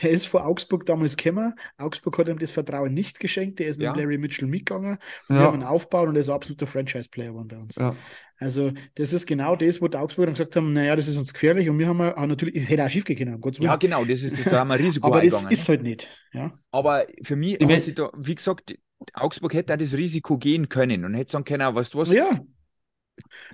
Der 0.00 0.10
ist 0.10 0.26
vor 0.28 0.46
Augsburg 0.46 0.86
damals 0.86 1.16
gekommen. 1.16 1.52
Augsburg 1.76 2.16
hat 2.18 2.28
ihm 2.28 2.38
das 2.38 2.52
Vertrauen 2.52 2.94
nicht 2.94 3.18
geschenkt. 3.18 3.58
Der 3.58 3.66
ist 3.66 3.80
Ja. 3.80 3.90
mit 3.92 4.00
Larry 4.00 4.16
Mitchell 4.16 4.46
mitgegangen. 4.46 4.98
Wir 5.26 5.36
ja, 5.38 5.42
haben 5.42 5.54
einen 5.54 5.62
Aufbau 5.64 6.04
und 6.04 6.14
er 6.14 6.20
ist 6.20 6.28
ein 6.28 6.36
absoluter 6.36 6.68
Franchise-Player 6.68 7.30
geworden 7.30 7.48
bei 7.48 7.56
uns. 7.58 7.74
ja. 7.74 7.96
Also, 8.38 8.70
das 8.96 9.12
ist 9.14 9.26
genau 9.26 9.55
das, 9.56 9.80
wo 9.80 9.88
die 9.88 9.96
Augsburger 9.96 10.26
dann 10.26 10.34
gesagt 10.34 10.56
haben: 10.56 10.72
Naja, 10.72 10.94
das 10.96 11.08
ist 11.08 11.16
uns 11.16 11.32
gefährlich. 11.32 11.68
Und 11.68 11.78
wir 11.78 11.88
haben 11.88 12.00
auch 12.00 12.26
natürlich, 12.26 12.54
es 12.56 12.68
hätte 12.68 12.84
auch 12.84 12.90
schief 12.90 13.04
können, 13.04 13.34
um 13.34 13.40
Gottes 13.40 13.58
Ja, 13.60 13.70
Willen. 13.70 13.80
genau, 13.80 14.04
das 14.04 14.22
ist 14.22 14.38
das, 14.38 14.44
da 14.52 14.60
haben 14.60 14.68
wir 14.68 14.78
Risiko 14.78 15.06
aber 15.06 15.20
das 15.22 15.44
ist 15.44 15.68
halt 15.68 15.82
nicht. 15.82 16.08
Ja. 16.32 16.52
Aber 16.70 17.06
für 17.22 17.36
mich 17.36 17.60
Ich 17.60 17.66
mein- 17.66 17.94
da, 17.94 18.10
wie 18.16 18.34
gesagt, 18.34 18.74
Augsburg 19.14 19.54
hätte 19.54 19.74
auch 19.74 19.78
das 19.78 19.94
Risiko 19.94 20.38
gehen 20.38 20.68
können 20.68 21.04
und 21.04 21.14
hätte 21.14 21.32
sagen 21.32 21.44
können, 21.44 21.74
weißt 21.74 21.94
du 21.94 21.98
was, 21.98 22.12
Ja, 22.12 22.40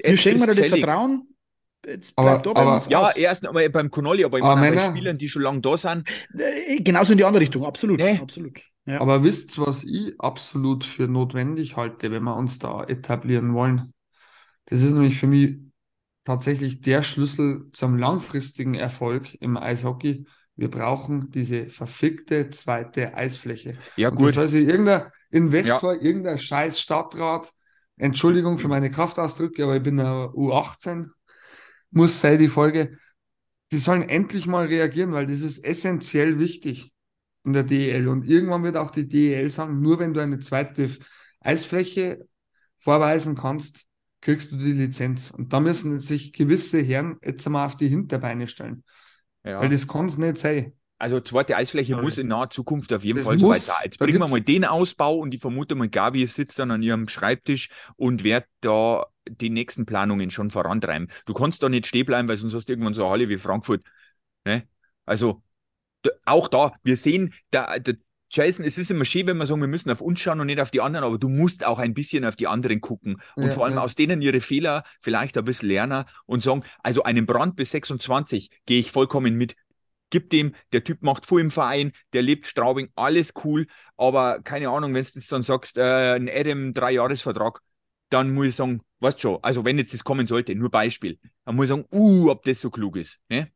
wir 0.03 0.11
jetzt 0.11 0.21
schenken 0.23 0.41
mir 0.41 0.55
das. 0.55 0.67
Vertrauen. 0.67 1.29
Jetzt 1.85 2.13
Aber- 2.17 2.39
bleibt 2.41 2.47
aber- 2.59 2.75
uns 2.75 2.89
Ja, 2.89 3.03
aus. 3.09 3.17
erst 3.17 3.45
einmal 3.47 3.69
beim 3.69 3.91
Connolly, 3.91 4.25
aber 4.25 4.39
ich 4.39 4.45
Aber 4.45 4.55
meine 4.55 4.77
bei 4.77 4.91
Spielern, 4.91 5.19
die 5.19 5.29
schon 5.29 5.43
lange 5.43 5.61
da 5.61 5.77
sind. 5.77 6.09
Äh, 6.39 6.81
Genauso 6.81 7.11
in 7.13 7.19
die 7.19 7.25
andere 7.25 7.41
Richtung, 7.43 7.65
absolut. 7.65 7.99
Nee. 7.99 8.19
absolut. 8.23 8.61
Ja. 8.87 9.01
Aber 9.01 9.23
wisst 9.25 9.59
ihr, 9.59 9.67
was 9.67 9.83
ich 9.85 10.15
absolut 10.21 10.85
für 10.85 11.09
notwendig 11.09 11.77
halte, 11.77 12.11
wenn 12.13 12.23
wir 12.23 12.37
uns 12.37 12.59
da 12.61 12.85
etablieren 12.85 13.53
wollen? 13.55 13.93
Das 14.67 14.81
ist 14.81 14.93
nämlich 14.93 15.19
für 15.19 15.27
mich 15.27 15.57
tatsächlich 16.25 16.81
der 16.81 17.03
Schlüssel 17.03 17.69
zum 17.73 17.97
langfristigen 17.97 18.75
Erfolg 18.75 19.35
im 19.41 19.57
Eishockey. 19.57 20.27
Wir 20.57 20.71
brauchen 20.71 21.31
diese 21.31 21.69
verfickte 21.69 22.51
zweite 22.51 23.15
Eisfläche. 23.15 23.79
Ja, 23.97 24.11
Und 24.11 24.17
gut. 24.17 24.29
das 24.29 24.37
heißt, 24.37 24.55
irgendein 24.55 25.11
Investor, 25.31 25.95
irgendein 26.01 26.39
scheiß 26.39 26.81
Stadtrat, 26.81 27.51
Entschuldigung 27.97 28.59
für 28.59 28.69
meine 28.69 28.91
Kraftausdrücke, 28.91 29.65
aber 29.65 29.77
ich 29.77 29.83
bin 29.83 29.97
der 29.97 30.31
U18, 30.35 31.11
muss 31.91 32.21
sei 32.21 32.37
die 32.37 32.49
Folge, 32.49 32.99
die 33.73 33.81
sollen 33.81 34.03
endlich 34.03 34.47
mal 34.47 34.67
reagieren, 34.67 35.13
weil 35.13 35.27
das 35.27 35.41
ist 35.41 35.65
essentiell 35.65 36.39
wichtig 36.39 36.93
in 37.45 37.53
der 37.55 37.65
DEL. 37.65 38.09
Und 38.09 38.27
irgendwann 38.27 38.65
wird 38.65 38.77
auch 38.77 38.91
die 38.91 39.09
DEL 39.09 39.51
sagen, 39.51 39.81
nur 39.81 39.99
wenn 39.99 40.15
du 40.15 40.21
eine 40.21 40.39
zweite 40.39 40.91
Eisfläche 41.41 42.27
vorweisen 42.79 43.35
kannst, 43.37 43.87
kriegst 44.23 44.53
du 44.53 44.57
die 44.57 44.73
Lizenz. 44.73 45.31
Und 45.31 45.53
da 45.53 45.61
müssen 45.61 46.01
sich 46.01 46.33
gewisse 46.33 46.81
Herren 46.81 47.19
jetzt 47.23 47.45
einmal 47.47 47.67
auf 47.67 47.77
die 47.77 47.89
Hinterbeine 47.89 48.47
stellen. 48.47 48.85
Ja. 49.45 49.61
Weil 49.61 49.69
das 49.69 49.87
kann 49.87 50.07
es 50.07 50.17
nicht 50.17 50.39
sein. 50.39 50.73
Also 50.99 51.21
zweite 51.21 51.57
Eisfläche 51.57 51.97
muss 51.97 52.17
in 52.17 52.29
naher 52.29 52.49
Zukunft 52.49 52.93
auf 52.93 53.03
jeden 53.03 53.19
Das 53.19 53.27
Fall 53.27 53.37
so 53.37 53.49
weit 53.49 53.67
da. 53.67 53.75
Jetzt 53.83 54.01
Da 54.01 54.05
bringen 54.05 54.21
wir 54.21 54.29
mal 54.29 54.41
den 54.41 54.65
Ausbau 54.65 55.17
und 55.17 55.35
ich 55.35 55.41
vermute 55.41 55.75
mal, 55.75 55.89
Gabi 55.89 56.25
sitzt 56.29 56.61
dann 56.61 56.71
an 56.71 56.81
ihrem 56.81 57.09
Schreibtisch 57.09 57.71
und 57.97 58.23
wird 58.23 58.45
da 58.61 59.07
die 59.29 59.51
nächsten 59.51 59.85
Planungen 59.85 60.31
schon 60.31 60.51
vorantreiben. 60.51 61.11
Du 61.27 61.35
kannst 61.35 61.61
da 61.65 61.69
nicht 61.69 61.89
stehen 61.89 62.07
bleiben, 62.07 62.29
weil 62.29 62.37
sonst 62.37 62.55
hast 62.55 62.69
du 62.69 62.73
irgendwann 62.73 62.95
so 62.95 63.03
eine 63.03 63.11
Halle 63.11 63.29
wie 63.29 63.39
Frankfurt. 63.39 63.85
Ne? 64.45 64.69
Also 65.05 65.43
auch 66.25 66.47
da, 66.47 66.73
wir 66.85 66.97
sehen, 66.97 67.35
da, 67.51 67.81
da, 67.81 67.93
Jason, 68.33 68.65
es 68.65 68.79
ist 68.79 68.91
immer 68.91 69.05
schön, 69.05 69.27
wenn 69.27 69.37
wir 69.37 69.47
sagen, 69.47 69.61
wir 69.61 69.69
müssen 69.69 69.91
auf 69.91 70.01
uns 70.01 70.19
schauen 70.21 70.41
und 70.41 70.47
nicht 70.47 70.61
auf 70.61 70.71
die 70.71 70.81
anderen, 70.81 71.05
aber 71.05 71.19
du 71.19 71.29
musst 71.29 71.67
auch 71.67 71.79
ein 71.79 71.93
bisschen 71.93 72.25
auf 72.25 72.35
die 72.35 72.47
anderen 72.47 72.81
gucken 72.81 73.21
und 73.37 73.45
Ja, 73.45 73.51
vor 73.51 73.67
allem 73.67 73.75
ja. 73.75 73.83
aus 73.83 73.95
denen 73.95 74.23
ihre 74.23 74.41
Fehler 74.41 74.85
vielleicht 75.01 75.37
ein 75.37 75.45
bisschen 75.45 75.69
lernen 75.69 76.05
und 76.25 76.43
sagen, 76.43 76.65
also 76.83 77.03
einen 77.03 77.27
Brand 77.27 77.57
bis 77.57 77.73
26 77.73 78.49
gehe 78.65 78.81
ich 78.81 78.91
vollkommen 78.91 79.37
mit. 79.37 79.55
Gib 80.09 80.31
dem, 80.31 80.55
der 80.73 80.83
Typ 80.83 81.03
macht 81.03 81.27
viel 81.27 81.41
im 81.41 81.51
Verein, 81.51 81.93
der 82.15 82.23
lebt 82.23 82.47
Straubing, 82.47 82.89
alles 82.95 83.35
cool, 83.45 83.67
aber 83.99 84.41
keine 84.43 84.71
Ahnung, 84.71 84.95
wenn 84.95 85.03
du 85.03 85.11
jetzt 85.15 85.31
dann 85.31 85.43
sagst, 85.43 85.77
äh, 85.77 86.15
ein 86.15 86.31
Adam 86.31 86.73
Drei-Jahres-Vertrag, 86.73 87.61
dann 88.09 88.33
muss 88.33 88.47
ich 88.47 88.57
sagen, 88.57 88.81
weißt 89.01 89.21
schon, 89.21 89.39
also 89.43 89.65
wenn 89.65 89.79
jetzt 89.79 89.93
das 89.93 90.05
kommen 90.05 90.27
sollte, 90.27 90.55
nur 90.55 90.71
Beispiel, 90.71 91.19
dann 91.45 91.57
muss 91.57 91.65
ich 91.65 91.69
sagen, 91.71 91.87
uh, 91.93 92.31
ob 92.31 92.45
das 92.45 92.61
so 92.61 92.71
klug 92.71 92.97
ist. 92.97 93.21
Ne? 93.29 93.51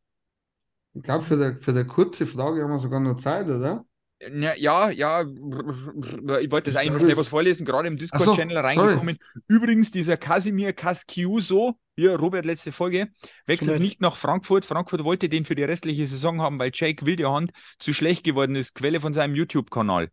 Ich 0.95 1.03
glaube, 1.03 1.25
für 1.25 1.37
die, 1.37 1.63
für 1.63 1.73
die 1.73 1.85
kurze 1.85 2.27
Frage 2.27 2.63
haben 2.63 2.71
wir 2.71 2.79
sogar 2.79 3.01
noch 3.01 3.17
Zeit, 3.17 3.47
oder? 3.49 3.85
Ja, 4.21 4.55
ja, 4.55 4.91
ja, 4.91 5.23
ich 6.41 6.51
wollte 6.51 6.71
das 6.71 6.75
Ich 6.75 6.81
eigentlich 6.81 6.93
noch 6.93 7.01
schnell 7.01 7.17
was 7.17 7.29
vorlesen, 7.29 7.67
gerade 7.67 7.89
im 7.89 7.95
Ach 7.97 8.19
so, 8.19 8.35
Discord-Channel 8.35 8.57
sorry. 8.57 8.67
reingekommen. 8.67 9.19
Übrigens, 9.47 9.91
dieser 9.91 10.17
Casimir 10.17 10.73
Casciuso, 10.73 11.79
hier, 11.97 12.17
Robert, 12.17 12.47
letzte 12.47 12.73
Folge, 12.73 13.09
wechselt 13.47 13.73
Schon 13.73 13.83
nicht 13.83 14.01
nach 14.01 14.17
Frankfurt. 14.17 14.65
Frankfurt 14.65 15.05
wollte 15.05 15.29
den 15.29 15.45
für 15.45 15.55
die 15.55 15.65
restliche 15.65 16.07
Saison 16.07 16.41
haben, 16.41 16.59
weil 16.59 16.71
Jake 16.73 17.05
Wildehand 17.05 17.53
zu 17.79 17.93
schlecht 17.93 18.25
geworden 18.25 18.57
ist. 18.57 18.75
Quelle 18.75 19.01
von 19.01 19.13
seinem 19.13 19.35
YouTube-Kanal. 19.35 20.11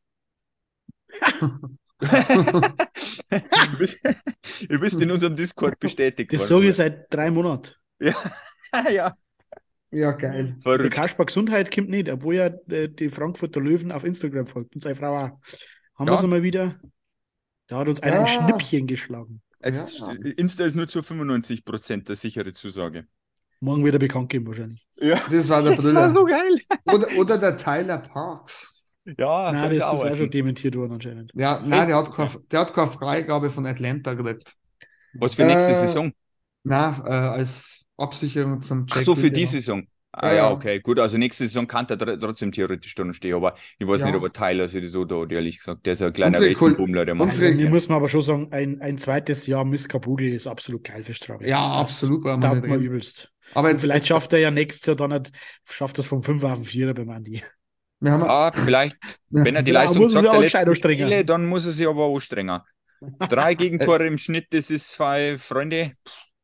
ihr, 2.02 2.10
wisst, 3.78 4.00
ihr 4.70 4.82
wisst 4.82 5.02
in 5.02 5.12
unserem 5.12 5.36
Discord 5.36 5.80
bestätigt. 5.80 6.34
Das 6.34 6.50
worden. 6.50 6.62
sage 6.62 6.70
ich 6.70 6.76
seit 6.76 7.14
drei 7.14 7.32
Monaten. 7.32 7.72
Ja, 8.00 8.16
ja, 8.90 9.18
Ja, 9.94 10.12
geil. 10.12 10.56
Der 10.56 10.62
verrückt. 10.62 10.92
Kasper 10.94 11.26
Gesundheit 11.26 11.74
kommt 11.74 11.90
nicht, 11.90 12.10
obwohl 12.10 12.36
er 12.36 12.60
äh, 12.70 12.90
die 12.90 13.10
Frankfurter 13.10 13.62
Löwen 13.62 13.92
auf 13.92 14.04
Instagram 14.04 14.48
folgt 14.48 14.76
und 14.76 14.82
seine 14.82 14.96
Frau 14.96 15.16
auch. 15.18 15.30
Haben 15.30 15.40
Ja. 16.00 16.06
wir 16.08 16.14
es 16.14 16.24
einmal 16.24 16.44
wieder? 16.44 16.80
Da 17.68 17.78
hat 17.78 17.88
uns 17.88 18.02
einer 18.02 18.20
ein 18.22 18.26
Ja. 18.26 18.28
Schnippchen 18.28 18.88
geschlagen. 18.88 19.42
Also, 19.60 20.06
Ja. 20.06 20.12
Insta 20.38 20.66
ist 20.66 20.76
nur 20.76 20.88
zu 20.88 21.02
95% 21.04 22.08
der 22.10 22.16
sichere 22.16 22.52
Zusage. 22.54 23.06
Morgen 23.62 23.84
wird 23.86 23.96
er 23.96 24.00
bekannt 24.00 24.30
geben, 24.30 24.48
wahrscheinlich. 24.48 24.86
Ja, 25.00 25.22
Das 25.32 25.48
war 25.48 25.62
der 25.64 25.76
das 25.78 25.94
war 25.94 26.14
so 26.14 26.24
Brille. 26.26 26.38
geil. 26.38 26.60
Oder, 26.94 27.08
oder 27.18 27.38
der 27.38 27.58
Tyler 27.58 28.00
Parks. 28.00 28.74
Ja, 29.06 29.52
Nein, 29.52 29.70
das 29.70 29.78
ist 29.78 29.84
auch 29.84 30.16
schon 30.18 30.30
dementiert 30.30 30.76
worden 30.76 30.94
anscheinend. 30.94 31.32
Ja, 31.36 31.62
nein, 31.66 31.88
der 31.88 31.98
hat, 31.98 32.14
keine, 32.14 32.30
der 32.52 32.60
hat 32.62 32.74
keine 32.74 32.90
Freigabe 32.92 33.52
von 33.52 33.66
Atlanta 33.66 34.14
gekriegt. 34.14 34.54
Was 35.14 35.36
für 35.36 35.44
nächste 35.46 35.72
Äh, 35.72 35.76
Saison? 35.88 36.12
Nein, 36.64 37.02
äh, 37.06 37.10
als 37.10 37.83
Absicherung 37.98 38.62
zum 38.62 38.86
Ach 38.90 38.96
Jack 38.98 39.06
so, 39.06 39.16
für 39.16 39.32
die. 39.32 39.46
Saison. 39.46 39.88
Ah 40.16 40.28
Ja, 40.30 40.36
ja, 40.36 40.52
okay, 40.52 40.80
gut. 40.80 41.00
Also 41.00 41.18
nächste 41.18 41.48
Saison 41.48 41.68
kann 41.68 41.88
er 41.90 41.98
tr- 41.98 42.20
trotzdem 42.20 42.52
theoretisch 42.52 42.94
da 42.94 43.04
noch 43.04 43.14
stehen, 43.16 43.34
aber 43.34 43.56
ich 43.80 43.88
weiß 43.88 44.02
Ja. 44.02 44.08
nicht, 44.08 44.16
ob 44.16 44.24
er 44.24 44.32
Tyler 44.32 44.70
sich 44.70 44.92
so 44.92 45.06
da, 45.06 45.26
ehrlich 45.26 45.58
gesagt. 45.58 45.86
Der 45.88 45.94
ist 45.94 46.04
ein 46.04 46.14
kleiner 46.14 46.40
Weltenbummler, 46.40 47.06
der 47.06 47.16
macht. 47.16 47.30
Also, 47.30 47.52
mir 47.52 47.68
muss 47.70 47.90
man 47.90 47.98
aber 47.98 48.10
schon 48.10 48.22
sagen, 48.22 48.48
ein, 48.52 48.80
ein 48.82 49.00
zweites 49.00 49.48
Jahr 49.48 49.66
Miss 49.66 49.88
Kabugel 49.90 50.28
ist 50.32 50.46
absolut 50.46 50.84
geil 50.84 51.04
für 51.04 51.16
Straubing. 51.16 51.48
Ja, 51.48 51.60
absolut, 51.68 52.26
Da 52.28 52.38
man 52.38 52.60
reden. 52.60 52.80
übelst. 52.82 53.32
Aber 53.56 53.72
jetzt, 53.72 53.82
vielleicht 53.82 54.06
schafft 54.08 54.32
er 54.34 54.40
ja 54.40 54.52
nächstes 54.52 54.86
Jahr 54.86 54.96
dann 54.96 55.10
nicht, 55.12 55.32
schafft 55.68 55.98
das 55.98 56.06
vom 56.06 56.22
5 56.22 56.44
auf 56.44 56.60
den 56.60 56.66
4 56.66 56.94
beim 56.94 57.10
Andi. 57.10 57.42
wir 58.00 58.12
haben, 58.12 58.24
Ah, 58.24 58.52
vielleicht, 58.52 58.98
wenn 59.32 59.56
er 59.56 59.64
die 59.64 59.72
Leistung 59.72 59.98
muss 60.04 60.14
sagt, 60.14 60.28
auch 60.28 60.36
anstrengen. 60.36 60.76
Spiele, 60.76 61.26
dann 61.26 61.48
muss 61.48 61.66
er 61.66 61.72
sich 61.72 61.88
aber 61.88 62.04
auch 62.04 62.20
strengen. 62.20 62.60
Drei 63.30 63.56
Gegentore 63.56 64.06
im 64.06 64.18
Schnitt, 64.20 64.46
das 64.52 64.70
ist 64.70 64.92
zwei 64.92 65.38
Freunde. 65.40 65.94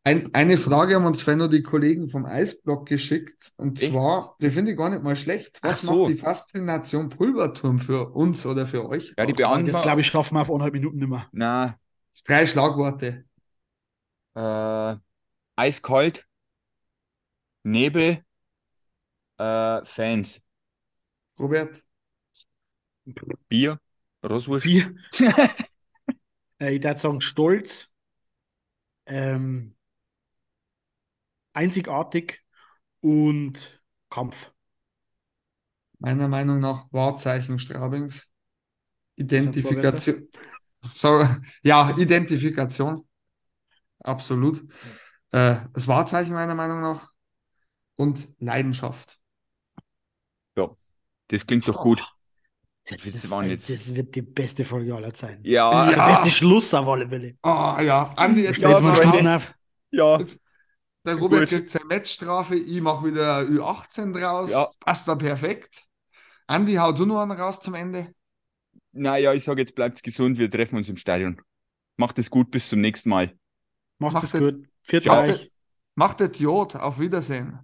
Ein, 0.03 0.33
eine 0.33 0.57
Frage 0.57 0.95
haben 0.95 1.05
uns 1.05 1.25
noch 1.27 1.47
die 1.47 1.61
Kollegen 1.61 2.09
vom 2.09 2.25
Eisblock 2.25 2.87
geschickt. 2.87 3.51
Und 3.57 3.81
Echt? 3.81 3.91
zwar, 3.91 4.35
die 4.41 4.49
finde 4.49 4.71
ich 4.71 4.77
gar 4.77 4.89
nicht 4.89 5.03
mal 5.03 5.15
schlecht. 5.15 5.59
Was 5.61 5.81
so. 5.81 6.03
macht 6.03 6.09
die 6.09 6.17
Faszination 6.17 7.09
Pulverturm 7.09 7.79
für 7.79 8.09
uns 8.09 8.45
oder 8.45 8.65
für 8.65 8.87
euch? 8.87 9.13
Ja, 9.17 9.25
die 9.25 9.33
beantworten. 9.33 9.71
Das 9.71 9.81
glaube 9.81 10.01
ich, 10.01 10.07
schaffen 10.07 10.35
wir 10.35 10.41
auf 10.41 10.49
eineinhalb 10.49 10.73
Minuten 10.73 10.99
nicht 10.99 11.09
mehr. 11.09 11.27
Na, 11.31 11.77
Drei 12.25 12.47
Schlagworte. 12.47 13.25
äh, 14.35 14.95
eiskalt, 15.55 16.25
Nebel, 17.63 18.23
äh, 19.37 19.85
Fans, 19.85 20.41
Robert, 21.39 21.83
Bier, 23.49 23.79
Roswurst. 24.23 24.63
Bier. 24.65 24.95
Ich 26.61 26.83
würde 26.83 26.97
sagen, 26.97 27.21
stolz, 27.21 27.89
ähm, 29.05 29.75
einzigartig 31.59 32.41
und 33.01 33.81
Kampf. 34.09 34.51
meiner 35.99 36.29
Meinung 36.29 36.59
nach 36.59 36.87
Wahrzeichen 36.91 37.59
Straubings. 37.59 38.27
Identifikation. 39.17 40.29
Sorry. 40.89 41.27
Ja, 41.61 41.95
Identifikation. 41.97 43.05
Absolut. 43.99 44.61
Äh, 45.31 45.57
das 45.73 45.87
Wahrzeichen 45.87 46.33
meiner 46.33 46.55
Meinung 46.55 46.79
nach. 46.79 47.11
Und 47.97 48.29
Leidenschaft. 48.39 49.19
Das 51.27 51.45
klingt 51.45 51.67
doch 51.67 51.79
gut. 51.81 51.99
Das, 52.87 53.03
Das 53.03 53.05
ist, 53.05 53.69
das 53.69 53.93
wird 53.93 54.15
die 54.15 54.21
beste 54.23 54.65
Folge 54.65 54.95
aller 54.95 55.13
Zeiten. 55.13 55.43
Ja, 55.43 55.71
Ja. 55.71 55.95
Der 55.95 56.07
beste 56.07 56.31
Schluss 56.31 56.73
auf 56.73 56.87
alle 56.87 57.07
Fälle. 57.07 57.37
Ah 57.43 57.79
ja, 57.81 58.13
Andi, 58.15 58.43
jetzt 58.43 58.57
Ja, 58.57 58.69
Jetzt 58.69 58.81
mal. 58.81 58.95
Schluss 58.95 59.25
auf. 59.25 59.53
ja. 59.91 60.17
Der 61.05 61.15
Robert 61.15 61.41
Gut. 61.41 61.49
kriegt 61.49 61.69
seine 61.69 61.85
Matchstrafe, 61.85 62.55
ich 62.55 62.81
mache 62.81 63.05
wieder 63.05 63.39
Ü18 63.39 64.13
draus. 64.19 64.51
Ja. 64.51 64.67
Passt 64.79 65.07
da 65.07 65.15
perfekt. 65.15 65.83
Andi, 66.47 66.75
hau 66.75 66.91
du 66.91 67.05
noch 67.05 67.21
einen 67.21 67.31
raus 67.39 67.61
zum 67.61 67.73
Ende. 67.75 68.13
Naja, 68.91 69.33
ich 69.33 69.43
sage 69.43 69.61
jetzt, 69.61 69.75
bleibt 69.75 70.01
gesund, 70.03 70.37
wir 70.37 70.49
treffen 70.49 70.75
uns 70.77 70.89
im 70.89 70.97
Stadion. 70.97 71.41
Macht 71.95 72.17
es 72.19 72.29
gut, 72.29 72.51
bis 72.51 72.67
zum 72.69 72.81
nächsten 72.81 73.09
Mal. 73.09 73.37
Macht's 73.99 74.13
Macht 74.15 74.23
es 74.25 74.33
es- 74.33 74.39
gut. 74.39 74.67
Viert 74.81 75.07
euch. 75.07 75.51
Macht 75.95 76.19
das 76.21 76.39
Jod, 76.39 76.75
auf 76.75 76.99
Wiedersehen. 76.99 77.59